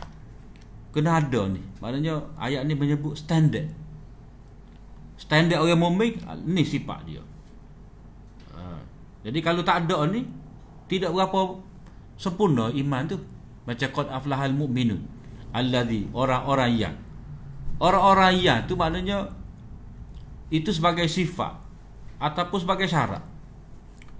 kena 0.95 1.19
ada 1.19 1.51
ni. 1.51 1.59
Maknanya 1.83 2.39
ayat 2.39 2.63
ni 2.71 2.79
menyebut 2.79 3.19
standard. 3.19 3.67
Standard 5.19 5.59
orang 5.59 5.81
mukmin 5.83 6.23
ni 6.47 6.63
sifat 6.63 7.03
dia. 7.03 7.23
Ha. 8.55 8.79
Jadi 9.27 9.39
kalau 9.43 9.67
tak 9.67 9.91
ada 9.91 10.07
ni 10.07 10.23
tidak 10.87 11.11
berapa 11.11 11.70
sempurna 12.21 12.69
iman 12.69 13.09
tu. 13.09 13.17
Macam 13.65 13.89
qad 13.89 14.09
aflahal 14.13 14.53
mu'minun 14.53 15.01
allazi 15.57 16.05
orang-orang 16.13 16.73
yang 16.77 16.95
Orang-orang 17.81 18.37
yang 18.37 18.61
tu 18.69 18.77
maknanya 18.77 19.25
itu 20.53 20.69
sebagai 20.69 21.09
sifat 21.09 21.57
ataupun 22.21 22.61
sebagai 22.61 22.85
syarat. 22.85 23.25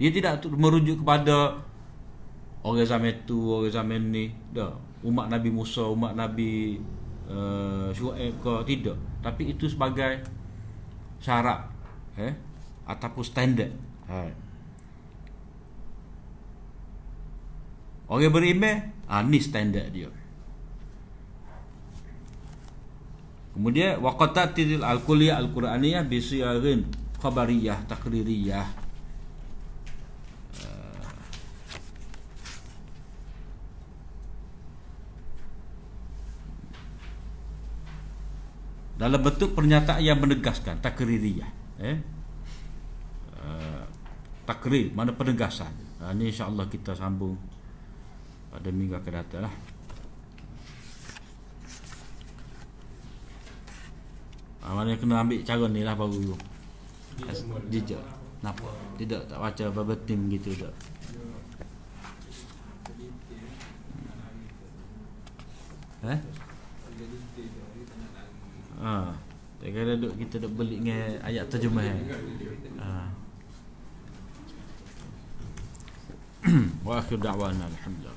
Dia 0.01 0.09
tidak 0.09 0.41
merujuk 0.49 1.05
kepada 1.05 1.61
orang 2.65 2.89
zaman 2.89 3.21
itu, 3.21 3.37
orang 3.37 3.69
zaman 3.69 4.01
ni, 4.09 4.33
dah 4.49 4.73
umat 5.05 5.29
Nabi 5.29 5.53
Musa, 5.53 5.85
umat 5.85 6.17
Nabi 6.17 6.81
uh, 7.29 7.93
Syuaib 7.93 8.33
ke 8.41 8.53
tidak. 8.65 8.97
Tapi 9.21 9.53
itu 9.53 9.69
sebagai 9.69 10.25
syarat 11.21 11.69
eh 12.17 12.33
ataupun 12.89 13.21
standard. 13.21 13.77
Ha. 14.09 14.25
Orang 18.11 18.35
beriman, 18.35 18.91
ah 19.07 19.23
ni 19.23 19.39
standard 19.39 19.87
dia. 19.95 20.11
Kemudian 23.55 24.03
waqatatil 24.03 24.83
al-kulliyah 24.83 25.39
al-Quraniyah 25.39 26.03
bi 26.03 26.19
siyarin 26.19 26.91
khabariyah 27.23 27.87
takririyah. 27.87 28.67
Uh, 30.59 31.07
dalam 38.99 39.23
bentuk 39.23 39.55
pernyataan 39.55 40.03
yang 40.03 40.19
menegaskan 40.19 40.83
takririyah. 40.83 41.51
Eh. 41.79 41.95
Uh, 43.39 43.87
takrir 44.43 44.91
mana 44.91 45.15
penegasan. 45.15 45.71
Ini 46.01 46.27
insyaallah 46.27 46.67
kita 46.67 46.91
sambung 46.91 47.50
pada 48.51 48.69
minggu 48.69 48.93
akan 48.99 49.13
datang 49.15 49.43
lah. 49.47 49.55
Ha, 54.61 54.77
mana 54.77 54.93
kena 54.93 55.25
ambil 55.25 55.41
cara 55.41 55.65
ni 55.73 55.81
lah 55.81 55.97
baru 55.97 56.37
Jejak 57.73 57.97
Kenapa? 58.41 58.69
Tidak 58.97 59.21
tak 59.25 59.37
baca 59.41 59.63
apa 59.69 59.93
tim 60.05 60.29
gitu 60.29 60.53
tak 60.57 60.73
Eh? 66.01 66.19
Ha. 68.81 69.13
Tak 69.61 69.69
kira 69.69 69.93
duk 70.01 70.17
kita 70.17 70.41
duk 70.41 70.57
beli 70.57 70.81
dengan 70.81 71.21
ayat 71.21 71.45
terjemah. 71.45 71.85
Ha. 72.81 73.05
Wa 76.89 76.97
akhir 76.97 77.21
da'wana 77.21 77.69
alhamdulillah. 77.69 78.10